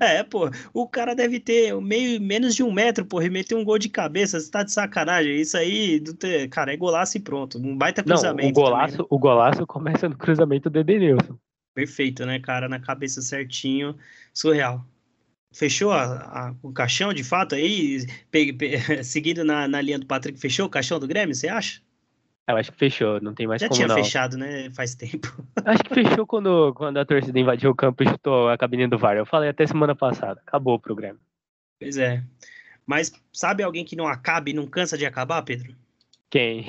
É, 0.00 0.22
pô, 0.22 0.50
o 0.72 0.86
cara 0.88 1.14
deve 1.14 1.40
ter 1.40 1.74
meio, 1.80 2.20
menos 2.20 2.54
de 2.54 2.62
um 2.62 2.72
metro, 2.72 3.04
porra, 3.06 3.24
e 3.26 3.30
meter 3.30 3.54
um 3.54 3.64
gol 3.64 3.78
de 3.78 3.88
cabeça, 3.88 4.38
você 4.38 4.50
tá 4.50 4.62
de 4.62 4.72
sacanagem, 4.72 5.40
isso 5.40 5.56
aí, 5.56 5.98
do 6.00 6.14
te- 6.14 6.48
cara, 6.48 6.72
é 6.72 6.76
golaço 6.76 7.16
e 7.16 7.20
pronto, 7.20 7.58
um 7.58 7.76
baita 7.76 8.02
Não, 8.04 8.06
cruzamento 8.08 8.48
o 8.48 8.52
golaço, 8.52 8.96
também, 8.96 8.98
né? 8.98 9.06
o 9.10 9.18
golaço 9.18 9.66
começa 9.66 10.08
no 10.08 10.16
cruzamento 10.16 10.70
do 10.70 10.78
Edenilson. 10.78 11.38
Perfeito, 11.74 12.24
né, 12.24 12.38
cara, 12.40 12.68
na 12.68 12.78
cabeça 12.80 13.20
certinho, 13.22 13.96
surreal. 14.32 14.84
Fechou 15.54 15.92
a- 15.92 16.04
a- 16.48 16.54
o 16.62 16.72
caixão, 16.72 17.12
de 17.14 17.22
fato, 17.22 17.54
aí, 17.54 18.04
pe- 18.30 18.52
pe- 18.52 18.76
seguindo 19.04 19.44
na, 19.44 19.68
na 19.68 19.80
linha 19.80 19.98
do 19.98 20.06
Patrick, 20.06 20.38
fechou 20.38 20.66
o 20.66 20.68
caixão 20.70 20.98
do 20.98 21.06
Grêmio, 21.06 21.34
você 21.34 21.48
acha? 21.48 21.80
Eu 22.46 22.56
acho 22.56 22.72
que 22.72 22.78
fechou, 22.78 23.20
não 23.22 23.32
tem 23.32 23.46
mais 23.46 23.60
Já 23.60 23.68
como 23.68 23.76
tinha 23.76 23.88
não. 23.88 23.94
fechado, 23.94 24.36
né, 24.36 24.68
faz 24.72 24.94
tempo. 24.94 25.32
Acho 25.64 25.82
que 25.84 25.94
fechou 25.94 26.26
quando, 26.26 26.74
quando 26.74 26.98
a 26.98 27.04
torcida 27.04 27.38
invadiu 27.38 27.70
o 27.70 27.74
campo 27.74 28.02
e 28.02 28.08
chutou 28.08 28.50
a 28.50 28.58
cabine 28.58 28.86
do 28.86 28.98
VAR. 28.98 29.16
Eu 29.16 29.24
falei 29.24 29.48
até 29.48 29.66
semana 29.66 29.94
passada. 29.94 30.42
Acabou 30.46 30.74
o 30.74 30.78
programa. 30.80 31.18
Pois 31.80 31.96
é. 31.96 32.22
Mas 32.84 33.10
sabe 33.32 33.62
alguém 33.62 33.82
que 33.84 33.96
não 33.96 34.06
acaba 34.06 34.50
e 34.50 34.52
não 34.52 34.66
cansa 34.66 34.98
de 34.98 35.06
acabar, 35.06 35.40
Pedro? 35.42 35.74
Quem? 36.28 36.66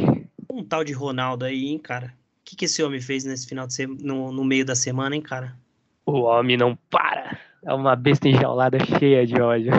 Um 0.50 0.64
tal 0.64 0.84
de 0.84 0.94
Ronaldo 0.94 1.44
aí, 1.44 1.66
hein, 1.66 1.78
cara? 1.80 2.14
O 2.40 2.46
que, 2.46 2.56
que 2.56 2.66
esse 2.66 2.82
homem 2.82 3.02
fez 3.02 3.26
nesse 3.26 3.46
final 3.48 3.68
de 3.68 3.74
semana, 3.74 4.00
no, 4.02 4.32
no 4.32 4.46
meio 4.46 4.64
da 4.64 4.76
semana, 4.76 5.14
hein, 5.16 5.22
cara? 5.22 5.58
O 6.06 6.22
homem 6.22 6.56
não 6.56 6.76
para. 6.90 7.15
É 7.66 7.74
uma 7.74 7.96
besta 7.96 8.30
enjaulada 8.30 8.78
cheia 8.86 9.26
de 9.26 9.42
ódio. 9.42 9.72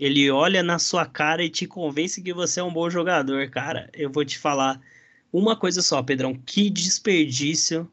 Ele 0.00 0.30
olha 0.30 0.62
na 0.62 0.78
sua 0.78 1.04
cara 1.04 1.44
e 1.44 1.50
te 1.50 1.66
convence 1.66 2.22
que 2.22 2.32
você 2.32 2.60
é 2.60 2.62
um 2.62 2.72
bom 2.72 2.88
jogador, 2.88 3.48
cara. 3.50 3.90
Eu 3.92 4.10
vou 4.10 4.24
te 4.24 4.38
falar 4.38 4.80
uma 5.30 5.54
coisa 5.54 5.82
só, 5.82 6.02
Pedrão. 6.02 6.34
Que 6.34 6.70
desperdício 6.70 7.86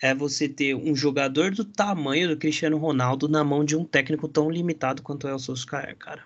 é 0.00 0.14
você 0.14 0.48
ter 0.48 0.76
um 0.76 0.94
jogador 0.94 1.50
do 1.50 1.64
tamanho 1.64 2.28
do 2.28 2.36
Cristiano 2.36 2.76
Ronaldo 2.76 3.28
na 3.28 3.42
mão 3.42 3.64
de 3.64 3.76
um 3.76 3.84
técnico 3.84 4.28
tão 4.28 4.48
limitado 4.48 5.02
quanto 5.02 5.26
é 5.26 5.34
o 5.34 5.40
Solskjaer, 5.40 5.96
cara. 5.96 6.22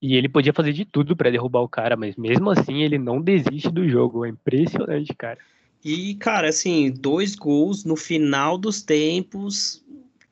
E 0.00 0.14
ele 0.14 0.28
podia 0.28 0.54
fazer 0.54 0.72
de 0.72 0.86
tudo 0.86 1.14
pra 1.14 1.28
derrubar 1.28 1.60
o 1.60 1.68
cara, 1.68 1.96
mas 1.96 2.16
mesmo 2.16 2.48
assim 2.50 2.82
ele 2.82 2.96
não 2.96 3.20
desiste 3.20 3.70
do 3.70 3.86
jogo. 3.86 4.24
É 4.24 4.30
impressionante, 4.30 5.14
cara. 5.14 5.38
E, 5.84 6.14
cara, 6.14 6.48
assim, 6.48 6.90
dois 6.90 7.34
gols 7.34 7.84
no 7.84 7.94
final 7.94 8.56
dos 8.56 8.82
tempos, 8.82 9.84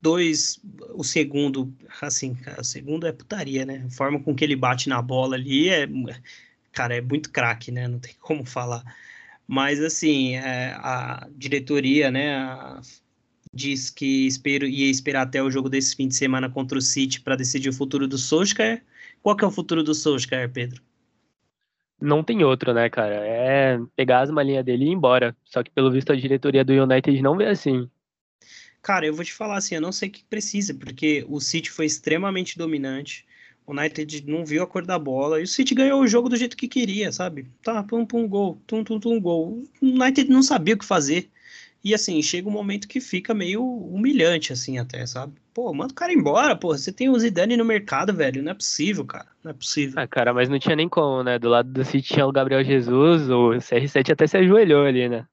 dois, 0.06 0.60
o 0.94 1.02
segundo, 1.02 1.74
assim, 2.00 2.32
cara, 2.32 2.60
o 2.60 2.64
segundo 2.64 3.08
é 3.08 3.12
putaria, 3.12 3.66
né? 3.66 3.82
A 3.86 3.90
forma 3.90 4.22
com 4.22 4.32
que 4.36 4.44
ele 4.44 4.54
bate 4.54 4.88
na 4.88 5.02
bola 5.02 5.34
ali 5.34 5.68
é, 5.68 5.88
cara, 6.72 6.94
é 6.96 7.00
muito 7.00 7.32
craque, 7.32 7.72
né? 7.72 7.88
Não 7.88 7.98
tem 7.98 8.14
como 8.22 8.44
falar. 8.44 8.84
Mas, 9.48 9.82
assim, 9.82 10.36
é, 10.36 10.74
a 10.78 11.28
diretoria, 11.36 12.10
né, 12.10 12.36
a- 12.36 12.80
diz 13.52 13.90
que 13.90 14.26
espero, 14.26 14.66
ia 14.66 14.90
esperar 14.90 15.22
até 15.22 15.42
o 15.42 15.50
jogo 15.50 15.68
desse 15.68 15.96
fim 15.96 16.06
de 16.08 16.14
semana 16.14 16.48
contra 16.50 16.78
o 16.78 16.82
City 16.82 17.20
para 17.20 17.36
decidir 17.36 17.70
o 17.70 17.72
futuro 17.72 18.06
do 18.06 18.18
Solskjaer. 18.18 18.84
Qual 19.22 19.36
que 19.36 19.44
é 19.44 19.48
o 19.48 19.50
futuro 19.50 19.82
do 19.82 19.94
Solskjaer, 19.94 20.50
Pedro? 20.52 20.82
Não 22.00 22.22
tem 22.22 22.44
outro, 22.44 22.72
né, 22.74 22.88
cara? 22.90 23.14
É 23.26 23.78
pegar 23.96 24.20
as 24.20 24.30
malinhas 24.30 24.64
dele 24.64 24.84
e 24.84 24.88
ir 24.88 24.92
embora. 24.92 25.36
Só 25.44 25.62
que 25.64 25.70
pelo 25.70 25.90
visto 25.90 26.12
a 26.12 26.16
diretoria 26.16 26.64
do 26.64 26.72
United 26.72 27.20
não 27.22 27.36
vê 27.36 27.46
assim. 27.46 27.90
Cara, 28.87 29.05
eu 29.05 29.12
vou 29.12 29.25
te 29.25 29.33
falar 29.33 29.57
assim, 29.57 29.75
eu 29.75 29.81
não 29.81 29.90
sei 29.90 30.09
o 30.09 30.12
que 30.12 30.22
precisa, 30.22 30.72
porque 30.72 31.27
o 31.29 31.40
City 31.40 31.72
foi 31.72 31.87
extremamente 31.87 32.57
dominante. 32.57 33.27
O 33.66 33.72
United 33.72 34.25
não 34.29 34.46
viu 34.46 34.62
a 34.62 34.66
cor 34.66 34.87
da 34.87 34.96
bola 34.96 35.40
e 35.40 35.42
o 35.42 35.46
City 35.49 35.75
ganhou 35.75 36.01
o 36.01 36.07
jogo 36.07 36.29
do 36.29 36.37
jeito 36.37 36.57
que 36.57 36.68
queria, 36.68 37.11
sabe? 37.11 37.51
Tá, 37.64 37.83
pum, 37.83 38.07
pum, 38.07 38.29
gol, 38.29 38.62
tum, 38.64 38.85
tum, 38.85 39.01
tum, 39.01 39.20
gol. 39.20 39.64
O 39.83 39.87
United 39.87 40.31
não 40.31 40.40
sabia 40.40 40.77
o 40.77 40.79
que 40.79 40.85
fazer. 40.85 41.29
E 41.83 41.92
assim, 41.94 42.22
chega 42.22 42.49
um 42.49 42.53
momento 42.53 42.87
que 42.87 43.01
fica 43.01 43.35
meio 43.35 43.61
humilhante, 43.61 44.53
assim, 44.53 44.79
até, 44.79 45.05
sabe? 45.05 45.33
Pô, 45.53 45.75
manda 45.75 45.92
o 45.92 45.96
cara 45.96 46.12
embora, 46.12 46.55
pô. 46.55 46.68
Você 46.68 46.93
tem 46.93 47.09
o 47.09 47.18
Zidane 47.18 47.57
no 47.57 47.64
mercado, 47.64 48.14
velho. 48.14 48.41
Não 48.41 48.53
é 48.53 48.55
possível, 48.55 49.05
cara. 49.05 49.26
Não 49.43 49.51
é 49.51 49.55
possível. 49.55 49.99
Ah, 49.99 50.07
cara, 50.07 50.32
mas 50.32 50.49
não 50.49 50.61
tinha 50.61 50.76
nem 50.76 50.89
como, 50.89 51.24
né? 51.24 51.41
Do 51.41 51.49
lado 51.49 51.68
do 51.72 51.84
City 51.84 52.14
tinha 52.14 52.24
o 52.24 52.30
Gabriel 52.30 52.62
Jesus, 52.62 53.28
o 53.28 53.51
CR7 53.51 54.12
até 54.12 54.28
se 54.28 54.37
ajoelhou 54.37 54.84
ali, 54.84 55.09
né? 55.09 55.26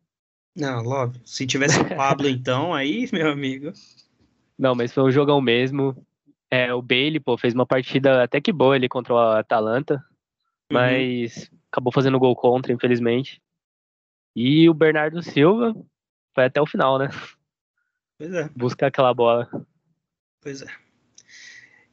Não, 0.56 0.82
logo. 0.84 1.14
Se 1.26 1.48
tivesse 1.48 1.80
o 1.80 1.96
Pablo, 1.96 2.28
então, 2.30 2.74
aí, 2.74 3.10
meu 3.12 3.32
amigo. 3.32 3.72
Não, 4.58 4.76
mas 4.76 4.94
foi 4.94 5.04
um 5.04 5.12
jogão 5.12 5.42
mesmo. 5.42 5.96
É, 6.50 6.74
o 6.74 6.82
Bailey, 6.82 7.20
pô, 7.20 7.38
fez 7.38 7.54
uma 7.54 7.66
partida 7.66 8.24
até 8.24 8.40
que 8.40 8.52
boa 8.54 8.76
ali 8.76 8.88
contra 8.88 9.14
o 9.14 9.18
Atalanta, 9.20 9.96
Uhum. 9.96 10.80
mas 10.80 11.50
acabou 11.72 11.92
fazendo 11.92 12.20
gol 12.20 12.36
contra, 12.36 12.72
infelizmente. 12.72 13.42
E 14.36 14.70
o 14.70 14.74
Bernardo 14.74 15.22
Silva 15.22 15.76
foi 16.34 16.46
até 16.46 16.62
o 16.62 16.66
final, 16.66 16.98
né? 16.98 17.10
Pois 18.18 18.34
é. 18.34 18.50
Buscar 18.56 18.88
aquela 18.88 19.14
bola. 19.14 19.50
Pois 20.42 20.62
é. 20.62 20.68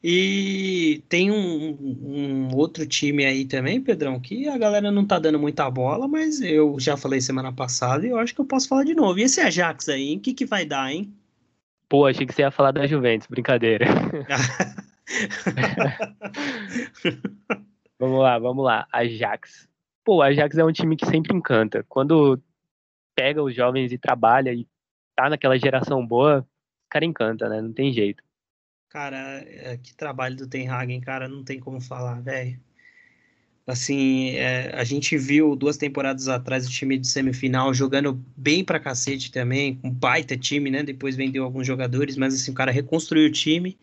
E 0.02 1.04
tem 1.10 1.30
um, 1.30 1.76
um 1.78 2.56
outro 2.56 2.86
time 2.86 3.24
aí 3.26 3.44
também, 3.44 3.82
Pedrão, 3.82 4.18
que 4.18 4.48
a 4.48 4.56
galera 4.56 4.90
não 4.90 5.06
tá 5.06 5.18
dando 5.18 5.38
muita 5.38 5.70
bola, 5.70 6.08
mas 6.08 6.40
eu 6.40 6.80
já 6.80 6.96
falei 6.96 7.20
semana 7.20 7.52
passada 7.52 8.06
e 8.06 8.10
eu 8.10 8.18
acho 8.18 8.34
que 8.34 8.40
eu 8.40 8.46
posso 8.46 8.66
falar 8.66 8.84
de 8.84 8.94
novo. 8.94 9.18
E 9.18 9.24
esse 9.24 9.40
Ajax 9.40 9.90
aí? 9.90 10.16
O 10.16 10.20
que 10.20 10.32
que 10.32 10.46
vai 10.46 10.64
dar, 10.64 10.90
hein? 10.90 11.12
Pô, 11.86 12.06
achei 12.06 12.24
que 12.24 12.32
você 12.32 12.42
ia 12.42 12.50
falar 12.50 12.70
da 12.70 12.86
Juventus, 12.86 13.26
brincadeira. 13.28 13.84
Vamos 17.98 18.22
lá, 18.22 18.38
vamos 18.38 18.64
lá. 18.64 18.88
Ajax. 18.90 19.68
Pô, 20.02 20.16
o 20.16 20.22
Ajax 20.22 20.56
é 20.56 20.64
um 20.64 20.72
time 20.72 20.96
que 20.96 21.04
sempre 21.04 21.36
encanta. 21.36 21.84
Quando 21.86 22.40
pega 23.14 23.42
os 23.42 23.54
jovens 23.54 23.92
e 23.92 23.98
trabalha 23.98 24.54
e 24.54 24.66
tá 25.14 25.28
naquela 25.28 25.58
geração 25.58 26.06
boa, 26.06 26.40
o 26.40 26.46
cara 26.88 27.04
encanta, 27.04 27.46
né? 27.48 27.60
Não 27.60 27.74
tem 27.74 27.92
jeito. 27.92 28.22
Cara, 28.90 29.16
é, 29.46 29.78
que 29.80 29.94
trabalho 29.94 30.36
do 30.36 30.48
Ten 30.48 30.68
Hagen, 30.68 31.00
cara, 31.00 31.28
não 31.28 31.44
tem 31.44 31.60
como 31.60 31.80
falar, 31.80 32.20
velho. 32.20 32.60
Assim, 33.64 34.30
é, 34.30 34.74
a 34.74 34.82
gente 34.82 35.16
viu 35.16 35.54
duas 35.54 35.76
temporadas 35.76 36.26
atrás 36.26 36.66
o 36.66 36.70
time 36.70 36.98
de 36.98 37.06
semifinal 37.06 37.72
jogando 37.72 38.20
bem 38.36 38.64
pra 38.64 38.80
cacete 38.80 39.30
também, 39.30 39.78
um 39.84 39.92
baita 39.92 40.36
time, 40.36 40.72
né? 40.72 40.82
Depois 40.82 41.14
vendeu 41.14 41.44
alguns 41.44 41.64
jogadores, 41.68 42.16
mas 42.16 42.34
assim, 42.34 42.50
o 42.50 42.54
cara 42.54 42.72
reconstruiu 42.72 43.28
o 43.28 43.32
time 43.32 43.78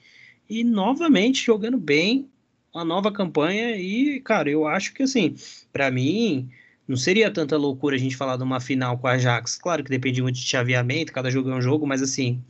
e 0.49 0.61
novamente 0.61 1.45
jogando 1.45 1.77
bem, 1.77 2.29
uma 2.73 2.83
nova 2.83 3.09
campanha 3.09 3.77
e, 3.77 4.19
cara, 4.19 4.49
eu 4.49 4.67
acho 4.67 4.93
que 4.93 5.03
assim, 5.03 5.35
para 5.71 5.89
mim, 5.89 6.49
não 6.85 6.97
seria 6.97 7.31
tanta 7.31 7.55
loucura 7.55 7.95
a 7.95 7.99
gente 7.99 8.17
falar 8.17 8.35
de 8.35 8.43
uma 8.43 8.59
final 8.59 8.97
com 8.97 9.07
a 9.07 9.11
Ajax. 9.13 9.57
Claro 9.57 9.85
que 9.85 9.89
depende 9.89 10.21
muito 10.21 10.35
de 10.35 10.45
chaveamento, 10.45 11.13
cada 11.13 11.31
jogo 11.31 11.49
é 11.49 11.55
um 11.55 11.61
jogo, 11.61 11.87
mas 11.87 12.01
assim, 12.01 12.43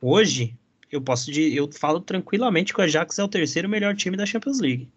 hoje 0.00 0.56
eu 0.90 1.00
posso 1.00 1.30
de, 1.30 1.54
eu 1.54 1.70
falo 1.72 2.00
tranquilamente 2.00 2.74
que 2.74 2.80
o 2.80 2.84
Ajax 2.84 3.18
é 3.18 3.24
o 3.24 3.28
terceiro 3.28 3.68
melhor 3.68 3.94
time 3.94 4.16
da 4.16 4.26
Champions 4.26 4.60
League. 4.60 4.88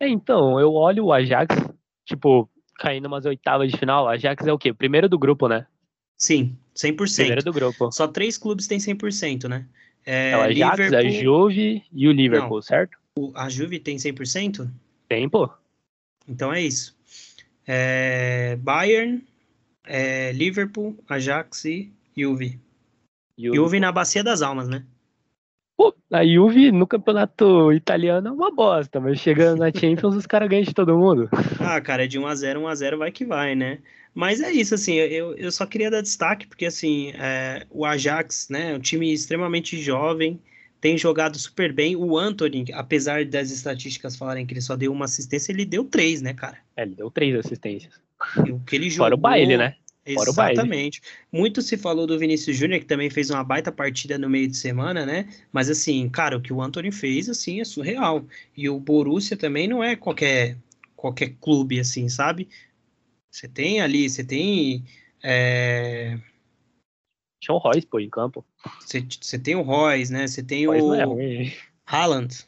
É, 0.00 0.08
então, 0.08 0.58
eu 0.60 0.72
olho 0.72 1.06
o 1.06 1.12
Ajax, 1.12 1.56
tipo, 2.04 2.48
caindo 2.76 3.06
umas 3.06 3.24
oitavas 3.24 3.70
de 3.70 3.78
final. 3.78 4.04
O 4.04 4.08
Ajax 4.08 4.46
é 4.46 4.52
o 4.52 4.58
quê? 4.58 4.72
Primeiro 4.72 5.08
do 5.08 5.18
grupo, 5.18 5.48
né? 5.48 5.66
Sim, 6.16 6.56
100%. 6.76 7.16
Primeiro 7.16 7.42
do 7.42 7.52
grupo. 7.52 7.92
Só 7.92 8.06
três 8.06 8.38
clubes 8.38 8.66
têm 8.66 8.78
100%, 8.78 9.48
né? 9.48 9.66
É, 10.06 10.30
é 10.30 10.36
o 10.36 10.40
Ajax, 10.42 10.78
Liverpool... 10.78 10.98
a 10.98 11.10
Juve 11.10 11.82
e 11.92 12.08
o 12.08 12.12
Liverpool, 12.12 12.56
Não, 12.56 12.62
certo? 12.62 12.98
O, 13.18 13.32
a 13.34 13.48
Juve 13.48 13.78
tem 13.78 13.96
100%? 13.96 14.70
Tem, 15.08 15.28
pô. 15.28 15.50
Então 16.28 16.52
é 16.52 16.60
isso. 16.60 16.96
É, 17.66 18.56
Bayern, 18.56 19.22
é, 19.84 20.32
Liverpool, 20.32 20.96
Ajax 21.08 21.64
e 21.64 21.92
Juve. 22.16 22.58
Juve. 23.38 23.56
Juve 23.56 23.80
na 23.80 23.92
Bacia 23.92 24.22
das 24.22 24.42
Almas, 24.42 24.68
né? 24.68 24.84
Pô, 25.76 25.92
a 26.12 26.24
Juve 26.24 26.70
no 26.70 26.86
campeonato 26.86 27.72
italiano 27.72 28.28
é 28.28 28.30
uma 28.30 28.54
bosta, 28.54 29.00
mas 29.00 29.18
chegando 29.18 29.58
na 29.58 29.72
Champions 29.72 30.14
os 30.14 30.26
caras 30.26 30.48
ganham 30.48 30.64
de 30.64 30.74
todo 30.74 30.96
mundo. 30.96 31.28
Ah, 31.66 31.80
cara, 31.80 32.04
é 32.04 32.06
de 32.06 32.20
1x0, 32.20 32.58
1x0 32.58 32.98
vai 32.98 33.10
que 33.10 33.24
vai, 33.24 33.54
né? 33.54 33.78
Mas 34.14 34.40
é 34.40 34.52
isso, 34.52 34.74
assim, 34.74 34.94
eu, 34.94 35.34
eu 35.34 35.50
só 35.50 35.64
queria 35.64 35.90
dar 35.90 36.02
destaque, 36.02 36.46
porque, 36.46 36.66
assim, 36.66 37.12
é, 37.14 37.66
o 37.70 37.86
Ajax, 37.86 38.48
né, 38.50 38.72
é 38.72 38.74
um 38.76 38.78
time 38.78 39.10
extremamente 39.12 39.80
jovem, 39.80 40.38
tem 40.80 40.98
jogado 40.98 41.38
super 41.38 41.72
bem. 41.72 41.96
O 41.96 42.18
Anthony, 42.18 42.66
apesar 42.74 43.24
das 43.24 43.50
estatísticas 43.50 44.14
falarem 44.14 44.44
que 44.44 44.52
ele 44.52 44.60
só 44.60 44.76
deu 44.76 44.92
uma 44.92 45.06
assistência, 45.06 45.50
ele 45.50 45.64
deu 45.64 45.84
três, 45.84 46.20
né, 46.20 46.34
cara? 46.34 46.58
É, 46.76 46.82
ele 46.82 46.94
deu 46.94 47.10
três 47.10 47.34
assistências. 47.34 47.94
O 48.36 48.60
que 48.60 48.76
ele 48.76 48.90
jogou... 48.90 49.06
Fora 49.06 49.14
o 49.14 49.18
baile, 49.18 49.56
né? 49.56 49.74
Exatamente. 50.06 51.00
Muito 51.32 51.62
se 51.62 51.76
falou 51.76 52.06
do 52.06 52.18
Vinícius 52.18 52.56
Júnior, 52.56 52.80
que 52.80 52.86
também 52.86 53.08
fez 53.08 53.30
uma 53.30 53.42
baita 53.42 53.72
partida 53.72 54.18
no 54.18 54.28
meio 54.28 54.46
de 54.48 54.56
semana, 54.56 55.06
né? 55.06 55.28
Mas 55.52 55.70
assim, 55.70 56.08
cara, 56.08 56.36
o 56.36 56.40
que 56.40 56.52
o 56.52 56.60
Anthony 56.60 56.92
fez, 56.92 57.28
assim, 57.28 57.60
é 57.60 57.64
surreal. 57.64 58.24
E 58.56 58.68
o 58.68 58.78
Borussia 58.78 59.36
também 59.36 59.66
não 59.66 59.82
é 59.82 59.96
qualquer, 59.96 60.58
qualquer 60.94 61.34
clube, 61.40 61.80
assim, 61.80 62.08
sabe? 62.08 62.48
Você 63.30 63.48
tem 63.48 63.80
ali, 63.80 64.08
você 64.08 64.22
tem... 64.22 64.84
É... 65.22 66.18
Tinha 67.40 67.54
o 67.54 67.58
Royce, 67.58 67.86
pô, 67.86 67.98
em 67.98 68.10
campo. 68.10 68.44
Você, 68.80 69.38
tem 69.38 69.54
o 69.54 69.62
Royce, 69.62 70.12
né? 70.12 70.26
Você 70.26 70.42
tem 70.42 70.68
o... 70.68 70.72
Não 70.72 71.18
é 71.18 71.52
Haaland. 71.86 72.46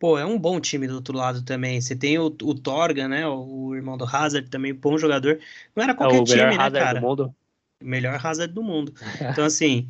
Pô, 0.00 0.18
é 0.18 0.24
um 0.24 0.38
bom 0.38 0.58
time 0.58 0.88
do 0.88 0.94
outro 0.94 1.14
lado 1.14 1.42
também. 1.42 1.78
Você 1.78 1.94
tem 1.94 2.18
o, 2.18 2.24
o 2.24 2.54
Torga, 2.54 3.06
né? 3.06 3.28
O, 3.28 3.66
o, 3.66 3.76
irmão 3.76 3.98
do 3.98 4.06
Hazard 4.06 4.48
também, 4.48 4.72
bom 4.72 4.96
jogador. 4.96 5.38
Não 5.76 5.84
era 5.84 5.94
qualquer 5.94 6.22
é 6.22 6.24
time, 6.24 6.40
né, 6.40 6.56
Hazard 6.56 6.72
cara? 6.72 7.00
Do 7.00 7.06
mundo. 7.06 7.34
Melhor 7.84 8.26
Hazard 8.26 8.52
do 8.52 8.62
mundo. 8.62 8.94
Então, 9.30 9.44
assim, 9.44 9.88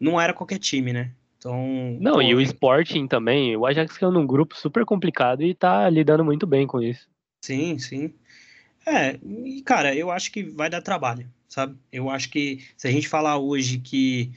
não 0.00 0.18
era 0.18 0.32
qualquer 0.32 0.58
time, 0.58 0.94
né? 0.94 1.12
Então. 1.36 1.98
Não, 2.00 2.14
pô, 2.14 2.22
e 2.22 2.34
o 2.34 2.40
Sporting 2.40 3.06
também. 3.06 3.54
O 3.54 3.66
Ajax 3.66 3.98
caiu 3.98 4.10
num 4.10 4.26
grupo 4.26 4.56
super 4.56 4.86
complicado 4.86 5.42
e 5.42 5.54
tá 5.54 5.88
lidando 5.90 6.24
muito 6.24 6.46
bem 6.46 6.66
com 6.66 6.80
isso. 6.80 7.06
Sim, 7.44 7.78
sim. 7.78 8.14
É, 8.86 9.18
e 9.22 9.60
cara, 9.60 9.94
eu 9.94 10.10
acho 10.10 10.32
que 10.32 10.44
vai 10.44 10.70
dar 10.70 10.80
trabalho, 10.80 11.28
sabe? 11.46 11.76
Eu 11.92 12.08
acho 12.08 12.30
que 12.30 12.64
se 12.74 12.88
a 12.88 12.90
gente 12.90 13.06
falar 13.06 13.36
hoje 13.36 13.78
que 13.78 14.32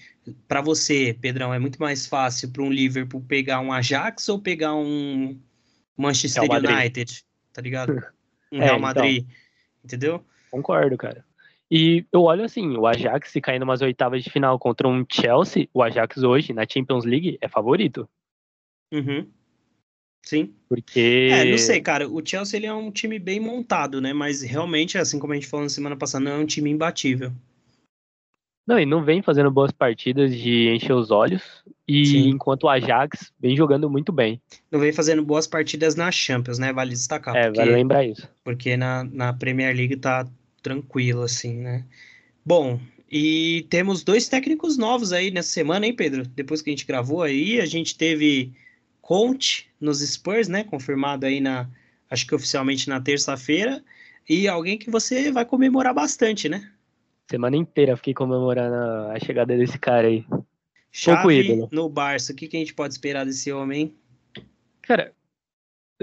para 0.48 0.62
você, 0.62 1.16
Pedrão, 1.20 1.54
é 1.54 1.60
muito 1.60 1.80
mais 1.80 2.06
fácil 2.06 2.52
para 2.52 2.64
um 2.64 2.72
Liverpool 2.72 3.22
pegar 3.22 3.60
um 3.60 3.72
Ajax 3.72 4.30
ou 4.30 4.40
pegar 4.40 4.74
um 4.76 5.40
Manchester 5.98 6.44
United, 6.44 7.24
tá 7.54 7.62
ligado? 7.62 8.02
Um 8.52 8.62
é, 8.62 8.66
Real 8.66 8.80
Madrid, 8.80 9.24
então, 9.24 9.36
entendeu? 9.84 10.26
Concordo, 10.52 10.96
cara. 10.96 11.26
E 11.70 12.06
eu 12.14 12.22
olho 12.22 12.44
assim, 12.44 12.78
o 12.78 12.86
Ajax 12.86 13.32
se 13.32 13.42
cair 13.42 13.60
numas 13.60 13.82
oitavas 13.82 14.24
de 14.24 14.30
final 14.30 14.58
contra 14.60 14.88
um 14.88 15.04
Chelsea, 15.12 15.68
o 15.74 15.82
Ajax 15.82 16.18
hoje 16.18 16.54
na 16.54 16.64
Champions 16.70 17.06
League 17.06 17.38
é 17.42 17.50
favorito. 17.50 18.08
Uhum. 18.94 19.28
Sim. 20.26 20.56
Porque. 20.70 21.30
É, 21.32 21.46
não 21.46 21.58
sei, 21.58 21.82
cara. 21.82 22.08
O 22.08 22.26
Chelsea 22.26 22.58
ele 22.58 22.66
é 22.66 22.74
um 22.74 22.92
time 22.92 23.20
bem 23.20 23.40
montado, 23.40 24.00
né? 24.00 24.14
Mas 24.14 24.42
realmente, 24.42 24.98
assim 24.98 25.20
como 25.20 25.34
a 25.34 25.36
gente 25.36 25.48
falou 25.48 25.66
na 25.66 25.70
semana 25.70 25.96
passada, 25.96 26.24
não 26.24 26.32
é 26.32 26.38
um 26.38 26.46
time 26.46 26.70
imbatível. 26.70 27.32
Não, 28.66 28.80
e 28.80 28.86
não 28.86 29.04
vem 29.04 29.22
fazendo 29.22 29.52
boas 29.52 29.72
partidas 29.72 30.36
de 30.36 30.70
encher 30.70 30.94
os 30.94 31.12
olhos. 31.12 31.44
E 31.88 32.06
Sim. 32.06 32.30
enquanto 32.30 32.64
o 32.64 32.70
Ajax 32.70 33.32
vem 33.40 33.56
jogando 33.56 33.90
muito 33.90 34.12
bem. 34.12 34.42
Não 34.72 34.80
vem 34.80 34.92
fazendo 34.92 35.24
boas 35.24 35.46
partidas 35.46 35.96
na 35.96 36.12
Champions, 36.12 36.58
né? 36.58 36.74
Vale 36.74 36.92
destacar. 36.92 37.36
É, 37.36 37.44
porque, 37.44 37.60
vale 37.60 37.72
lembrar 37.72 38.04
isso. 38.04 38.28
Porque 38.44 38.76
na, 38.76 39.04
na 39.04 39.34
Premier 39.34 39.76
League 39.76 39.98
tá 39.98 40.28
tranquilo, 40.64 41.22
assim, 41.22 41.58
né? 41.58 41.86
Bom, 42.44 42.80
e 43.12 43.68
temos 43.70 44.04
dois 44.04 44.28
técnicos 44.28 44.78
novos 44.78 45.14
aí 45.14 45.30
nessa 45.30 45.50
semana, 45.50 45.86
hein, 45.86 45.96
Pedro? 45.96 46.26
Depois 46.28 46.62
que 46.62 46.72
a 46.72 46.74
gente 46.74 46.88
gravou 46.88 47.22
aí, 47.22 47.62
a 47.62 47.66
gente 47.68 47.96
teve 47.96 48.52
Conte 49.00 49.70
nos 49.80 50.00
Spurs, 50.00 50.48
né? 50.48 50.64
Confirmado 50.64 51.28
aí 51.28 51.40
na, 51.40 51.70
acho 52.10 52.26
que 52.26 52.34
oficialmente 52.34 52.90
na 52.90 53.00
terça-feira. 53.00 53.84
E 54.28 54.48
alguém 54.48 54.76
que 54.76 54.90
você 54.90 55.32
vai 55.32 55.46
comemorar 55.46 55.94
bastante, 55.94 56.50
né? 56.50 56.68
Semana 57.30 57.58
inteira 57.58 57.98
fiquei 57.98 58.14
comemorando 58.14 59.12
a 59.12 59.20
chegada 59.20 59.58
desse 59.58 59.80
cara 59.80 60.08
aí. 60.08 60.26
Chave 60.92 61.68
no 61.72 61.90
Barça. 61.90 62.32
O 62.32 62.36
que, 62.36 62.48
que 62.48 62.56
a 62.56 62.60
gente 62.60 62.74
pode 62.74 62.94
esperar 62.94 63.26
desse 63.26 63.52
homem? 63.52 63.96
Cara, 64.82 65.14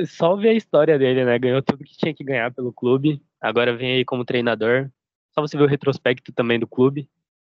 só 0.07 0.37
ver 0.37 0.51
a 0.51 0.55
história 0.55 0.99
dele, 0.99 1.25
né? 1.25 1.39
Ganhou 1.39 1.63
tudo 1.63 1.85
que 1.85 1.97
tinha 1.97 2.13
que 2.13 2.25
ganhar 2.25 2.53
pelo 2.53 2.73
clube. 2.73 3.23
Agora 3.41 3.77
vem 3.77 3.93
aí 3.93 4.05
como 4.05 4.25
treinador. 4.25 4.91
Só 5.35 5.41
você 5.41 5.57
ver 5.57 5.65
o 5.65 5.69
retrospecto 5.69 6.33
também 6.33 6.59
do 6.59 6.67
clube. 6.67 7.09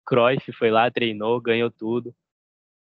Cruyff 0.05 0.51
foi 0.51 0.69
lá, 0.69 0.91
treinou, 0.91 1.39
ganhou 1.41 1.71
tudo. 1.71 2.13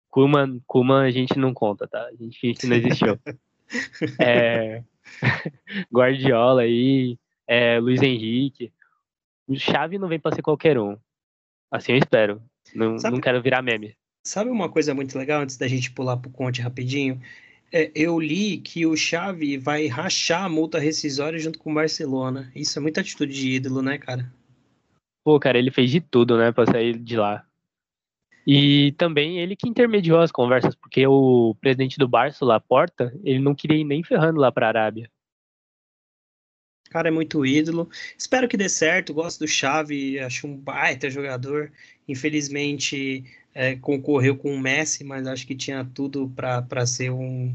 Kuman, 0.10 0.62
Kuman 0.66 1.04
a 1.04 1.12
gente 1.12 1.38
não 1.38 1.54
conta, 1.54 1.88
tá? 1.88 2.06
A 2.06 2.16
gente 2.16 2.40
finge 2.40 2.60
que 2.60 2.68
não 2.68 2.76
existiu. 2.76 3.20
é... 4.22 4.84
Guardiola 5.92 6.62
aí, 6.62 7.18
é, 7.48 7.80
Luiz 7.80 8.02
Henrique. 8.02 8.72
Chave 9.56 9.98
não 9.98 10.08
vem 10.08 10.20
para 10.20 10.36
ser 10.36 10.42
qualquer 10.42 10.78
um. 10.78 10.98
Assim 11.72 11.94
eu 11.94 11.98
espero. 11.98 12.42
Não, 12.74 12.98
sabe, 12.98 13.16
não 13.16 13.22
quero 13.22 13.42
virar 13.42 13.62
meme. 13.62 13.96
Sabe 14.26 14.50
uma 14.50 14.70
coisa 14.70 14.94
muito 14.94 15.18
legal 15.18 15.42
antes 15.42 15.58
da 15.58 15.68
gente 15.68 15.92
pular 15.92 16.18
pro 16.18 16.30
Conte 16.30 16.62
rapidinho? 16.62 17.22
É, 17.72 17.92
eu 17.96 18.20
li 18.20 18.58
que 18.58 18.86
o 18.86 18.96
Xavi 18.96 19.58
vai 19.58 19.88
rachar 19.88 20.46
a 20.46 20.50
multa 20.50 20.80
rescisória 20.80 21.40
junto 21.40 21.60
com 21.60 21.72
o 21.72 21.76
Barcelona. 21.76 22.52
Isso 22.56 22.78
é 22.80 22.82
muita 22.82 23.02
atitude 23.02 23.34
de 23.34 23.52
ídolo, 23.52 23.82
né, 23.82 23.98
cara? 23.98 24.32
Pô, 25.24 25.40
cara, 25.40 25.58
ele 25.58 25.72
fez 25.72 25.92
de 25.92 26.00
tudo, 26.00 26.38
né, 26.38 26.52
pra 26.52 26.66
sair 26.66 26.98
de 26.98 27.18
lá. 27.18 27.46
E 28.46 28.94
também 28.94 29.40
ele 29.40 29.58
que 29.58 29.68
intermediou 29.68 30.22
as 30.22 30.32
conversas, 30.32 30.74
porque 30.74 31.06
o 31.06 31.54
presidente 31.60 31.98
do 31.98 32.08
Barça, 32.08 32.46
Laporta, 32.46 33.14
ele 33.22 33.40
não 33.40 33.54
queria 33.54 33.78
ir 33.78 33.84
nem 33.84 34.02
ferrando 34.02 34.40
lá 34.40 34.50
pra 34.50 34.70
Arábia. 34.70 35.12
Cara, 36.90 37.10
é 37.10 37.12
muito 37.12 37.46
ídolo. 37.46 37.90
Espero 38.18 38.48
que 38.48 38.58
dê 38.58 38.70
certo. 38.70 39.14
Gosto 39.14 39.40
do 39.40 39.48
Xavi, 39.48 40.20
acho 40.20 40.48
um 40.48 40.56
baita 40.56 41.10
jogador. 41.10 41.72
Infelizmente, 42.08 43.24
é, 43.54 43.76
concorreu 43.76 44.38
com 44.38 44.54
o 44.54 44.60
Messi, 44.60 45.04
mas 45.04 45.28
acho 45.28 45.46
que 45.46 45.56
tinha 45.56 45.84
tudo 45.84 46.32
para 46.36 46.86
ser 46.86 47.12
um 47.12 47.54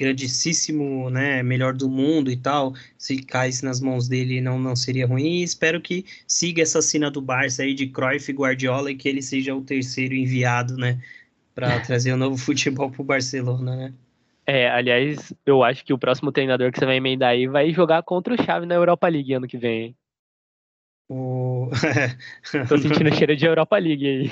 grandíssimo, 0.00 1.10
né, 1.10 1.42
melhor 1.42 1.74
do 1.74 1.88
mundo 1.88 2.30
e 2.30 2.36
tal. 2.36 2.74
Se 2.96 3.18
caísse 3.18 3.62
nas 3.64 3.80
mãos 3.80 4.08
dele, 4.08 4.40
não, 4.40 4.58
não 4.58 4.74
seria 4.74 5.06
ruim. 5.06 5.40
E 5.40 5.42
espero 5.42 5.78
que 5.80 6.06
siga 6.26 6.62
essa 6.62 6.80
cena 6.80 7.10
do 7.10 7.20
Barça 7.20 7.62
aí 7.62 7.74
de 7.74 7.86
Cruyff 7.86 8.30
e 8.30 8.34
Guardiola 8.34 8.90
e 8.90 8.96
que 8.96 9.08
ele 9.08 9.20
seja 9.20 9.54
o 9.54 9.60
terceiro 9.60 10.14
enviado, 10.14 10.76
né, 10.78 10.98
para 11.54 11.80
trazer 11.84 12.12
o 12.12 12.14
um 12.14 12.18
novo 12.18 12.38
futebol 12.38 12.90
para 12.90 13.02
o 13.02 13.04
Barcelona, 13.04 13.76
né? 13.76 13.94
É, 14.46 14.68
aliás, 14.68 15.32
eu 15.46 15.62
acho 15.62 15.84
que 15.84 15.92
o 15.92 15.98
próximo 15.98 16.32
treinador 16.32 16.72
que 16.72 16.78
você 16.78 16.86
vai 16.86 16.96
emendar 16.96 17.30
aí 17.30 17.46
vai 17.46 17.72
jogar 17.72 18.02
contra 18.02 18.34
o 18.34 18.42
Xavi 18.42 18.66
na 18.66 18.74
Europa 18.74 19.08
League 19.08 19.32
ano 19.32 19.46
que 19.46 19.58
vem. 19.58 19.82
Hein? 19.82 19.96
O... 21.08 21.68
Tô 22.68 22.78
sentindo 22.78 23.12
cheiro 23.14 23.36
de 23.36 23.44
Europa 23.44 23.76
League 23.78 24.06
aí. 24.06 24.30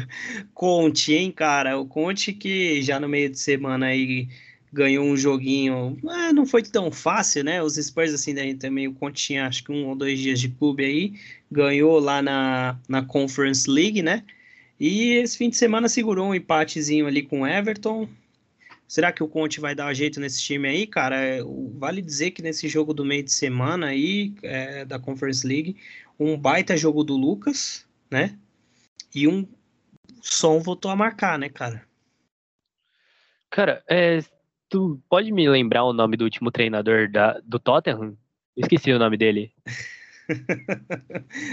Conte, 0.52 1.14
hein, 1.14 1.30
cara? 1.30 1.78
O 1.78 1.86
Conte 1.86 2.32
que 2.32 2.82
já 2.82 3.00
no 3.00 3.08
meio 3.08 3.30
de 3.30 3.38
semana 3.38 3.86
aí 3.86 4.28
ganhou 4.70 5.06
um 5.06 5.16
joguinho, 5.16 5.96
é, 6.06 6.32
não 6.32 6.44
foi 6.44 6.62
tão 6.62 6.90
fácil, 6.90 7.42
né? 7.42 7.62
Os 7.62 7.76
Spurs, 7.76 8.12
assim, 8.12 8.34
daí 8.34 8.54
também 8.54 8.86
o 8.86 8.94
Conte 8.94 9.24
tinha 9.24 9.46
acho 9.46 9.64
que 9.64 9.72
um 9.72 9.86
ou 9.86 9.96
dois 9.96 10.18
dias 10.18 10.38
de 10.40 10.50
clube 10.50 10.84
aí, 10.84 11.14
ganhou 11.50 11.98
lá 11.98 12.20
na, 12.20 12.78
na 12.88 13.02
Conference 13.02 13.68
League, 13.68 14.02
né? 14.02 14.22
E 14.78 15.12
esse 15.14 15.36
fim 15.36 15.48
de 15.50 15.56
semana 15.56 15.88
segurou 15.88 16.28
um 16.28 16.34
empatezinho 16.34 17.06
ali 17.06 17.22
com 17.22 17.40
o 17.40 17.46
Everton. 17.46 18.08
Será 18.88 19.12
que 19.12 19.22
o 19.22 19.28
Conte 19.28 19.60
vai 19.60 19.74
dar 19.74 19.92
jeito 19.92 20.18
nesse 20.18 20.42
time 20.42 20.66
aí, 20.66 20.86
cara? 20.86 21.14
É, 21.14 21.42
vale 21.74 22.00
dizer 22.00 22.30
que 22.30 22.40
nesse 22.40 22.66
jogo 22.68 22.94
do 22.94 23.04
meio 23.04 23.22
de 23.22 23.30
semana 23.30 23.88
aí, 23.88 24.32
é, 24.42 24.82
da 24.86 24.98
Conference 24.98 25.46
League, 25.46 25.76
um 26.18 26.38
baita 26.38 26.74
jogo 26.74 27.04
do 27.04 27.14
Lucas, 27.14 27.86
né? 28.10 28.38
E 29.14 29.28
um 29.28 29.46
som 30.22 30.58
voltou 30.60 30.90
a 30.90 30.96
marcar, 30.96 31.38
né, 31.38 31.50
cara? 31.50 31.86
Cara, 33.50 33.84
é, 33.86 34.20
tu 34.70 34.98
pode 35.06 35.30
me 35.32 35.46
lembrar 35.46 35.84
o 35.84 35.92
nome 35.92 36.16
do 36.16 36.24
último 36.24 36.50
treinador 36.50 37.10
da, 37.10 37.38
do 37.44 37.58
Tottenham? 37.58 38.16
Esqueci 38.56 38.90
o 38.90 38.98
nome 38.98 39.18
dele. 39.18 39.52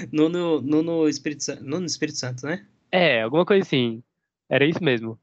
no, 0.09 0.29
no, 0.29 0.61
no, 0.61 1.09
Espírito 1.09 1.43
Santo, 1.43 1.63
no 1.65 1.85
Espírito 1.85 2.17
Santo, 2.17 2.45
né? 2.45 2.65
É, 2.89 3.21
alguma 3.21 3.45
coisa 3.45 3.61
assim. 3.61 4.01
Era 4.49 4.65
isso 4.65 4.81
mesmo. 4.81 5.19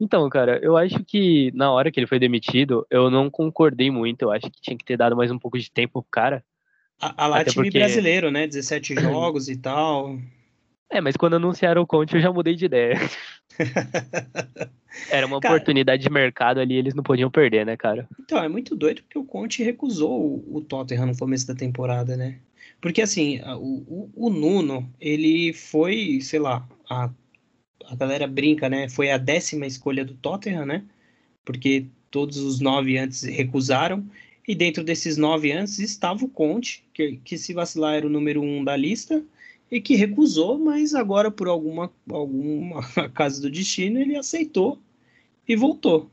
Então, 0.00 0.28
cara, 0.28 0.58
eu 0.62 0.76
acho 0.76 1.04
que 1.04 1.52
na 1.54 1.70
hora 1.70 1.90
que 1.90 2.00
ele 2.00 2.06
foi 2.06 2.18
demitido, 2.18 2.86
eu 2.90 3.10
não 3.10 3.30
concordei 3.30 3.90
muito. 3.90 4.22
Eu 4.22 4.30
acho 4.32 4.50
que 4.50 4.60
tinha 4.60 4.76
que 4.76 4.84
ter 4.84 4.96
dado 4.96 5.16
mais 5.16 5.30
um 5.30 5.38
pouco 5.38 5.58
de 5.58 5.70
tempo 5.70 6.02
pro 6.02 6.10
cara. 6.10 6.44
A, 7.00 7.24
a 7.24 7.26
lá 7.26 7.44
time 7.44 7.66
porque... 7.66 7.78
brasileiro, 7.78 8.30
né? 8.30 8.46
17 8.46 8.94
jogos 9.00 9.48
e 9.48 9.56
tal. 9.56 10.18
É, 10.90 11.00
mas 11.00 11.16
quando 11.16 11.34
anunciaram 11.34 11.82
o 11.82 11.86
Conte, 11.86 12.14
eu 12.14 12.20
já 12.20 12.32
mudei 12.32 12.54
de 12.54 12.66
ideia. 12.66 12.94
Era 15.10 15.26
uma 15.26 15.40
cara, 15.40 15.54
oportunidade 15.54 16.02
de 16.02 16.10
mercado 16.10 16.60
ali, 16.60 16.76
eles 16.76 16.94
não 16.94 17.02
podiam 17.02 17.30
perder, 17.30 17.66
né, 17.66 17.76
cara? 17.76 18.08
Então, 18.20 18.38
é 18.38 18.48
muito 18.48 18.76
doido 18.76 19.02
porque 19.02 19.18
o 19.18 19.24
Conte 19.24 19.62
recusou 19.62 20.44
o, 20.46 20.60
Tottenham 20.60 21.06
no 21.06 21.16
começo 21.16 21.46
da 21.46 21.54
temporada, 21.54 22.16
né? 22.16 22.38
Porque, 22.80 23.02
assim, 23.02 23.40
o, 23.42 24.10
o, 24.14 24.26
o 24.26 24.30
Nuno, 24.30 24.88
ele 25.00 25.52
foi, 25.52 26.20
sei 26.20 26.38
lá, 26.38 26.66
a, 26.88 27.10
a 27.88 27.94
galera 27.94 28.26
brinca, 28.26 28.68
né? 28.68 28.88
Foi 28.88 29.10
a 29.10 29.18
décima 29.18 29.66
escolha 29.66 30.04
do 30.04 30.14
Tottenham, 30.14 30.66
né? 30.66 30.84
Porque 31.44 31.86
todos 32.10 32.38
os 32.38 32.60
nove 32.60 32.98
antes 32.98 33.22
recusaram. 33.22 34.04
E 34.46 34.54
dentro 34.54 34.84
desses 34.84 35.16
nove 35.16 35.52
antes 35.52 35.78
estava 35.78 36.24
o 36.24 36.28
Conte, 36.28 36.84
que, 36.92 37.18
que 37.24 37.38
se 37.38 37.54
vacilar 37.54 37.94
era 37.94 38.06
o 38.06 38.10
número 38.10 38.42
um 38.42 38.62
da 38.62 38.76
lista 38.76 39.22
e 39.70 39.80
que 39.80 39.96
recusou, 39.96 40.58
mas 40.58 40.94
agora 40.94 41.30
por 41.30 41.48
alguma, 41.48 41.90
alguma 42.10 42.82
casa 43.14 43.40
do 43.40 43.50
destino 43.50 43.98
ele 43.98 44.16
aceitou 44.16 44.78
e 45.48 45.56
voltou. 45.56 46.10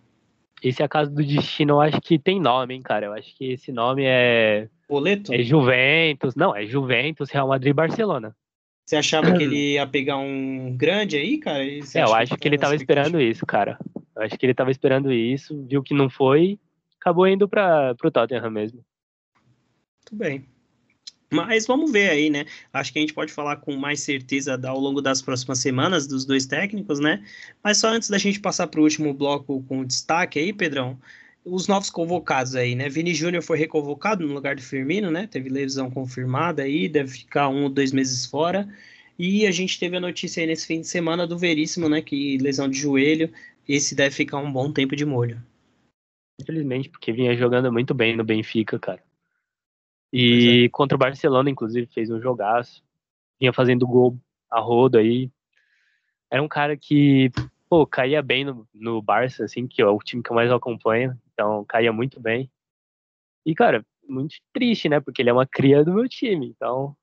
Esse 0.63 0.82
acaso 0.82 1.11
do 1.11 1.24
destino 1.24 1.74
eu 1.74 1.82
acho 1.82 1.99
que 2.01 2.17
tem 2.17 2.39
nome, 2.39 2.76
hein, 2.76 2.82
cara. 2.82 3.07
Eu 3.07 3.13
acho 3.13 3.36
que 3.36 3.51
esse 3.51 3.72
nome 3.72 4.03
é. 4.05 4.69
Boleto? 4.88 5.34
É 5.34 5.41
Juventus. 5.43 6.36
Não, 6.36 6.55
é 6.55 6.65
Juventus, 6.65 7.30
Real 7.30 7.47
Madrid 7.47 7.72
e 7.72 7.74
Barcelona. 7.74 8.36
Você 8.91 8.97
achava 8.97 9.31
que 9.31 9.43
ele 9.43 9.55
ia 9.79 9.87
pegar 9.87 10.17
um 10.17 10.75
grande 10.75 11.15
aí, 11.15 11.37
cara? 11.37 11.63
é, 11.63 11.79
eu 11.95 12.13
acho 12.13 12.33
que, 12.33 12.41
que 12.41 12.47
ele 12.49 12.57
tava 12.57 12.75
esperando 12.75 13.21
isso, 13.21 13.45
cara. 13.45 13.79
Eu 14.13 14.23
acho 14.23 14.37
que 14.37 14.45
ele 14.45 14.53
tava 14.53 14.69
esperando 14.69 15.13
isso, 15.13 15.65
viu 15.65 15.81
que 15.81 15.93
não 15.93 16.09
foi, 16.09 16.59
acabou 16.99 17.25
indo 17.25 17.47
para 17.47 17.95
pro 17.95 18.11
Tottenham 18.11 18.51
mesmo. 18.51 18.83
Muito 19.33 20.15
bem. 20.15 20.45
Mas 21.31 21.65
vamos 21.65 21.89
ver 21.89 22.09
aí, 22.09 22.29
né? 22.29 22.43
Acho 22.73 22.91
que 22.91 22.99
a 22.99 23.01
gente 23.01 23.13
pode 23.13 23.31
falar 23.31 23.55
com 23.55 23.77
mais 23.77 24.01
certeza 24.01 24.59
ao 24.61 24.77
longo 24.77 25.01
das 25.01 25.21
próximas 25.21 25.59
semanas 25.59 26.05
dos 26.05 26.25
dois 26.25 26.45
técnicos, 26.45 26.99
né? 26.99 27.23
Mas 27.63 27.77
só 27.77 27.87
antes 27.87 28.09
da 28.09 28.17
gente 28.17 28.41
passar 28.41 28.67
para 28.67 28.81
o 28.81 28.83
último 28.83 29.13
bloco 29.13 29.63
com 29.69 29.85
destaque 29.85 30.37
aí, 30.37 30.51
Pedrão, 30.51 30.99
os 31.43 31.67
novos 31.67 31.89
convocados 31.89 32.55
aí, 32.55 32.75
né? 32.75 32.87
Vini 32.87 33.13
Júnior 33.13 33.43
foi 33.43 33.57
reconvocado 33.57 34.25
no 34.25 34.33
lugar 34.33 34.55
do 34.55 34.61
Firmino, 34.61 35.09
né? 35.09 35.27
Teve 35.27 35.49
lesão 35.49 35.89
confirmada 35.89 36.63
aí, 36.63 36.87
deve 36.87 37.09
ficar 37.09 37.49
um 37.49 37.63
ou 37.63 37.69
dois 37.69 37.91
meses 37.91 38.25
fora. 38.25 38.67
E 39.17 39.45
a 39.45 39.51
gente 39.51 39.79
teve 39.79 39.97
a 39.97 39.99
notícia 39.99 40.41
aí 40.41 40.47
nesse 40.47 40.65
fim 40.65 40.81
de 40.81 40.87
semana 40.87 41.27
do 41.27 41.37
Veríssimo, 41.37 41.89
né? 41.89 42.01
Que 42.01 42.37
lesão 42.37 42.69
de 42.69 42.77
joelho, 42.77 43.31
esse 43.67 43.95
deve 43.95 44.15
ficar 44.15 44.37
um 44.37 44.51
bom 44.51 44.71
tempo 44.71 44.95
de 44.95 45.05
molho. 45.05 45.41
Infelizmente, 46.39 46.89
porque 46.89 47.11
vinha 47.11 47.35
jogando 47.35 47.71
muito 47.71 47.93
bem 47.93 48.15
no 48.15 48.23
Benfica, 48.23 48.79
cara. 48.79 49.03
E 50.11 50.65
é. 50.65 50.69
contra 50.69 50.95
o 50.95 50.99
Barcelona, 50.99 51.49
inclusive, 51.49 51.87
fez 51.87 52.09
um 52.09 52.19
jogaço. 52.19 52.83
Vinha 53.39 53.53
fazendo 53.53 53.87
gol 53.87 54.17
a 54.49 54.59
rodo 54.59 54.97
aí. 54.97 55.31
Era 56.29 56.41
um 56.41 56.47
cara 56.47 56.75
que, 56.75 57.31
pô, 57.69 57.85
caía 57.85 58.21
bem 58.21 58.43
no, 58.43 58.67
no 58.73 59.01
Barça, 59.01 59.45
assim, 59.45 59.67
que 59.67 59.81
é 59.81 59.85
o 59.85 59.99
time 59.99 60.23
que 60.23 60.31
eu 60.31 60.35
mais 60.35 60.51
acompanho. 60.51 61.17
Então, 61.41 61.65
caía 61.65 61.91
muito 61.91 62.19
bem. 62.19 62.51
E, 63.43 63.55
cara, 63.55 63.83
muito 64.07 64.35
triste, 64.53 64.87
né? 64.87 64.99
Porque 64.99 65.23
ele 65.23 65.31
é 65.31 65.33
uma 65.33 65.47
cria 65.47 65.83
do 65.83 65.91
meu 65.91 66.07
time. 66.07 66.47
Então, 66.47 66.95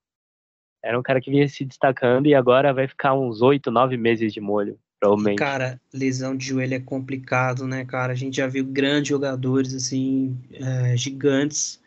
era 0.81 0.97
um 0.97 1.03
cara 1.03 1.19
que 1.19 1.29
vinha 1.29 1.45
se 1.49 1.65
destacando 1.65 2.27
e 2.27 2.33
agora 2.33 2.73
vai 2.73 2.87
ficar 2.87 3.13
uns 3.15 3.41
oito, 3.41 3.69
nove 3.69 3.97
meses 3.97 4.31
de 4.31 4.39
molho, 4.39 4.79
provavelmente. 4.97 5.39
Cara, 5.39 5.81
lesão 5.93 6.37
de 6.37 6.45
joelho 6.45 6.73
é 6.73 6.79
complicado, 6.79 7.67
né, 7.67 7.83
cara? 7.83 8.13
A 8.13 8.15
gente 8.15 8.37
já 8.37 8.47
viu 8.47 8.63
grandes 8.63 9.09
jogadores, 9.09 9.73
assim, 9.73 10.37
é, 10.53 10.95
gigantes 10.95 11.83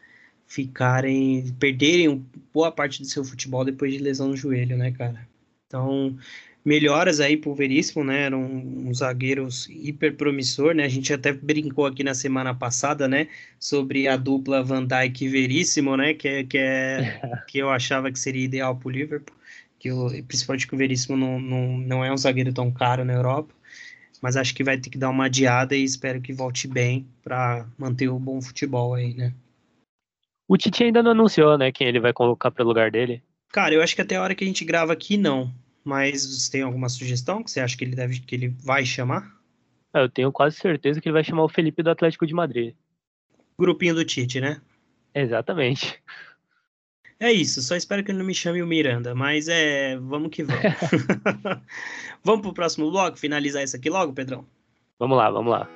ficarem, 0.47 1.55
perderem 1.59 2.23
boa 2.53 2.71
parte 2.71 3.01
do 3.01 3.09
seu 3.09 3.25
futebol 3.25 3.65
depois 3.65 3.95
de 3.95 3.99
lesão 3.99 4.29
no 4.29 4.37
joelho, 4.37 4.77
né, 4.77 4.93
cara? 4.93 5.27
Então, 5.67 6.19
melhoras 6.65 7.21
aí 7.21 7.37
pro 7.37 7.55
Veríssimo, 7.55 8.05
né? 8.05 8.23
Era 8.23 8.37
um, 8.37 8.89
um 8.89 8.95
zagueiro 8.95 9.49
hiper 9.69 10.17
promissor, 10.17 10.75
né? 10.75 10.85
A 10.85 10.89
gente 10.89 11.13
até 11.13 11.33
brincou 11.33 11.87
aqui 11.87 12.05
na 12.05 12.15
semana 12.15 12.55
passada, 12.55 13.09
né? 13.09 13.29
Sobre 13.59 14.09
a 14.09 14.17
dupla 14.17 14.63
Van 14.63 14.87
Dijk 14.87 15.25
e 15.25 15.29
Veríssimo, 15.29 15.97
né? 15.97 16.15
Que 16.15 16.29
é, 16.29 16.45
que, 16.45 16.59
é, 16.59 17.21
que 17.49 17.59
eu 17.59 17.71
achava 17.71 18.11
que 18.11 18.19
seria 18.19 18.45
ideal 18.45 18.77
pro 18.77 18.91
Liverpool. 18.91 19.37
Que 19.79 19.89
eu, 19.89 20.09
principalmente 20.27 20.67
que 20.67 20.75
o 20.75 20.79
Veríssimo 20.79 21.17
não, 21.17 21.41
não, 21.41 21.79
não 21.79 22.05
é 22.05 22.13
um 22.13 22.17
zagueiro 22.17 22.53
tão 22.53 22.71
caro 22.71 23.05
na 23.05 23.13
Europa. 23.13 23.53
Mas 24.21 24.37
acho 24.37 24.55
que 24.55 24.63
vai 24.63 24.79
ter 24.79 24.89
que 24.89 24.99
dar 24.99 25.11
uma 25.11 25.25
adiada 25.25 25.75
e 25.75 25.83
espero 25.83 26.21
que 26.21 26.33
volte 26.33 26.69
bem 26.69 27.07
para 27.25 27.67
manter 27.77 28.09
o 28.09 28.21
bom 28.21 28.41
futebol 28.41 28.95
aí, 28.95 29.15
né? 29.15 29.35
O 30.47 30.57
Tite 30.57 30.85
ainda 30.85 31.03
não 31.03 31.13
anunciou, 31.13 31.57
né, 31.57 31.73
quem 31.73 31.89
ele 31.89 31.99
vai 31.99 32.13
colocar 32.13 32.51
para 32.51 32.63
o 32.63 32.67
lugar 32.67 32.91
dele. 32.91 33.23
Cara, 33.51 33.75
eu 33.75 33.83
acho 33.83 33.95
que 33.95 34.03
até 34.03 34.17
a 34.17 34.23
hora 34.23 34.35
que 34.35 34.45
a 34.45 34.47
gente 34.47 34.65
grava 34.65 34.93
aqui, 34.93 35.17
não. 35.17 35.53
Mas 35.85 36.25
você 36.25 36.51
tem 36.51 36.63
alguma 36.63 36.89
sugestão 36.89 37.43
que 37.43 37.51
você 37.51 37.61
acha 37.61 37.77
que 37.77 37.85
ele 37.85 37.97
deve, 37.97 38.21
que 38.21 38.35
ele 38.35 38.49
vai 38.49 38.85
chamar? 38.85 39.33
Ah, 39.93 40.01
eu 40.01 40.09
tenho 40.09 40.33
quase 40.33 40.57
certeza 40.57 41.01
que 41.01 41.09
ele 41.09 41.15
vai 41.15 41.25
chamar 41.25 41.45
o 41.45 41.49
Felipe 41.49 41.83
do 41.83 41.91
Atlético 41.91 42.27
de 42.27 42.35
Madrid. 42.35 42.75
Grupinho 43.59 43.95
do 43.95 44.05
Tite, 44.05 44.41
né? 44.41 44.61
Exatamente. 45.15 46.03
É 47.21 47.31
isso, 47.31 47.63
só 47.63 47.77
espero 47.77 48.03
que 48.03 48.11
ele 48.11 48.19
não 48.19 48.27
me 48.27 48.35
chame 48.35 48.63
o 48.63 48.67
Miranda, 48.67 49.15
mas 49.15 49.47
é, 49.49 49.97
vamos 49.97 50.31
que 50.31 50.43
vamos. 50.43 50.63
vamos 52.25 52.43
pro 52.43 52.55
próximo 52.55 52.91
bloco, 52.91 53.19
finalizar 53.19 53.63
isso 53.63 53.77
aqui 53.77 53.89
logo, 53.89 54.13
Pedrão? 54.13 54.45
Vamos 54.99 55.17
lá, 55.17 55.31
vamos 55.31 55.53
lá. 55.53 55.69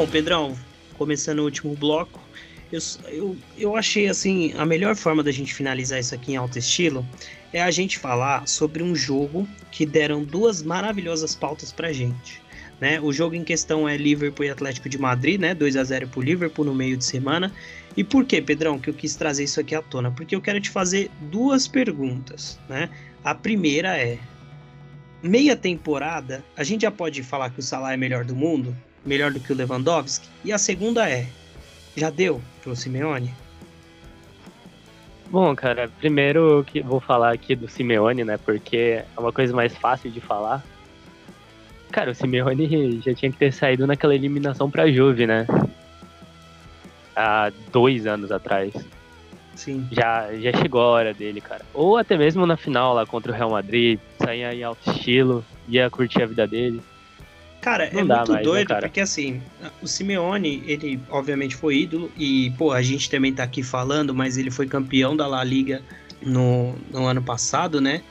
Bom, 0.00 0.06
Pedrão, 0.06 0.56
começando 0.96 1.40
o 1.40 1.44
último 1.44 1.76
bloco, 1.76 2.18
eu, 2.72 2.80
eu, 3.08 3.36
eu 3.58 3.76
achei 3.76 4.08
assim, 4.08 4.50
a 4.56 4.64
melhor 4.64 4.96
forma 4.96 5.22
da 5.22 5.30
gente 5.30 5.52
finalizar 5.52 6.00
isso 6.00 6.14
aqui 6.14 6.32
em 6.32 6.36
alto 6.36 6.58
estilo 6.58 7.06
é 7.52 7.60
a 7.60 7.70
gente 7.70 7.98
falar 7.98 8.48
sobre 8.48 8.82
um 8.82 8.96
jogo 8.96 9.46
que 9.70 9.84
deram 9.84 10.24
duas 10.24 10.62
maravilhosas 10.62 11.34
pautas 11.34 11.70
pra 11.70 11.92
gente. 11.92 12.40
Né? 12.80 12.98
O 12.98 13.12
jogo 13.12 13.34
em 13.34 13.44
questão 13.44 13.86
é 13.86 13.94
Liverpool 13.98 14.46
e 14.46 14.48
Atlético 14.48 14.88
de 14.88 14.96
Madrid, 14.96 15.38
né? 15.38 15.54
2 15.54 15.76
a 15.76 15.84
0 15.84 16.08
pro 16.08 16.22
Liverpool 16.22 16.64
no 16.64 16.74
meio 16.74 16.96
de 16.96 17.04
semana. 17.04 17.52
E 17.94 18.02
por 18.02 18.24
que, 18.24 18.40
Pedrão, 18.40 18.78
que 18.78 18.88
eu 18.88 18.94
quis 18.94 19.14
trazer 19.16 19.44
isso 19.44 19.60
aqui 19.60 19.74
à 19.74 19.82
tona? 19.82 20.10
Porque 20.10 20.34
eu 20.34 20.40
quero 20.40 20.62
te 20.62 20.70
fazer 20.70 21.10
duas 21.30 21.68
perguntas, 21.68 22.58
né? 22.70 22.88
A 23.22 23.34
primeira 23.34 23.98
é: 23.98 24.18
meia 25.22 25.54
temporada, 25.54 26.42
a 26.56 26.64
gente 26.64 26.80
já 26.82 26.90
pode 26.90 27.22
falar 27.22 27.50
que 27.50 27.60
o 27.60 27.62
Salah 27.62 27.92
é 27.92 27.98
melhor 27.98 28.24
do 28.24 28.34
mundo? 28.34 28.74
Melhor 29.04 29.32
do 29.32 29.40
que 29.40 29.52
o 29.52 29.56
Lewandowski? 29.56 30.28
E 30.44 30.52
a 30.52 30.58
segunda 30.58 31.08
é: 31.08 31.26
já 31.96 32.10
deu 32.10 32.40
pro 32.62 32.76
Simeone? 32.76 33.32
Bom, 35.30 35.54
cara, 35.54 35.88
primeiro 36.00 36.64
que 36.66 36.80
vou 36.80 36.98
falar 36.98 37.32
aqui 37.32 37.54
do 37.54 37.68
Simeone, 37.68 38.24
né? 38.24 38.36
Porque 38.38 38.76
é 38.76 39.06
uma 39.16 39.32
coisa 39.32 39.54
mais 39.54 39.74
fácil 39.76 40.10
de 40.10 40.20
falar. 40.20 40.64
Cara, 41.92 42.10
o 42.10 42.14
Simeone 42.14 43.00
já 43.04 43.14
tinha 43.14 43.30
que 43.30 43.38
ter 43.38 43.52
saído 43.52 43.86
naquela 43.86 44.14
eliminação 44.14 44.70
pra 44.70 44.90
Juve, 44.90 45.26
né? 45.26 45.46
Há 47.14 47.52
dois 47.70 48.06
anos 48.06 48.32
atrás. 48.32 48.72
Sim. 49.54 49.86
Já, 49.92 50.32
já 50.34 50.52
chegou 50.52 50.80
a 50.80 50.86
hora 50.86 51.14
dele, 51.14 51.40
cara. 51.40 51.64
Ou 51.74 51.96
até 51.96 52.16
mesmo 52.16 52.46
na 52.46 52.56
final 52.56 52.94
lá 52.94 53.04
contra 53.04 53.30
o 53.30 53.34
Real 53.34 53.50
Madrid, 53.50 54.00
saia 54.18 54.54
em 54.54 54.62
alto 54.62 54.90
estilo, 54.90 55.44
ia 55.68 55.90
curtir 55.90 56.22
a 56.22 56.26
vida 56.26 56.46
dele. 56.46 56.80
Cara, 57.60 57.90
Não 57.92 58.00
é 58.00 58.04
muito 58.04 58.10
mais, 58.10 58.28
né, 58.28 58.42
doido, 58.42 58.68
cara? 58.68 58.80
porque 58.82 59.00
assim, 59.00 59.42
o 59.82 59.86
Simeone, 59.86 60.62
ele 60.66 60.98
obviamente 61.10 61.54
foi 61.54 61.80
ídolo, 61.80 62.10
e, 62.16 62.50
pô, 62.56 62.72
a 62.72 62.80
gente 62.80 63.10
também 63.10 63.34
tá 63.34 63.42
aqui 63.42 63.62
falando, 63.62 64.14
mas 64.14 64.38
ele 64.38 64.50
foi 64.50 64.66
campeão 64.66 65.14
da 65.14 65.26
La 65.26 65.44
Liga 65.44 65.82
no, 66.22 66.74
no 66.90 67.06
ano 67.06 67.22
passado, 67.22 67.80
né? 67.80 68.02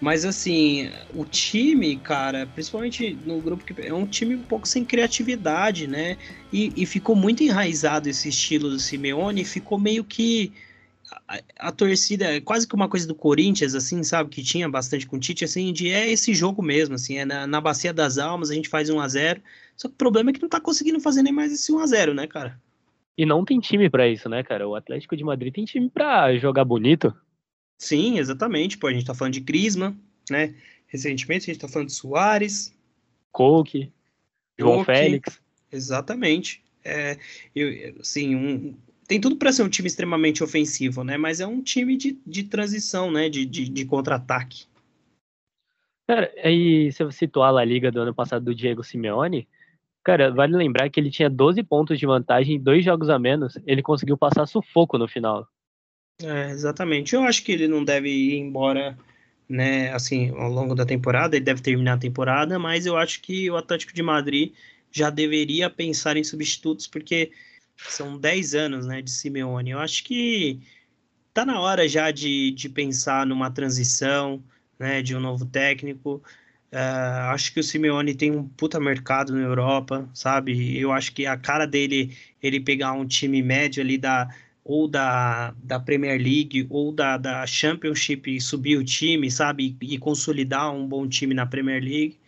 Mas 0.00 0.24
assim, 0.24 0.90
o 1.14 1.26
time, 1.26 1.96
cara, 1.98 2.46
principalmente 2.46 3.18
no 3.26 3.38
grupo 3.40 3.64
que 3.64 3.74
é 3.86 3.92
um 3.92 4.06
time 4.06 4.34
um 4.34 4.42
pouco 4.42 4.66
sem 4.66 4.82
criatividade, 4.82 5.86
né? 5.86 6.16
E, 6.50 6.72
e 6.74 6.86
ficou 6.86 7.14
muito 7.14 7.42
enraizado 7.42 8.08
esse 8.08 8.28
estilo 8.30 8.70
do 8.70 8.78
Simeone, 8.78 9.44
ficou 9.44 9.78
meio 9.78 10.02
que 10.02 10.54
a, 11.26 11.40
a 11.58 11.72
torcida, 11.72 12.36
é 12.36 12.40
quase 12.40 12.66
que 12.66 12.74
uma 12.74 12.88
coisa 12.88 13.06
do 13.06 13.14
Corinthians, 13.14 13.74
assim, 13.74 14.02
sabe? 14.02 14.30
Que 14.30 14.42
tinha 14.42 14.68
bastante 14.68 15.06
com 15.06 15.16
o 15.16 15.20
Tite, 15.20 15.44
assim, 15.44 15.72
de 15.72 15.90
é 15.90 16.10
esse 16.10 16.34
jogo 16.34 16.62
mesmo, 16.62 16.94
assim, 16.94 17.18
é 17.18 17.24
na, 17.24 17.46
na 17.46 17.60
bacia 17.60 17.92
das 17.92 18.18
almas, 18.18 18.50
a 18.50 18.54
gente 18.54 18.68
faz 18.68 18.88
1 18.88 19.00
a 19.00 19.08
0 19.08 19.42
Só 19.76 19.88
que 19.88 19.94
o 19.94 19.98
problema 19.98 20.30
é 20.30 20.32
que 20.32 20.42
não 20.42 20.48
tá 20.48 20.60
conseguindo 20.60 21.00
fazer 21.00 21.22
nem 21.22 21.32
mais 21.32 21.52
esse 21.52 21.72
1 21.72 21.78
a 21.78 21.86
0 21.86 22.14
né, 22.14 22.26
cara? 22.26 22.60
E 23.16 23.26
não 23.26 23.44
tem 23.44 23.60
time 23.60 23.90
pra 23.90 24.08
isso, 24.08 24.28
né, 24.28 24.42
cara? 24.42 24.68
O 24.68 24.74
Atlético 24.74 25.16
de 25.16 25.24
Madrid 25.24 25.52
tem 25.52 25.64
time 25.64 25.90
pra 25.90 26.36
jogar 26.36 26.64
bonito. 26.64 27.14
Sim, 27.76 28.18
exatamente. 28.18 28.78
Pô, 28.78 28.86
a 28.86 28.92
gente 28.92 29.04
tá 29.04 29.14
falando 29.14 29.34
de 29.34 29.40
Crisma, 29.40 29.96
né? 30.30 30.54
Recentemente 30.86 31.50
a 31.50 31.52
gente 31.52 31.60
tá 31.60 31.68
falando 31.68 31.88
de 31.88 31.94
Soares. 31.94 32.74
Coke, 33.32 33.92
João. 34.58 34.84
Félix. 34.84 35.40
Exatamente. 35.70 36.62
É, 36.84 37.18
eu, 37.54 37.94
assim, 38.00 38.34
um, 38.34 38.74
tem 39.10 39.20
tudo 39.20 39.34
para 39.34 39.50
ser 39.50 39.64
um 39.64 39.68
time 39.68 39.88
extremamente 39.88 40.44
ofensivo, 40.44 41.02
né? 41.02 41.16
Mas 41.16 41.40
é 41.40 41.46
um 41.46 41.60
time 41.60 41.96
de, 41.96 42.16
de 42.24 42.44
transição, 42.44 43.10
né? 43.10 43.28
De, 43.28 43.44
de, 43.44 43.68
de 43.68 43.84
contra-ataque. 43.84 44.66
Cara, 46.06 46.32
aí 46.44 46.92
se 46.92 47.02
você 47.02 47.18
situar 47.18 47.52
a 47.56 47.64
Liga 47.64 47.90
do 47.90 48.00
ano 48.00 48.14
passado 48.14 48.44
do 48.44 48.54
Diego 48.54 48.84
Simeone, 48.84 49.48
cara, 50.04 50.30
vale 50.30 50.56
lembrar 50.56 50.88
que 50.88 51.00
ele 51.00 51.10
tinha 51.10 51.28
12 51.28 51.60
pontos 51.64 51.98
de 51.98 52.06
vantagem, 52.06 52.60
dois 52.60 52.84
jogos 52.84 53.10
a 53.10 53.18
menos, 53.18 53.58
ele 53.66 53.82
conseguiu 53.82 54.16
passar 54.16 54.46
sufoco 54.46 54.96
no 54.96 55.08
final. 55.08 55.44
É, 56.22 56.50
exatamente. 56.50 57.12
Eu 57.12 57.24
acho 57.24 57.42
que 57.42 57.50
ele 57.50 57.66
não 57.66 57.82
deve 57.82 58.08
ir 58.08 58.38
embora, 58.38 58.96
né? 59.48 59.92
Assim, 59.92 60.30
ao 60.36 60.48
longo 60.48 60.76
da 60.76 60.86
temporada, 60.86 61.34
ele 61.34 61.44
deve 61.44 61.60
terminar 61.60 61.94
a 61.94 61.98
temporada, 61.98 62.60
mas 62.60 62.86
eu 62.86 62.96
acho 62.96 63.20
que 63.20 63.50
o 63.50 63.56
Atlético 63.56 63.92
de 63.92 64.04
Madrid 64.04 64.52
já 64.92 65.10
deveria 65.10 65.68
pensar 65.68 66.16
em 66.16 66.22
substitutos, 66.22 66.86
porque 66.86 67.32
são 67.88 68.18
10 68.18 68.54
anos, 68.54 68.86
né, 68.86 69.02
de 69.02 69.10
Simeone. 69.10 69.70
Eu 69.70 69.78
acho 69.78 70.04
que 70.04 70.60
tá 71.32 71.44
na 71.46 71.60
hora 71.60 71.88
já 71.88 72.10
de, 72.10 72.50
de 72.52 72.68
pensar 72.68 73.26
numa 73.26 73.50
transição, 73.50 74.42
né, 74.78 75.02
de 75.02 75.14
um 75.16 75.20
novo 75.20 75.46
técnico. 75.46 76.22
Ah, 76.72 77.32
acho 77.32 77.52
que 77.52 77.60
o 77.60 77.64
Simeone 77.64 78.14
tem 78.14 78.30
um 78.30 78.48
puta 78.48 78.78
mercado 78.80 79.32
na 79.34 79.40
Europa, 79.40 80.08
sabe? 80.14 80.78
Eu 80.78 80.92
acho 80.92 81.12
que 81.12 81.26
a 81.26 81.36
cara 81.36 81.66
dele, 81.66 82.16
ele 82.42 82.60
pegar 82.60 82.92
um 82.92 83.06
time 83.06 83.42
médio 83.42 83.82
ali 83.82 83.98
da 83.98 84.28
ou 84.64 84.86
da, 84.86 85.52
da 85.62 85.80
Premier 85.80 86.20
League 86.20 86.66
ou 86.70 86.92
da, 86.92 87.16
da 87.16 87.46
Championship 87.46 88.36
e 88.36 88.40
subir 88.40 88.76
o 88.76 88.84
time, 88.84 89.30
sabe? 89.30 89.76
E, 89.80 89.94
e 89.94 89.98
consolidar 89.98 90.72
um 90.72 90.86
bom 90.86 91.08
time 91.08 91.34
na 91.34 91.46
Premier 91.46 91.82
League. 91.82 92.18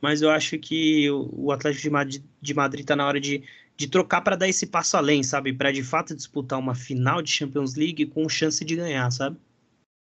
Mas 0.00 0.20
eu 0.22 0.30
acho 0.30 0.58
que 0.58 1.08
o, 1.10 1.28
o 1.32 1.52
Atlético 1.52 1.82
de 1.82 1.90
Madrid, 1.90 2.22
de 2.40 2.54
Madrid 2.54 2.84
tá 2.84 2.96
na 2.96 3.06
hora 3.06 3.20
de, 3.20 3.44
de 3.82 3.88
trocar 3.88 4.20
para 4.20 4.36
dar 4.36 4.48
esse 4.48 4.66
passo 4.66 4.96
além, 4.96 5.22
sabe? 5.24 5.52
Para 5.52 5.72
de 5.72 5.82
fato 5.82 6.14
disputar 6.14 6.58
uma 6.58 6.74
final 6.74 7.20
de 7.20 7.30
Champions 7.30 7.74
League 7.74 8.06
com 8.06 8.28
chance 8.28 8.64
de 8.64 8.76
ganhar, 8.76 9.10
sabe? 9.10 9.36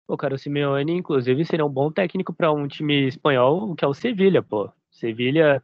Pô, 0.06 0.16
cara, 0.16 0.36
o 0.36 0.38
Simeone, 0.38 0.92
inclusive, 0.94 1.44
seria 1.44 1.66
um 1.66 1.70
bom 1.70 1.92
técnico 1.92 2.32
pra 2.34 2.52
um 2.52 2.68
time 2.68 3.08
espanhol, 3.08 3.74
que 3.76 3.84
é 3.84 3.88
o 3.88 3.94
Sevilha, 3.94 4.44
pô. 4.44 4.70
Sevilha 4.92 5.64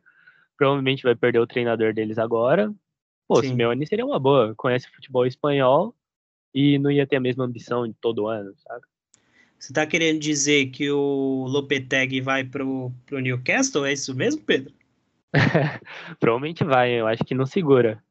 provavelmente 0.58 1.04
vai 1.04 1.16
perder 1.16 1.40
o 1.40 1.48
treinador 1.48 1.94
deles 1.94 2.18
agora. 2.18 2.74
Pô, 3.28 3.40
o 3.40 3.42
Sim. 3.44 3.50
Simeone 3.50 3.86
seria 3.86 4.06
uma 4.06 4.20
boa. 4.20 4.56
Conhece 4.56 4.88
o 4.88 4.96
futebol 4.96 5.28
espanhol 5.28 5.96
e 6.54 6.80
não 6.80 6.90
ia 6.90 7.06
ter 7.06 7.18
a 7.18 7.22
mesma 7.22 7.46
ambição 7.46 7.88
de 7.88 7.94
todo 7.94 8.28
ano, 8.28 8.54
sabe? 8.58 8.82
Você 9.60 9.72
tá 9.72 9.86
querendo 9.86 10.20
dizer 10.20 10.68
que 10.68 10.90
o 10.90 11.46
Lopetegui 11.48 12.22
vai 12.22 12.44
pro, 12.44 12.92
pro 13.06 13.20
Newcastle? 13.20 13.86
É 13.86 13.94
isso 13.94 14.16
mesmo, 14.16 14.42
Pedro? 14.42 14.74
Provavelmente 16.20 16.64
vai, 16.64 16.92
eu 16.92 17.08
acho 17.08 17.24
que 17.24 17.36
não 17.36 17.46
segura. 17.46 18.04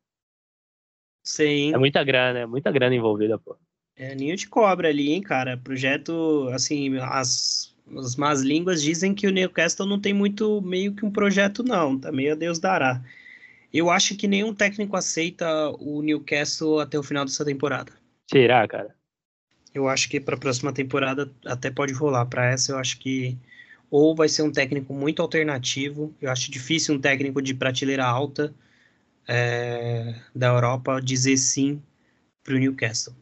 Hein? 1.39 1.75
É 1.75 1.79
muita 1.79 2.03
grana, 2.03 2.39
é 2.41 2.47
muita 2.47 2.71
grana 2.71 2.95
envolvida, 2.95 3.39
pô. 3.39 3.57
É 3.97 4.15
ninho 4.15 4.37
de 4.37 4.47
cobra 4.49 4.89
ali, 4.89 5.13
hein, 5.13 5.21
cara? 5.21 5.57
Projeto, 5.57 6.49
assim, 6.53 6.97
as, 6.99 7.75
as 7.97 8.17
más 8.17 8.43
línguas 8.43 8.83
dizem 8.83 9.15
que 9.15 9.27
o 9.27 9.33
Newcastle 9.33 9.87
não 9.87 10.01
tem 10.01 10.15
muito 10.15 10.63
meio 10.63 10.95
que 10.95 11.05
um 11.05 11.11
projeto, 11.11 11.63
não. 11.63 11.99
Tá 11.99 12.13
meio 12.13 12.33
a 12.33 12.37
Deus 12.37 12.59
dará. 12.59 13.03
Eu 13.73 13.91
acho 13.91 14.17
que 14.17 14.29
nenhum 14.29 14.55
técnico 14.55 14.97
aceita 14.97 15.71
o 15.79 16.01
Newcastle 16.01 16.81
até 16.81 16.99
o 16.99 17.03
final 17.03 17.25
dessa 17.25 17.45
temporada. 17.45 17.93
Será, 18.31 18.67
cara? 18.67 18.95
Eu 19.75 19.89
acho 19.89 20.09
que 20.09 20.21
para 20.21 20.37
a 20.37 20.39
próxima 20.39 20.73
temporada 20.73 21.31
até 21.45 21.71
pode 21.71 21.93
rolar. 21.93 22.25
Para 22.27 22.47
essa, 22.47 22.73
eu 22.73 22.79
acho 22.79 22.99
que 22.99 23.37
ou 23.91 24.15
vai 24.15 24.29
ser 24.29 24.43
um 24.43 24.53
técnico 24.53 24.93
muito 24.95 25.23
alternativo. 25.23 26.15
Eu 26.21 26.31
acho 26.31 26.51
difícil 26.51 26.95
um 26.95 27.01
técnico 27.01 27.41
de 27.43 27.55
prateleira 27.55 28.05
alta 28.05 28.55
é, 29.29 30.15
da 30.35 30.49
Europa 30.49 31.01
dizer 31.01 31.37
sim 31.37 31.83
para 32.45 32.55
o 32.55 32.59
Newcastle. 32.59 33.15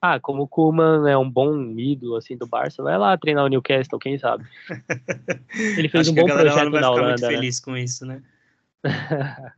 Ah, 0.00 0.20
como 0.20 0.42
o 0.42 0.48
Koeman 0.48 1.08
é 1.10 1.16
um 1.16 1.28
bom 1.28 1.58
ídolo, 1.78 2.16
assim, 2.16 2.36
do 2.36 2.46
Barça, 2.46 2.82
vai 2.82 2.96
lá 2.98 3.16
treinar 3.16 3.44
o 3.44 3.48
Newcastle, 3.48 3.98
quem 3.98 4.18
sabe? 4.18 4.44
Ele 5.76 5.88
fez 5.88 6.02
acho 6.02 6.10
um 6.10 6.14
que 6.14 6.20
a 6.20 6.22
bom 6.22 6.28
projeto 6.28 6.56
na 6.56 6.90
ficar 6.90 6.92
muito 6.92 6.92
Holanda, 6.92 7.26
né? 7.30 7.36
feliz 7.36 7.60
com 7.60 7.76
isso, 7.76 8.04
né? 8.06 8.22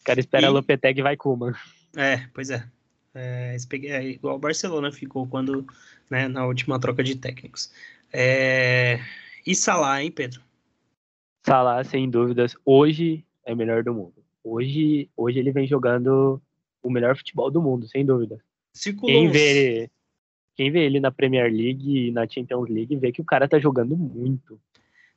O 0.00 0.04
cara 0.04 0.20
espera 0.20 0.46
E- 0.46 0.50
Lopetegui 0.50 1.00
e 1.00 1.02
vai 1.02 1.16
Koeman. 1.16 1.52
É, 1.96 2.26
pois 2.34 2.50
é. 2.50 2.64
É, 3.14 3.56
é 3.56 4.04
igual 4.08 4.36
o 4.36 4.38
Barcelona 4.38 4.92
ficou 4.92 5.26
quando, 5.26 5.66
né, 6.08 6.28
na 6.28 6.46
última 6.46 6.78
troca 6.78 7.02
de 7.02 7.16
técnicos. 7.16 7.72
É, 8.12 9.00
e 9.46 9.54
Salah, 9.54 10.02
hein, 10.02 10.10
Pedro? 10.10 10.40
Salah, 11.44 11.82
sem 11.84 12.08
dúvidas, 12.08 12.54
hoje 12.64 13.24
é 13.44 13.52
o 13.52 13.56
melhor 13.56 13.82
do 13.82 13.94
mundo. 13.94 14.14
Hoje, 14.44 15.08
hoje 15.16 15.38
ele 15.38 15.52
vem 15.52 15.66
jogando 15.66 16.40
o 16.82 16.90
melhor 16.90 17.16
futebol 17.16 17.50
do 17.50 17.62
mundo, 17.62 17.86
sem 17.88 18.04
dúvida. 18.04 18.40
Circulou 18.72 19.14
Quem 19.14 19.30
vê, 19.30 19.90
quem 20.56 20.70
vê 20.70 20.84
ele 20.84 21.00
na 21.00 21.10
Premier 21.10 21.50
League 21.50 22.08
e 22.08 22.10
na 22.10 22.28
Champions 22.28 22.68
League 22.68 22.96
vê 22.96 23.12
que 23.12 23.20
o 23.20 23.24
cara 23.24 23.48
tá 23.48 23.58
jogando 23.58 23.96
muito. 23.96 24.60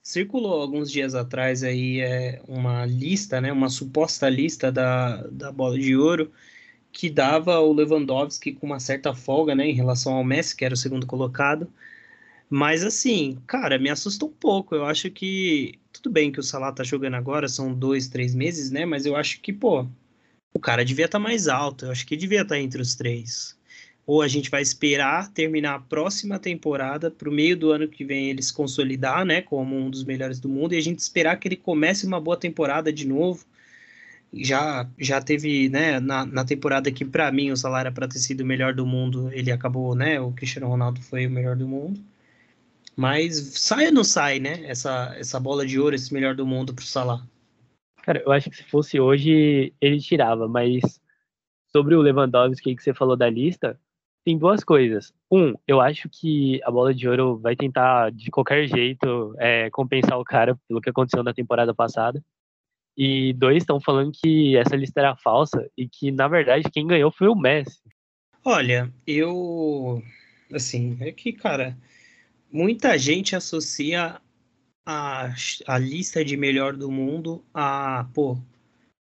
Circulou 0.01 0.61
alguns 0.61 0.91
dias 0.91 1.15
atrás 1.15 1.63
aí 1.63 2.01
é, 2.01 2.41
uma 2.47 2.86
lista, 2.86 3.39
né, 3.39 3.51
uma 3.51 3.69
suposta 3.69 4.28
lista 4.28 4.71
da, 4.71 5.26
da 5.28 5.51
bola 5.51 5.78
de 5.78 5.95
ouro 5.95 6.32
que 6.91 7.09
dava 7.09 7.59
o 7.59 7.74
Lewandowski 7.74 8.53
com 8.53 8.67
uma 8.67 8.80
certa 8.80 9.13
folga, 9.13 9.55
né, 9.55 9.67
em 9.67 9.74
relação 9.74 10.13
ao 10.13 10.24
Messi, 10.24 10.55
que 10.55 10.63
era 10.63 10.76
o 10.76 10.78
segundo 10.78 11.07
colocado. 11.07 11.67
Mas 12.56 12.84
assim, 12.84 13.39
cara, 13.47 13.80
me 13.80 13.89
assusta 13.89 14.26
um 14.26 14.30
pouco. 14.32 14.76
Eu 14.76 14.86
acho 14.86 15.10
que 15.10 15.80
tudo 15.91 16.12
bem 16.12 16.32
que 16.32 16.39
o 16.39 16.43
Salah 16.43 16.72
tá 16.72 16.84
jogando 16.84 17.16
agora, 17.16 17.49
são 17.49 17.74
dois, 17.74 18.08
três 18.08 18.36
meses, 18.36 18.70
né? 18.70 18.86
Mas 18.86 19.08
eu 19.08 19.16
acho 19.16 19.41
que, 19.41 19.51
pô, 19.51 19.88
o 20.54 20.60
cara 20.60 20.86
devia 20.86 21.06
estar 21.06 21.18
mais 21.18 21.47
alto. 21.47 21.86
Eu 21.86 21.91
acho 21.91 22.06
que 22.06 22.16
devia 22.16 22.43
estar 22.43 22.60
entre 22.60 22.80
os 22.80 22.93
três. 22.93 23.58
Ou 24.06 24.22
a 24.22 24.28
gente 24.28 24.51
vai 24.51 24.62
esperar 24.62 25.32
terminar 25.32 25.74
a 25.74 25.80
próxima 25.80 26.38
temporada 26.38 27.10
para 27.10 27.28
o 27.28 27.34
meio 27.34 27.58
do 27.58 27.72
ano 27.72 27.88
que 27.88 28.06
vem 28.06 28.30
ele 28.30 28.43
se 28.43 28.54
consolidar, 28.54 29.26
né, 29.26 29.41
como 29.41 29.76
um 29.76 29.89
dos 29.89 30.04
melhores 30.04 30.39
do 30.39 30.47
mundo, 30.47 30.74
e 30.76 30.78
a 30.78 30.82
gente 30.82 30.99
esperar 30.99 31.38
que 31.39 31.47
ele 31.47 31.56
comece 31.58 32.06
uma 32.06 32.22
boa 32.22 32.38
temporada 32.38 32.93
de 32.93 33.08
novo. 33.08 33.43
Já, 34.32 34.88
já 34.99 35.20
teve, 35.22 35.70
né, 35.70 35.99
na, 35.99 36.24
na 36.24 36.45
temporada 36.45 36.91
que 36.91 37.04
para 37.04 37.32
mim 37.32 37.49
o 37.51 37.58
salário 37.58 37.88
era 37.88 37.95
para 37.95 38.08
ter 38.08 38.20
sido 38.20 38.41
o 38.41 38.45
melhor 38.45 38.76
do 38.76 38.86
mundo, 38.86 39.32
ele 39.34 39.51
acabou, 39.51 39.95
né, 39.95 40.20
o 40.22 40.32
Cristiano 40.32 40.68
Ronaldo 40.68 41.01
foi 41.01 41.26
o 41.26 41.32
melhor 41.32 41.56
do 41.56 41.68
mundo. 41.68 42.12
Mas 42.96 43.36
sai 43.60 43.88
ou 43.88 43.91
não 43.91 44.04
sai, 44.04 44.39
né, 44.39 44.64
essa, 44.66 45.16
essa 45.18 45.39
bola 45.39 45.66
de 45.66 45.80
ouro, 45.80 45.96
esse 45.96 46.14
melhor 46.14 46.36
do 46.36 46.46
mundo 46.46 46.74
pro 46.74 46.86
Salah? 46.86 47.26
Cara, 48.04 48.22
eu 48.26 48.32
acho 48.32 48.50
que 48.50 48.58
se 48.58 48.64
fosse 48.64 49.00
hoje, 49.00 49.74
ele 49.82 50.00
tirava, 50.00 50.48
mas 50.48 50.82
sobre 51.72 51.96
o 51.96 52.02
Lewandowski 52.02 52.76
que 52.76 52.84
você 52.84 52.94
falou 52.94 53.16
da 53.16 53.30
lista, 53.30 53.80
tem 54.26 54.38
duas 54.38 54.64
coisas. 54.64 55.14
Um, 55.32 55.54
eu 55.68 55.82
acho 55.82 56.08
que 56.10 56.62
a 56.64 56.72
bola 56.72 56.94
de 56.94 57.08
ouro 57.08 57.38
vai 57.38 57.56
tentar, 57.56 58.12
de 58.12 58.30
qualquer 58.30 58.68
jeito, 58.68 59.36
é, 59.38 59.70
compensar 59.70 60.20
o 60.20 60.24
cara 60.24 60.58
pelo 60.68 60.80
que 60.80 60.89
aconteceu 60.89 61.24
na 61.24 61.34
temporada 61.34 61.74
passada. 61.74 62.24
E 62.96 63.34
dois, 63.34 63.64
estão 63.64 63.82
falando 63.82 64.12
que 64.12 64.56
essa 64.56 64.76
lista 64.76 65.00
era 65.00 65.16
falsa 65.16 65.68
e 65.76 65.89
que, 65.89 66.12
na 66.12 66.28
verdade, 66.28 66.70
quem 66.72 66.86
ganhou 66.86 67.12
foi 67.12 67.28
o 67.28 67.36
Messi. 67.36 67.80
Olha, 68.46 68.94
eu. 69.08 70.02
Assim, 70.54 70.98
é 71.02 71.12
que, 71.12 71.34
cara, 71.34 71.76
muita 72.54 72.99
gente 72.99 73.36
associa 73.36 74.22
a, 74.86 75.34
a 75.66 75.78
lista 75.80 76.24
de 76.24 76.38
melhor 76.38 76.76
do 76.76 76.91
mundo 76.91 77.43
a, 77.51 78.08
pô, 78.14 78.38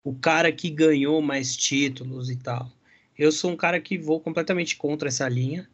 o 0.03 0.15
cara 0.15 0.51
que 0.51 0.71
ganhou 0.71 1.21
mais 1.21 1.55
títulos 1.55 2.31
e 2.31 2.37
tal. 2.37 2.73
Eu 3.17 3.31
sou 3.31 3.51
um 3.51 3.57
cara 3.57 3.79
que 3.79 3.99
vou 3.99 4.19
completamente 4.19 4.77
contra 4.77 5.09
essa 5.09 5.29
linha. 5.29 5.69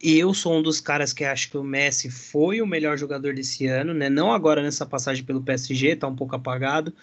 Eu 0.00 0.32
sou 0.32 0.58
um 0.58 0.62
dos 0.62 0.80
caras 0.80 1.12
que 1.12 1.22
acho 1.22 1.50
que 1.50 1.58
o 1.58 1.62
Messi 1.62 2.10
foi 2.10 2.62
o 2.62 2.66
melhor 2.66 2.96
jogador 2.96 3.34
desse 3.34 3.66
ano, 3.66 3.92
né? 3.92 4.08
Não 4.08 4.32
agora 4.32 4.62
nessa 4.62 4.86
passagem 4.86 5.24
pelo 5.24 5.42
PSG, 5.42 5.96
tá 5.96 6.08
um 6.08 6.16
pouco 6.16 6.34
apagado, 6.34 6.94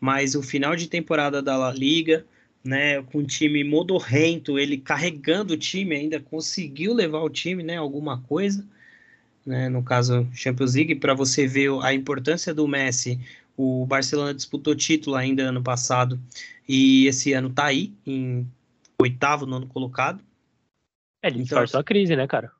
mas 0.00 0.34
o 0.34 0.42
final 0.42 0.74
de 0.76 0.88
temporada 0.88 1.42
da 1.42 1.56
La 1.58 1.72
Liga, 1.72 2.24
né, 2.64 3.02
com 3.02 3.18
o 3.18 3.26
time 3.26 3.62
modorrento, 3.62 4.58
ele 4.58 4.78
carregando 4.78 5.54
o 5.54 5.58
time 5.58 5.94
ainda 5.94 6.18
conseguiu 6.20 6.94
levar 6.94 7.20
o 7.20 7.28
time, 7.28 7.62
né, 7.62 7.76
alguma 7.76 8.20
coisa, 8.22 8.66
né, 9.44 9.68
no 9.68 9.82
caso 9.82 10.26
Champions 10.32 10.74
League, 10.74 10.94
para 10.94 11.14
você 11.14 11.46
ver 11.46 11.70
a 11.82 11.92
importância 11.92 12.54
do 12.54 12.66
Messi. 12.66 13.20
O 13.56 13.86
Barcelona 13.86 14.34
disputou 14.34 14.74
título 14.74 15.14
ainda 15.14 15.44
ano 15.44 15.62
passado 15.62 16.18
e 16.68 17.06
esse 17.06 17.32
ano 17.32 17.50
tá 17.50 17.66
aí 17.66 17.92
em 18.04 18.46
oitavo, 18.98 19.46
nono 19.46 19.66
colocado, 19.66 20.20
é, 21.24 21.28
ele 21.28 21.40
então, 21.40 21.58
a 21.58 21.82
crise, 21.82 22.14
né, 22.14 22.26
cara? 22.26 22.52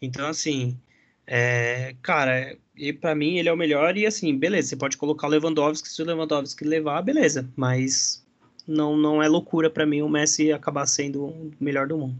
Então, 0.00 0.28
assim, 0.28 0.78
é, 1.26 1.96
cara, 2.00 2.56
e 2.76 2.92
para 2.92 3.16
mim 3.16 3.36
ele 3.36 3.48
é 3.48 3.52
o 3.52 3.56
melhor 3.56 3.96
e 3.96 4.06
assim, 4.06 4.38
beleza, 4.38 4.68
você 4.68 4.76
pode 4.76 4.96
colocar 4.96 5.26
o 5.26 5.30
Lewandowski, 5.30 5.88
se 5.88 6.00
o 6.00 6.04
Lewandowski 6.04 6.64
levar, 6.64 7.02
beleza, 7.02 7.50
mas 7.56 8.24
não 8.64 8.96
não 8.96 9.20
é 9.20 9.26
loucura 9.26 9.68
para 9.68 9.84
mim 9.84 10.02
o 10.02 10.08
Messi 10.08 10.52
acabar 10.52 10.86
sendo 10.86 11.24
o 11.24 11.52
melhor 11.58 11.88
do 11.88 11.98
mundo. 11.98 12.16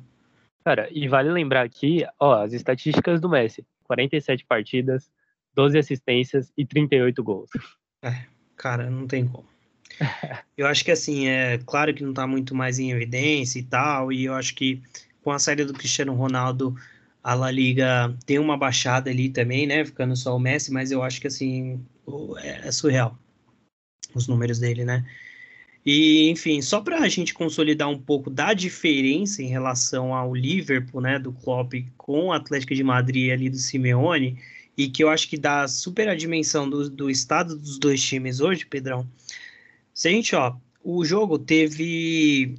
Cara, 0.65 0.89
e 0.91 1.07
vale 1.07 1.31
lembrar 1.31 1.65
aqui, 1.65 2.05
ó, 2.19 2.43
as 2.43 2.53
estatísticas 2.53 3.21
do 3.21 3.29
Messi: 3.29 3.65
47 3.87 4.45
partidas, 4.45 5.11
12 5.55 5.79
assistências 5.79 6.53
e 6.57 6.67
38 6.67 7.23
gols. 7.23 7.51
É, 8.03 8.25
cara, 8.57 8.91
não 8.91 9.07
tem 9.07 9.27
como. 9.27 9.49
Eu 10.57 10.67
acho 10.67 10.85
que 10.85 10.91
assim, 10.91 11.27
é 11.29 11.59
claro 11.65 11.95
que 11.95 12.05
não 12.05 12.13
tá 12.13 12.27
muito 12.27 12.55
mais 12.55 12.79
em 12.79 12.91
evidência 12.91 13.59
e 13.59 13.63
tal, 13.63 14.13
e 14.13 14.25
eu 14.25 14.35
acho 14.35 14.55
que 14.55 14.83
com 15.23 15.31
a 15.31 15.39
saída 15.39 15.65
do 15.65 15.73
Cristiano 15.73 16.15
Ronaldo, 16.15 16.77
a 17.23 17.35
La 17.35 17.51
Liga 17.51 18.17
tem 18.25 18.39
uma 18.39 18.57
baixada 18.57 19.11
ali 19.11 19.29
também, 19.29 19.67
né? 19.67 19.85
Ficando 19.85 20.15
só 20.15 20.37
o 20.37 20.39
Messi, 20.39 20.73
mas 20.73 20.93
eu 20.93 21.03
acho 21.03 21.21
que 21.21 21.27
assim 21.27 21.85
é, 22.39 22.69
é 22.69 22.73
surreal 22.73 23.19
os 24.15 24.29
números 24.29 24.59
dele, 24.59 24.85
né? 24.85 25.05
E, 25.87 26.29
enfim, 26.31 26.61
só 26.61 26.81
para 26.81 26.99
a 26.99 27.09
gente 27.09 27.33
consolidar 27.33 27.89
um 27.89 27.97
pouco 27.99 28.29
da 28.29 28.53
diferença 28.53 29.41
em 29.41 29.47
relação 29.47 30.13
ao 30.13 30.35
Liverpool, 30.35 31.01
né, 31.01 31.17
do 31.17 31.33
Klopp 31.33 31.75
com 31.97 32.27
o 32.27 32.33
Atlético 32.33 32.75
de 32.75 32.83
Madrid 32.83 33.31
ali 33.31 33.49
do 33.49 33.57
Simeone, 33.57 34.37
e 34.77 34.89
que 34.89 35.05
eu 35.05 35.09
acho 35.09 35.29
que 35.29 35.39
dá 35.39 35.69
super 35.69 36.09
a 36.09 36.17
dimensão 36.17 36.69
do, 36.69 36.91
do 36.91 37.09
estado 37.09 37.57
dos 37.57 37.79
dois 37.79 38.03
times 38.03 38.41
hoje, 38.41 38.67
Pedrão. 38.67 39.09
Se 39.95 40.09
a 40.09 40.11
gente, 40.11 40.35
ó, 40.35 40.57
o 40.83 41.05
jogo 41.05 41.39
teve 41.39 42.59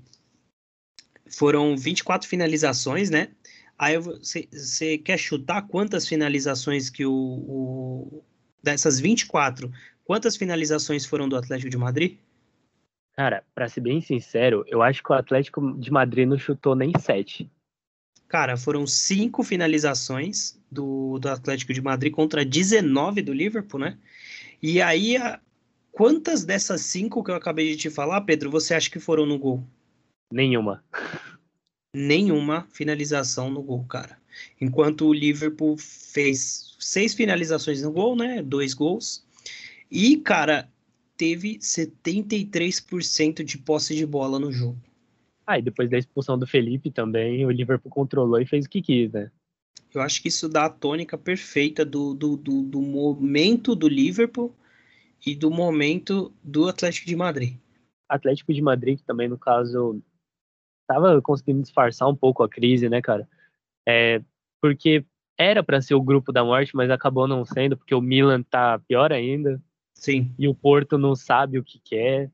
foram 1.29 1.75
24 1.75 2.27
finalizações, 2.29 3.09
né? 3.09 3.27
Aí 3.77 3.97
você 3.97 4.97
quer 4.97 5.17
chutar 5.17 5.67
quantas 5.67 6.07
finalizações 6.07 6.89
que 6.89 7.05
o, 7.05 7.13
o, 7.13 8.23
dessas 8.63 9.01
24, 9.01 9.69
quantas 10.05 10.37
finalizações 10.37 11.05
foram 11.05 11.27
do 11.27 11.35
Atlético 11.35 11.69
de 11.69 11.77
Madrid? 11.77 12.17
Cara, 13.17 13.43
para 13.55 13.67
ser 13.67 13.81
bem 13.81 13.99
sincero, 13.99 14.63
eu 14.67 14.83
acho 14.83 15.01
que 15.01 15.11
o 15.11 15.15
Atlético 15.15 15.75
de 15.79 15.89
Madrid 15.91 16.27
não 16.27 16.37
chutou 16.37 16.75
nem 16.75 16.91
sete. 16.99 17.49
Cara, 18.27 18.55
foram 18.55 18.85
cinco 18.85 19.43
finalizações 19.43 20.59
do, 20.71 21.17
do 21.17 21.27
Atlético 21.27 21.73
de 21.73 21.81
Madrid 21.81 22.13
contra 22.13 22.45
19 22.45 23.23
do 23.23 23.33
Liverpool, 23.33 23.79
né? 23.79 23.97
E 24.61 24.79
aí, 24.79 25.17
a, 25.17 25.39
quantas 25.91 26.45
dessas 26.45 26.81
cinco 26.81 27.23
que 27.23 27.31
eu 27.31 27.35
acabei 27.35 27.71
de 27.71 27.77
te 27.77 27.89
falar, 27.89 28.21
Pedro, 28.21 28.51
você 28.51 28.75
acha 28.75 28.89
que 28.89 28.99
foram 28.99 29.25
no 29.25 29.39
gol? 29.39 29.63
Nenhuma. 30.31 30.83
Nenhuma 31.95 32.67
finalização 32.71 33.49
no 33.49 33.63
gol, 33.63 33.83
cara. 33.85 34.19
Enquanto 34.61 35.07
o 35.07 35.13
Liverpool 35.13 35.75
fez 35.77 36.75
seis 36.79 37.15
finalizações 37.15 37.81
no 37.81 37.91
gol, 37.91 38.15
né? 38.15 38.43
Dois 38.43 38.75
gols. 38.75 39.25
E, 39.89 40.17
cara, 40.17 40.69
teve 41.17 41.57
73% 41.57 43.43
de 43.43 43.57
posse 43.57 43.95
de 43.95 44.05
bola 44.05 44.39
no 44.39 44.51
jogo. 44.51 44.77
Ah, 45.45 45.57
e 45.57 45.61
depois 45.61 45.89
da 45.89 45.97
expulsão 45.97 46.37
do 46.37 46.45
Felipe 46.45 46.91
também, 46.91 47.45
o 47.45 47.49
Liverpool 47.49 47.91
controlou 47.91 48.39
e 48.39 48.45
fez 48.45 48.65
o 48.65 48.69
que 48.69 48.81
quis, 48.81 49.11
né? 49.11 49.31
Eu 49.93 50.01
acho 50.01 50.21
que 50.21 50.27
isso 50.27 50.47
dá 50.47 50.65
a 50.65 50.69
tônica 50.69 51.17
perfeita 51.17 51.83
do, 51.85 52.13
do, 52.13 52.35
do, 52.35 52.61
do 52.63 52.81
momento 52.81 53.73
do 53.73 53.87
Liverpool 53.87 54.53
e 55.25 55.33
do 55.33 55.49
momento 55.49 56.31
do 56.43 56.67
Atlético 56.67 57.07
de 57.07 57.15
Madrid. 57.15 57.55
Atlético 58.07 58.53
de 58.53 58.61
Madrid, 58.61 58.99
que 58.99 59.05
também, 59.05 59.27
no 59.27 59.37
caso, 59.37 60.01
tava 60.87 61.21
conseguindo 61.21 61.61
disfarçar 61.61 62.07
um 62.07 62.15
pouco 62.15 62.43
a 62.43 62.49
crise, 62.49 62.89
né, 62.89 63.01
cara? 63.01 63.27
É, 63.87 64.21
porque 64.61 65.05
era 65.37 65.63
para 65.63 65.81
ser 65.81 65.95
o 65.95 66.01
grupo 66.01 66.31
da 66.31 66.43
morte, 66.43 66.75
mas 66.75 66.89
acabou 66.89 67.27
não 67.27 67.45
sendo, 67.45 67.77
porque 67.77 67.95
o 67.95 68.01
Milan 68.01 68.43
tá 68.43 68.79
pior 68.79 69.13
ainda. 69.13 69.61
Sim. 69.99 70.31
E 70.37 70.47
o 70.47 70.53
Porto 70.53 70.97
não 70.97 71.15
sabe 71.15 71.57
o 71.57 71.63
que 71.63 71.79
quer. 71.79 72.31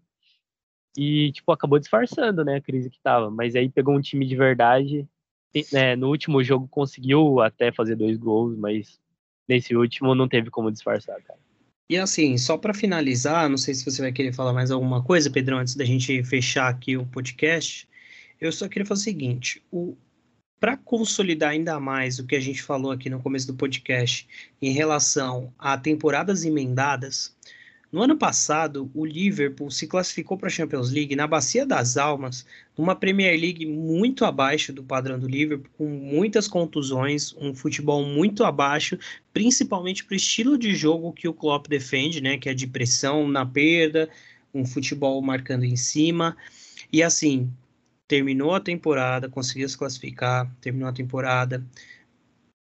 E, 0.97 1.31
tipo, 1.31 1.51
acabou 1.51 1.79
disfarçando, 1.79 2.43
né, 2.43 2.57
a 2.57 2.61
crise 2.61 2.89
que 2.89 2.99
tava. 2.99 3.31
Mas 3.31 3.55
aí 3.55 3.69
pegou 3.69 3.95
um 3.95 4.01
time 4.01 4.25
de 4.25 4.35
verdade. 4.35 5.07
E, 5.55 5.65
né, 5.71 5.95
no 5.95 6.09
último 6.09 6.43
jogo 6.43 6.67
conseguiu 6.67 7.39
até 7.39 7.71
fazer 7.71 7.95
dois 7.95 8.17
gols, 8.17 8.57
mas 8.57 8.99
nesse 9.47 9.75
último 9.75 10.13
não 10.13 10.27
teve 10.27 10.49
como 10.49 10.71
disfarçar, 10.71 11.21
cara. 11.23 11.39
E 11.89 11.97
assim, 11.97 12.37
só 12.37 12.57
para 12.57 12.73
finalizar, 12.73 13.49
não 13.49 13.57
sei 13.57 13.73
se 13.73 13.85
você 13.85 14.01
vai 14.01 14.11
querer 14.11 14.33
falar 14.33 14.53
mais 14.53 14.71
alguma 14.71 15.03
coisa, 15.03 15.29
Pedrão, 15.29 15.59
antes 15.59 15.75
da 15.75 15.85
gente 15.85 16.23
fechar 16.23 16.67
aqui 16.67 16.97
o 16.97 17.05
podcast. 17.05 17.87
Eu 18.39 18.51
só 18.51 18.67
queria 18.67 18.85
fazer 18.85 19.01
o 19.01 19.03
seguinte: 19.03 19.63
o, 19.71 19.95
para 20.63 20.77
consolidar 20.77 21.49
ainda 21.49 21.77
mais 21.77 22.19
o 22.19 22.25
que 22.25 22.37
a 22.37 22.39
gente 22.39 22.63
falou 22.63 22.93
aqui 22.93 23.09
no 23.09 23.19
começo 23.19 23.45
do 23.47 23.53
podcast 23.53 24.25
em 24.61 24.71
relação 24.71 25.53
a 25.59 25.77
temporadas 25.77 26.45
emendadas, 26.45 27.35
no 27.91 28.01
ano 28.01 28.15
passado 28.15 28.89
o 28.93 29.05
Liverpool 29.05 29.69
se 29.69 29.87
classificou 29.87 30.37
para 30.37 30.47
a 30.47 30.49
Champions 30.49 30.89
League 30.89 31.17
na 31.17 31.27
Bacia 31.27 31.65
das 31.65 31.97
Almas, 31.97 32.45
numa 32.77 32.95
Premier 32.95 33.37
League 33.37 33.65
muito 33.65 34.23
abaixo 34.23 34.71
do 34.71 34.81
padrão 34.81 35.19
do 35.19 35.27
Liverpool, 35.27 35.69
com 35.77 35.85
muitas 35.85 36.47
contusões, 36.47 37.35
um 37.37 37.53
futebol 37.53 38.05
muito 38.05 38.45
abaixo, 38.45 38.97
principalmente 39.33 40.05
para 40.05 40.13
o 40.13 40.15
estilo 40.15 40.57
de 40.57 40.73
jogo 40.73 41.11
que 41.11 41.27
o 41.27 41.33
Klopp 41.33 41.67
defende, 41.67 42.21
né, 42.21 42.37
que 42.37 42.47
é 42.47 42.53
de 42.53 42.67
pressão 42.67 43.27
na 43.27 43.45
perda, 43.45 44.09
um 44.53 44.65
futebol 44.65 45.21
marcando 45.21 45.65
em 45.65 45.75
cima. 45.75 46.37
E 46.89 47.03
assim, 47.03 47.51
terminou 48.13 48.53
a 48.53 48.59
temporada, 48.59 49.27
conseguiu 49.27 49.67
se 49.67 49.75
classificar, 49.75 50.47
terminou 50.61 50.87
a 50.87 50.93
temporada, 50.93 51.65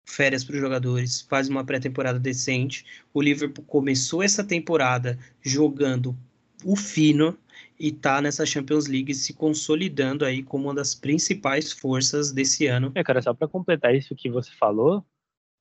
férias 0.07 0.45
para 0.45 0.55
os 0.55 0.61
jogadores, 0.61 1.23
faz 1.23 1.49
uma 1.49 1.65
pré-temporada 1.65 2.19
decente. 2.19 2.85
O 3.15 3.23
Liverpool 3.23 3.65
começou 3.65 4.23
essa 4.23 4.45
temporada 4.45 5.19
jogando 5.41 6.15
o 6.63 6.77
fino 6.77 7.39
e 7.79 7.91
tá 7.91 8.21
nessa 8.21 8.45
Champions 8.45 8.87
League 8.87 9.15
se 9.15 9.33
consolidando 9.33 10.27
aí 10.27 10.43
como 10.43 10.65
uma 10.65 10.75
das 10.75 10.95
principais 10.95 11.73
forças 11.73 12.33
desse 12.33 12.67
ano. 12.67 12.93
É, 12.95 13.03
cara, 13.03 13.23
só 13.23 13.33
para 13.33 13.49
completar 13.49 13.95
isso 13.95 14.15
que 14.15 14.29
você 14.29 14.51
falou, 14.53 15.03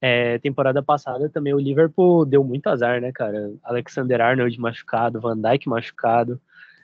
é, 0.02 0.40
temporada 0.40 0.84
passada 0.84 1.30
também 1.30 1.54
o 1.54 1.60
Liverpool 1.60 2.26
deu 2.26 2.44
muito 2.44 2.68
azar, 2.68 3.00
né, 3.00 3.14
cara? 3.14 3.54
Alexander 3.64 4.20
Arnold 4.20 4.60
machucado, 4.60 5.22
Van 5.22 5.40
Dijk 5.40 5.70
machucado, 5.70 6.38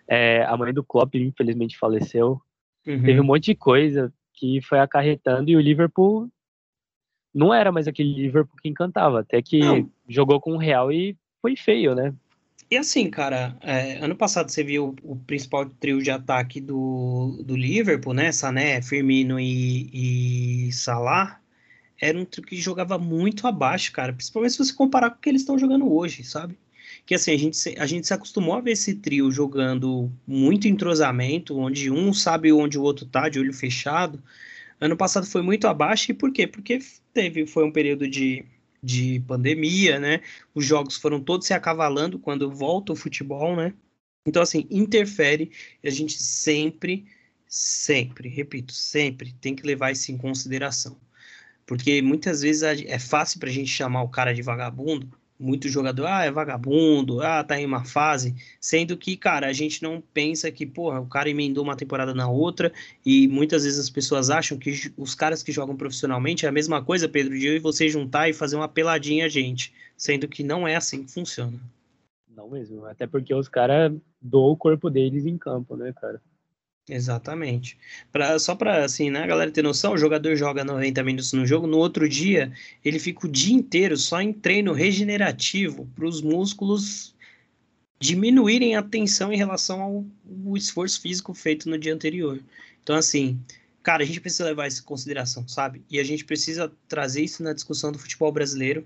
é, 0.08 0.46
a 0.46 0.56
mãe 0.56 0.74
do 0.74 0.82
Klopp 0.82 1.14
infelizmente 1.16 1.78
faleceu. 1.78 2.42
Uhum. 2.86 3.04
Teve 3.04 3.20
um 3.20 3.24
monte 3.24 3.46
de 3.46 3.56
coisa 3.56 4.14
que 4.34 4.62
foi 4.62 4.80
acarretando 4.80 5.50
e 5.50 5.56
o 5.56 5.62
Liverpool 5.62 6.30
não 7.34 7.54
era 7.54 7.72
mais 7.72 7.88
aquele 7.88 8.14
Liverpool 8.14 8.58
que 8.62 8.70
encantava, 8.70 9.20
até 9.20 9.42
que 9.42 9.60
não. 9.60 9.90
jogou 10.08 10.40
com 10.40 10.54
o 10.54 10.58
Real 10.58 10.92
e 10.92 11.18
foi 11.42 11.56
feio, 11.56 11.94
né? 11.94 12.14
E 12.70 12.78
assim, 12.78 13.10
cara, 13.10 13.56
é, 13.62 13.98
ano 13.98 14.16
passado 14.16 14.50
você 14.50 14.64
viu 14.64 14.96
o, 15.04 15.16
principal 15.16 15.66
trio 15.66 16.02
de 16.02 16.10
ataque 16.10 16.60
do, 16.60 17.44
do 17.46 17.56
Liverpool, 17.56 18.14
né? 18.14 18.32
Sané, 18.32 18.82
Firmino 18.82 19.40
e, 19.40 20.68
e 20.68 20.72
Salah. 20.72 21.40
Era 22.02 22.18
um 22.18 22.26
trio 22.26 22.44
que 22.44 22.56
jogava 22.58 22.98
muito 22.98 23.48
abaixo, 23.48 23.92
cara. 23.92 24.14
Principalmente 24.14 24.54
se 24.54 24.66
você 24.66 24.74
comparar 24.74 25.12
com 25.12 25.18
o 25.18 25.20
que 25.20 25.30
eles 25.30 25.42
estão 25.42 25.60
jogando 25.60 25.92
hoje, 25.94 26.24
sabe? 26.24 26.58
Que 27.06 27.14
assim, 27.16 27.32
a 27.32 27.38
gente, 27.38 27.56
se, 27.56 27.76
a 27.78 27.86
gente 27.86 28.08
se 28.08 28.14
acostumou 28.14 28.56
a 28.56 28.62
ver 28.62 28.72
esse 28.72 28.96
trio 28.96 29.32
jogando 29.32 30.12
muito 30.26 30.68
entrosamento, 30.68 31.58
onde 31.58 31.92
um 31.92 32.14
sabe 32.14 32.52
onde 32.52 32.80
o 32.80 32.82
outro 32.82 33.06
tá, 33.06 33.30
de 33.30 33.40
olho 33.40 33.54
fechado. 33.54 34.22
Ano 34.80 34.98
passado 34.98 35.26
foi 35.28 35.42
muito 35.42 35.68
abaixo, 35.68 36.12
e 36.12 36.14
por 36.14 36.32
quê? 36.32 36.48
Porque 36.48 36.80
teve, 37.14 37.46
foi 37.46 37.64
um 37.64 37.72
período 37.72 38.08
de, 38.08 38.46
de 38.82 39.20
pandemia, 39.28 40.00
né? 40.00 40.22
Os 40.54 40.66
jogos 40.66 40.98
foram 40.98 41.20
todos 41.22 41.48
se 41.48 41.54
acavalando 41.54 42.20
quando 42.20 42.52
volta 42.52 42.94
o 42.94 42.96
futebol, 42.96 43.56
né? 43.56 43.74
Então, 44.28 44.42
assim, 44.42 44.68
interfere 44.72 45.52
e 45.84 45.88
a 45.88 45.92
gente 45.92 46.22
sempre, 46.22 47.06
sempre, 47.48 48.28
repito, 48.28 48.74
sempre 48.74 49.34
tem 49.40 49.56
que 49.56 49.66
levar 49.66 49.92
isso 49.92 50.12
em 50.12 50.18
consideração. 50.18 51.00
Porque 51.66 52.02
muitas 52.02 52.42
vezes 52.42 52.64
é 52.64 53.00
fácil 53.00 53.40
para 53.40 53.50
a 53.50 53.52
gente 53.52 53.70
chamar 53.70 54.04
o 54.04 54.10
cara 54.10 54.34
de 54.34 54.42
vagabundo, 54.42 55.10
muito 55.40 55.68
jogador, 55.68 56.06
ah, 56.08 56.24
é 56.24 56.32
vagabundo, 56.32 57.22
ah, 57.22 57.44
tá 57.44 57.60
em 57.60 57.66
uma 57.66 57.84
fase, 57.84 58.36
sendo 58.60 58.96
que, 58.96 59.18
cara, 59.18 59.48
a 59.48 59.54
gente 59.54 59.84
não 59.84 60.02
pensa 60.14 60.50
que, 60.52 60.66
porra, 60.66 61.00
o 61.00 61.08
cara 61.08 61.30
emendou 61.30 61.64
uma 61.64 61.76
temporada 61.76 62.14
na 62.14 62.30
outra 62.30 62.72
e 63.06 63.28
muitas 63.28 63.64
vezes 63.64 63.80
as 63.80 63.90
pessoas 63.90 64.30
acham 64.30 64.58
que 64.58 64.92
os 64.98 65.14
caras 65.14 65.44
que 65.44 65.52
jogam 65.52 65.76
profissionalmente 65.76 66.46
é 66.46 66.50
a 66.50 66.54
mesma 66.54 66.84
coisa, 66.84 67.10
Pedro, 67.10 67.38
de 67.38 67.48
eu 67.48 67.56
e 67.56 67.60
você 67.60 67.90
juntar 67.90 68.30
e 68.30 68.34
fazer 68.34 68.56
uma 68.56 68.70
peladinha, 68.70 69.30
gente, 69.30 69.74
sendo 69.98 70.28
que 70.28 70.44
não 70.44 70.68
é 70.68 70.76
assim 70.76 71.04
que 71.04 71.12
funciona. 71.12 71.60
Não 72.36 72.50
mesmo, 72.50 72.86
até 72.86 73.06
porque 73.08 73.34
os 73.34 73.48
caras 73.48 73.94
doam 74.22 74.52
o 74.52 74.58
corpo 74.58 74.90
deles 74.90 75.26
em 75.26 75.38
campo, 75.38 75.76
né, 75.76 75.94
cara? 75.94 76.22
Exatamente. 76.88 77.78
Pra, 78.12 78.38
só 78.38 78.54
para 78.56 78.86
assim, 78.86 79.10
né, 79.10 79.24
a 79.24 79.28
galera 79.28 79.50
ter 79.52 79.64
noção, 79.64 79.94
o 79.94 79.98
jogador 79.98 80.36
joga 80.36 80.64
90 80.64 81.04
minutos 81.04 81.34
no 81.34 81.46
jogo, 81.46 81.66
no 81.66 81.78
outro 81.78 82.08
dia 82.08 82.54
ele 82.84 83.00
fica 83.00 83.26
o 83.26 83.32
dia 83.32 83.56
inteiro 83.56 83.98
só 83.98 84.22
em 84.22 84.32
treino 84.32 84.72
regenerativo 84.72 85.88
para 85.96 86.06
os 86.06 86.22
músculos 86.22 87.16
diminuírem 88.00 88.76
a 88.76 88.84
tensão 88.84 89.34
em 89.34 89.38
relação 89.38 89.82
ao, 89.82 90.06
ao, 90.46 90.58
esforço 90.58 91.02
físico 91.02 91.34
feito 91.34 91.68
no 91.68 91.78
dia 91.78 91.94
anterior. 91.94 92.40
Então, 92.84 92.96
assim, 92.96 93.40
cara, 93.82 94.04
a 94.04 94.06
gente 94.06 94.22
precisa 94.22 94.46
levar 94.46 94.68
isso 94.68 94.82
em 94.82 94.86
consideração, 94.86 95.48
sabe? 95.48 95.84
E 95.90 96.00
a 96.00 96.04
gente 96.04 96.24
precisa 96.24 96.72
trazer 96.88 97.24
isso 97.24 97.42
na 97.42 97.54
discussão 97.54 97.92
do 97.92 97.98
futebol 97.98 98.32
brasileiro, 98.32 98.86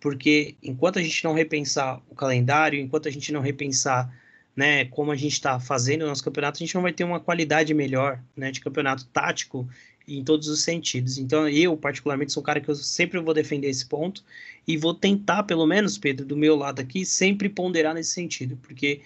porque 0.00 0.56
enquanto 0.62 0.98
a 0.98 1.02
gente 1.02 1.22
não 1.22 1.32
repensar 1.32 2.02
o 2.08 2.14
calendário, 2.14 2.80
enquanto 2.80 3.08
a 3.08 3.10
gente 3.10 3.32
não 3.32 3.40
repensar 3.40 4.12
né, 4.56 4.86
como 4.86 5.12
a 5.12 5.16
gente 5.16 5.34
está 5.34 5.60
fazendo 5.60 6.02
o 6.02 6.06
nosso 6.06 6.24
campeonato, 6.24 6.56
a 6.56 6.60
gente 6.64 6.74
não 6.74 6.82
vai 6.82 6.92
ter 6.92 7.04
uma 7.04 7.20
qualidade 7.20 7.74
melhor, 7.74 8.18
né, 8.34 8.50
de 8.50 8.60
campeonato 8.60 9.04
tático 9.06 9.68
em 10.08 10.24
todos 10.24 10.48
os 10.48 10.62
sentidos. 10.62 11.18
Então, 11.18 11.48
eu, 11.48 11.76
particularmente, 11.76 12.32
sou 12.32 12.42
um 12.42 12.46
cara 12.46 12.60
que 12.60 12.68
eu 12.68 12.74
sempre 12.74 13.20
vou 13.20 13.34
defender 13.34 13.68
esse 13.68 13.84
ponto 13.84 14.24
e 14.66 14.76
vou 14.76 14.94
tentar, 14.94 15.42
pelo 15.42 15.66
menos, 15.66 15.98
Pedro, 15.98 16.24
do 16.24 16.36
meu 16.36 16.56
lado 16.56 16.80
aqui, 16.80 17.04
sempre 17.04 17.48
ponderar 17.48 17.92
nesse 17.94 18.10
sentido, 18.10 18.56
porque 18.62 19.02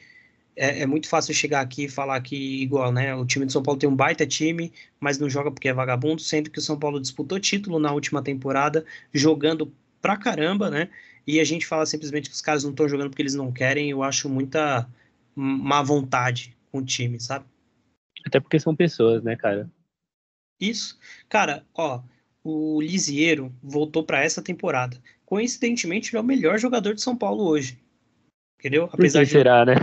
é, 0.55 0.83
é 0.83 0.87
muito 0.87 1.09
fácil 1.09 1.35
chegar 1.35 1.63
aqui 1.63 1.85
e 1.85 1.89
falar 1.89 2.21
que, 2.21 2.37
igual, 2.63 2.93
né, 2.93 3.15
o 3.17 3.25
time 3.27 3.47
de 3.47 3.53
São 3.53 3.63
Paulo 3.63 3.81
tem 3.81 3.89
um 3.89 3.97
baita 3.97 4.27
time, 4.27 4.73
mas 5.01 5.19
não 5.19 5.29
joga 5.29 5.51
porque 5.51 5.69
é 5.69 5.73
vagabundo, 5.73 6.21
sendo 6.21 6.51
que 6.51 6.59
o 6.59 6.63
São 6.63 6.79
Paulo 6.79 7.01
disputou 7.01 7.41
título 7.41 7.79
na 7.79 7.93
última 7.93 8.23
temporada, 8.23 8.85
jogando 9.13 9.73
pra 10.01 10.17
caramba, 10.17 10.71
né, 10.71 10.89
e 11.27 11.41
a 11.41 11.45
gente 11.45 11.67
fala 11.67 11.87
simplesmente 11.87 12.29
que 12.29 12.35
os 12.35 12.41
caras 12.41 12.63
não 12.63 12.71
estão 12.71 12.89
jogando 12.89 13.11
porque 13.11 13.23
eles 13.23 13.35
não 13.35 13.51
querem, 13.51 13.91
eu 13.91 14.03
acho 14.03 14.29
muita 14.29 14.87
má 15.41 15.83
vontade 15.83 16.57
com 16.71 16.79
o 16.79 16.85
time, 16.85 17.19
sabe? 17.19 17.47
Até 18.27 18.39
porque 18.39 18.61
são 18.61 18.77
pessoas, 18.77 19.23
né, 19.23 19.35
cara? 19.37 19.71
Isso. 20.61 20.99
Cara, 21.29 21.65
ó, 21.75 22.03
o 22.45 22.81
Lisieiro 22.81 23.55
voltou 23.63 24.05
para 24.05 24.23
essa 24.23 24.43
temporada. 24.43 25.01
Coincidentemente, 25.25 26.11
ele 26.11 26.19
é 26.19 26.21
o 26.21 26.25
melhor 26.25 26.59
jogador 26.59 26.95
de 26.95 27.01
São 27.01 27.17
Paulo 27.17 27.45
hoje. 27.45 27.79
Entendeu? 28.59 28.91
Apesar 28.93 29.21
Por 29.21 29.27
que 29.27 29.33
de... 29.33 29.39
será, 29.39 29.65
né? 29.65 29.75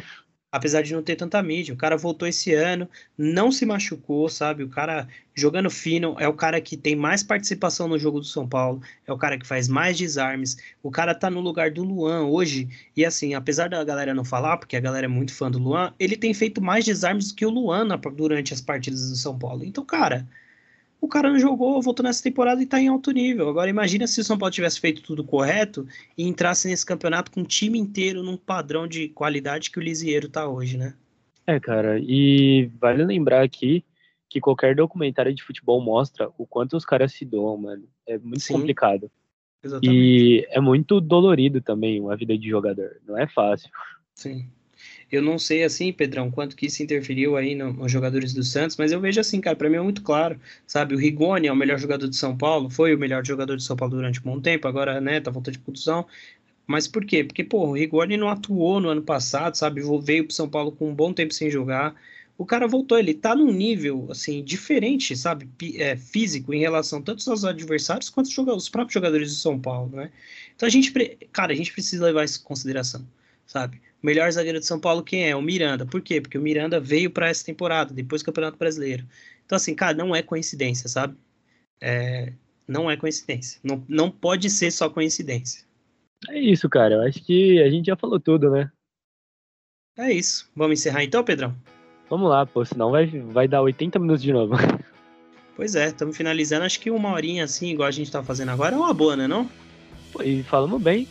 Apesar 0.57 0.81
de 0.81 0.93
não 0.93 1.01
ter 1.01 1.15
tanta 1.15 1.41
mídia. 1.41 1.73
O 1.73 1.77
cara 1.77 1.95
voltou 1.95 2.27
esse 2.27 2.53
ano, 2.53 2.89
não 3.17 3.51
se 3.51 3.65
machucou, 3.65 4.27
sabe? 4.27 4.63
O 4.63 4.69
cara 4.69 5.07
jogando 5.33 5.69
fino, 5.69 6.15
é 6.19 6.27
o 6.27 6.33
cara 6.33 6.59
que 6.59 6.75
tem 6.75 6.95
mais 6.95 7.23
participação 7.23 7.87
no 7.87 7.97
jogo 7.97 8.19
do 8.19 8.25
São 8.25 8.47
Paulo, 8.47 8.81
é 9.05 9.13
o 9.13 9.17
cara 9.17 9.37
que 9.37 9.45
faz 9.45 9.67
mais 9.67 9.97
desarmes. 9.97 10.57
O 10.81 10.89
cara 10.91 11.13
tá 11.13 11.29
no 11.29 11.39
lugar 11.39 11.71
do 11.71 11.83
Luan 11.83 12.25
hoje, 12.25 12.67
e 12.95 13.05
assim, 13.05 13.35
apesar 13.35 13.69
da 13.69 13.83
galera 13.83 14.13
não 14.13 14.25
falar, 14.25 14.57
porque 14.57 14.75
a 14.75 14.79
galera 14.79 15.05
é 15.05 15.07
muito 15.07 15.33
fã 15.33 15.49
do 15.49 15.59
Luan, 15.59 15.93
ele 15.99 16.17
tem 16.17 16.33
feito 16.33 16.61
mais 16.61 16.83
desarmes 16.83 17.29
do 17.29 17.35
que 17.35 17.45
o 17.45 17.49
Luan 17.49 17.87
durante 18.15 18.53
as 18.53 18.61
partidas 18.61 19.09
do 19.09 19.15
São 19.15 19.37
Paulo. 19.37 19.63
Então, 19.63 19.85
cara, 19.85 20.27
o 20.99 21.07
cara 21.07 21.29
não 21.29 21.39
jogou, 21.39 21.81
voltou 21.81 22.03
nessa 22.03 22.23
temporada 22.23 22.61
e 22.61 22.65
tá 22.65 22.79
em 22.79 22.87
alto 22.87 23.11
nível. 23.11 23.47
Agora 23.49 23.69
imagina 23.69 24.07
se 24.07 24.19
o 24.19 24.23
São 24.23 24.37
Paulo 24.37 24.53
tivesse 24.53 24.79
feito 24.79 25.01
tudo 25.01 25.23
correto 25.23 25.87
e 26.17 26.27
entrasse 26.27 26.67
nesse 26.67 26.85
campeonato 26.85 27.31
com 27.31 27.41
o 27.41 27.45
time 27.45 27.77
inteiro 27.77 28.23
num 28.23 28.37
padrão 28.37 28.87
de 28.87 29.09
qualidade 29.09 29.69
que 29.69 29.79
o 29.79 29.81
Lisieiro 29.81 30.27
tá 30.27 30.47
hoje, 30.47 30.77
né? 30.77 30.95
É, 31.45 31.59
cara, 31.59 31.99
e 31.99 32.69
vale 32.79 33.05
lembrar 33.05 33.43
aqui 33.43 33.83
que 34.29 34.41
qualquer 34.41 34.75
documentário 34.75 35.33
de 35.33 35.43
futebol 35.43 35.81
mostra 35.81 36.29
o 36.37 36.45
quanto 36.45 36.75
os 36.75 36.83
caras 36.83 37.13
se 37.13 37.23
doam, 37.23 37.57
mano. 37.57 37.87
É 38.05 38.17
muito 38.17 38.41
Sim, 38.41 38.53
complicado. 38.53 39.09
Exatamente. 39.63 39.95
E 39.95 40.47
é 40.49 40.59
muito 40.59 40.99
dolorido 40.99 41.61
também 41.61 42.03
a 42.09 42.15
vida 42.15 42.37
de 42.37 42.49
jogador. 42.49 42.97
Não 43.07 43.17
é 43.17 43.27
fácil. 43.27 43.69
Sim. 44.13 44.49
Eu 45.11 45.21
não 45.21 45.39
sei 45.39 45.63
assim, 45.63 45.93
Pedrão, 45.93 46.29
quanto 46.29 46.55
que 46.55 46.65
isso 46.65 46.83
interferiu 46.83 47.37
aí 47.37 47.55
no, 47.55 47.71
nos 47.71 47.91
jogadores 47.91 48.33
do 48.33 48.43
Santos, 48.43 48.75
mas 48.77 48.91
eu 48.91 48.99
vejo 48.99 49.19
assim, 49.21 49.39
cara, 49.39 49.55
para 49.55 49.69
mim 49.69 49.77
é 49.77 49.81
muito 49.81 50.01
claro, 50.01 50.39
sabe? 50.65 50.95
O 50.95 50.97
Rigoni 50.97 51.47
é 51.47 51.51
o 51.51 51.55
melhor 51.55 51.79
jogador 51.79 52.07
de 52.09 52.15
São 52.17 52.37
Paulo, 52.37 52.69
foi 52.69 52.93
o 52.93 52.97
melhor 52.99 53.25
jogador 53.25 53.55
de 53.55 53.63
São 53.63 53.77
Paulo 53.77 53.95
durante 53.95 54.19
um 54.19 54.23
bom 54.23 54.41
tempo, 54.41 54.67
agora, 54.67 54.99
né, 54.99 55.21
tá 55.21 55.31
voltando 55.31 55.53
de 55.53 55.59
contusão. 55.59 56.05
Mas 56.67 56.87
por 56.87 57.05
quê? 57.05 57.23
Porque, 57.23 57.43
pô, 57.43 57.67
o 57.67 57.73
Rigoni 57.73 58.17
não 58.17 58.27
atuou 58.29 58.79
no 58.81 58.89
ano 58.89 59.01
passado, 59.01 59.55
sabe? 59.55 59.81
Veio 60.01 60.25
pro 60.25 60.33
São 60.33 60.49
Paulo 60.49 60.71
com 60.71 60.89
um 60.89 60.93
bom 60.93 61.13
tempo 61.13 61.33
sem 61.33 61.49
jogar. 61.49 61.95
O 62.37 62.45
cara 62.45 62.67
voltou, 62.67 62.99
ele 62.99 63.13
tá 63.13 63.33
num 63.35 63.51
nível, 63.51 64.07
assim, 64.11 64.43
diferente, 64.43 65.15
sabe? 65.15 65.49
É, 65.77 65.95
físico 65.95 66.53
em 66.53 66.59
relação 66.59 67.01
tanto 67.01 67.27
aos 67.31 67.45
adversários 67.45 68.09
quanto 68.09 68.27
os 68.27 68.69
próprios 68.69 68.93
jogadores 68.93 69.29
do 69.31 69.37
São 69.37 69.59
Paulo, 69.59 69.95
né? 69.95 70.11
Então 70.55 70.67
a 70.67 70.69
gente, 70.69 70.91
cara, 71.31 71.53
a 71.53 71.55
gente 71.55 71.71
precisa 71.71 72.05
levar 72.05 72.25
isso 72.25 72.41
em 72.41 72.43
consideração, 72.43 73.07
sabe? 73.45 73.81
Melhor 74.01 74.31
zagueiro 74.31 74.59
de 74.59 74.65
São 74.65 74.79
Paulo 74.79 75.03
quem 75.03 75.29
é? 75.29 75.35
O 75.35 75.41
Miranda. 75.41 75.85
Por 75.85 76.01
quê? 76.01 76.21
Porque 76.21 76.37
o 76.37 76.41
Miranda 76.41 76.79
veio 76.79 77.09
para 77.09 77.29
essa 77.29 77.45
temporada, 77.45 77.93
depois 77.93 78.21
do 78.21 78.25
Campeonato 78.25 78.57
Brasileiro. 78.57 79.05
Então, 79.45 79.55
assim, 79.55 79.73
cara, 79.73 79.95
não 79.95 80.15
é 80.15 80.21
coincidência, 80.21 80.89
sabe? 80.89 81.15
É, 81.81 82.33
não 82.67 82.89
é 82.89 82.97
coincidência. 82.97 83.59
Não, 83.63 83.83
não 83.87 84.11
pode 84.11 84.49
ser 84.49 84.71
só 84.71 84.89
coincidência. 84.89 85.65
É 86.29 86.39
isso, 86.39 86.67
cara. 86.69 86.95
Eu 86.95 87.01
acho 87.01 87.23
que 87.23 87.61
a 87.61 87.69
gente 87.69 87.85
já 87.85 87.95
falou 87.95 88.19
tudo, 88.19 88.49
né? 88.51 88.71
É 89.97 90.11
isso. 90.11 90.49
Vamos 90.55 90.79
encerrar 90.79 91.03
então, 91.03 91.23
Pedrão? 91.23 91.55
Vamos 92.09 92.29
lá, 92.29 92.45
pô, 92.45 92.63
senão 92.63 92.91
vai, 92.91 93.07
vai 93.07 93.47
dar 93.47 93.61
80 93.61 93.99
minutos 93.99 94.23
de 94.23 94.31
novo. 94.31 94.55
Pois 95.57 95.73
é, 95.73 95.87
estamos 95.87 96.15
finalizando. 96.15 96.65
Acho 96.65 96.79
que 96.79 96.91
uma 96.91 97.11
horinha 97.11 97.43
assim, 97.43 97.71
igual 97.71 97.87
a 97.87 97.91
gente 97.91 98.11
tá 98.11 98.23
fazendo 98.23 98.51
agora, 98.51 98.75
é 98.75 98.77
uma 98.77 98.93
boa, 98.93 99.15
né 99.15 99.27
não? 99.27 99.49
Pô, 100.13 100.21
e 100.21 100.43
falamos 100.43 100.79
bem. 100.79 101.07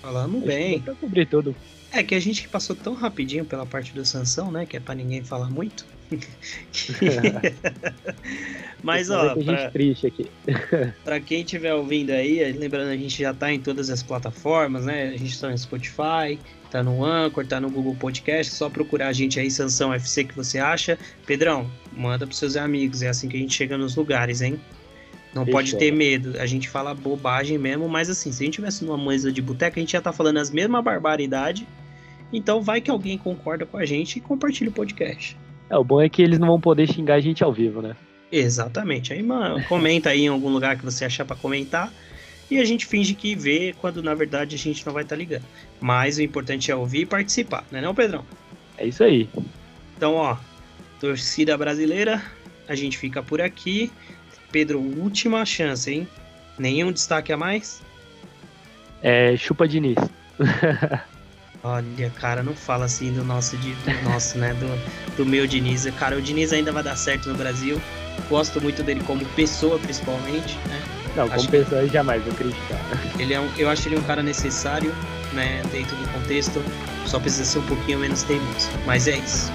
Falamos 0.00 0.44
bem. 0.44 0.80
Pra 0.80 0.94
cobrir 0.94 1.26
tudo. 1.26 1.56
É 1.92 2.02
que 2.02 2.14
a 2.14 2.20
gente 2.20 2.48
passou 2.48 2.76
tão 2.76 2.94
rapidinho 2.94 3.44
pela 3.44 3.66
parte 3.66 3.92
do 3.92 4.04
Sansão, 4.04 4.50
né? 4.50 4.64
Que 4.64 4.76
é 4.76 4.80
pra 4.80 4.94
ninguém 4.94 5.24
falar 5.24 5.50
muito. 5.50 5.84
Mas, 8.82 9.10
ó, 9.10 9.34
pra, 9.34 9.70
triste 9.70 10.06
aqui. 10.06 10.26
pra 11.04 11.20
quem 11.20 11.42
estiver 11.42 11.74
ouvindo 11.74 12.10
aí, 12.10 12.52
lembrando, 12.52 12.90
a 12.90 12.96
gente 12.96 13.22
já 13.22 13.34
tá 13.34 13.52
em 13.52 13.60
todas 13.60 13.90
as 13.90 14.02
plataformas, 14.02 14.84
né? 14.84 15.08
A 15.08 15.16
gente 15.16 15.38
tá 15.38 15.48
no 15.48 15.58
Spotify, 15.58 16.38
tá 16.70 16.82
no 16.82 17.04
Anchor, 17.04 17.46
tá 17.46 17.60
no 17.60 17.70
Google 17.70 17.94
Podcast, 17.94 18.54
só 18.54 18.70
procurar 18.70 19.08
a 19.08 19.12
gente 19.12 19.38
aí, 19.38 19.50
Sansão 19.50 19.92
FC, 19.92 20.24
que 20.24 20.34
você 20.34 20.58
acha. 20.58 20.98
Pedrão, 21.26 21.70
manda 21.92 22.26
pros 22.26 22.38
seus 22.38 22.56
amigos, 22.56 23.02
é 23.02 23.08
assim 23.08 23.28
que 23.28 23.36
a 23.36 23.40
gente 23.40 23.54
chega 23.54 23.76
nos 23.76 23.96
lugares, 23.96 24.40
hein? 24.40 24.58
Não 25.34 25.44
Fechou. 25.44 25.58
pode 25.58 25.76
ter 25.76 25.92
medo. 25.92 26.40
A 26.40 26.46
gente 26.46 26.68
fala 26.68 26.94
bobagem 26.94 27.56
mesmo, 27.56 27.88
mas 27.88 28.10
assim, 28.10 28.32
se 28.32 28.42
a 28.42 28.46
gente 28.46 28.54
tivesse 28.54 28.84
numa 28.84 28.98
mesa 28.98 29.30
de 29.30 29.40
boteca, 29.40 29.78
a 29.78 29.80
gente 29.80 29.92
já 29.92 30.00
tá 30.00 30.12
falando 30.12 30.38
as 30.38 30.50
mesmas 30.50 30.82
barbaridades. 30.82 31.64
Então 32.32 32.62
vai 32.62 32.80
que 32.80 32.90
alguém 32.90 33.18
concorda 33.18 33.66
com 33.66 33.76
a 33.76 33.84
gente 33.84 34.16
e 34.16 34.20
compartilha 34.20 34.70
o 34.70 34.72
podcast. 34.72 35.36
É, 35.68 35.76
o 35.76 35.84
bom 35.84 36.00
é 36.00 36.08
que 36.08 36.22
eles 36.22 36.38
não 36.38 36.48
vão 36.48 36.60
poder 36.60 36.92
xingar 36.92 37.14
a 37.14 37.20
gente 37.20 37.42
ao 37.42 37.52
vivo, 37.52 37.80
né? 37.80 37.96
Exatamente. 38.30 39.12
Aí, 39.12 39.22
mano, 39.22 39.62
comenta 39.64 40.10
aí 40.10 40.22
em 40.22 40.28
algum 40.28 40.50
lugar 40.50 40.76
que 40.76 40.84
você 40.84 41.04
achar 41.04 41.24
para 41.24 41.36
comentar. 41.36 41.92
E 42.50 42.58
a 42.58 42.64
gente 42.64 42.86
finge 42.86 43.14
que 43.14 43.36
vê 43.36 43.74
quando 43.80 44.02
na 44.02 44.12
verdade 44.12 44.56
a 44.56 44.58
gente 44.58 44.84
não 44.84 44.92
vai 44.92 45.04
estar 45.04 45.14
tá 45.14 45.18
ligando. 45.18 45.44
Mas 45.80 46.18
o 46.18 46.22
importante 46.22 46.70
é 46.70 46.74
ouvir 46.74 47.02
e 47.02 47.06
participar, 47.06 47.64
não 47.70 47.78
é 47.78 47.82
não, 47.82 47.94
Pedrão? 47.94 48.24
É 48.76 48.86
isso 48.86 49.04
aí. 49.04 49.28
Então, 49.96 50.14
ó, 50.14 50.36
torcida 50.98 51.56
brasileira, 51.56 52.22
a 52.68 52.74
gente 52.74 52.98
fica 52.98 53.22
por 53.22 53.40
aqui. 53.40 53.90
Pedro, 54.50 54.80
última 54.80 55.44
chance, 55.44 55.92
hein? 55.92 56.08
Nenhum 56.58 56.90
destaque 56.90 57.32
a 57.32 57.36
mais? 57.36 57.80
É, 59.02 59.36
chupa 59.36 59.68
Diniz. 59.68 59.96
Olha, 61.62 62.10
cara, 62.16 62.42
não 62.42 62.54
fala 62.54 62.86
assim 62.86 63.12
do 63.12 63.22
nosso, 63.22 63.56
do 63.56 64.10
nosso, 64.10 64.38
né? 64.38 64.54
Do, 64.54 65.16
do 65.16 65.26
meu 65.26 65.46
Diniz. 65.46 65.86
Cara, 65.98 66.16
o 66.16 66.22
Diniz 66.22 66.52
ainda 66.52 66.72
vai 66.72 66.82
dar 66.82 66.96
certo 66.96 67.28
no 67.28 67.34
Brasil. 67.34 67.80
Gosto 68.28 68.60
muito 68.60 68.82
dele 68.82 69.02
como 69.04 69.24
pessoa, 69.30 69.78
principalmente, 69.78 70.56
né? 70.68 70.82
Não, 71.16 71.28
como 71.28 71.48
pessoa 71.48 71.82
que... 71.82 71.92
jamais 71.92 72.22
vou 72.22 72.32
acreditar. 72.32 72.80
Ele 73.18 73.34
é 73.34 73.40
um, 73.40 73.50
eu 73.58 73.68
acho 73.68 73.88
ele 73.88 73.98
um 73.98 74.02
cara 74.02 74.22
necessário, 74.22 74.94
né? 75.32 75.62
Dentro 75.70 75.94
do 75.96 76.08
contexto. 76.12 76.62
Só 77.06 77.18
precisa 77.18 77.44
ser 77.44 77.58
um 77.58 77.66
pouquinho 77.66 77.98
menos 77.98 78.22
teimoso. 78.22 78.70
Mas 78.86 79.06
é 79.06 79.18
isso. 79.18 79.52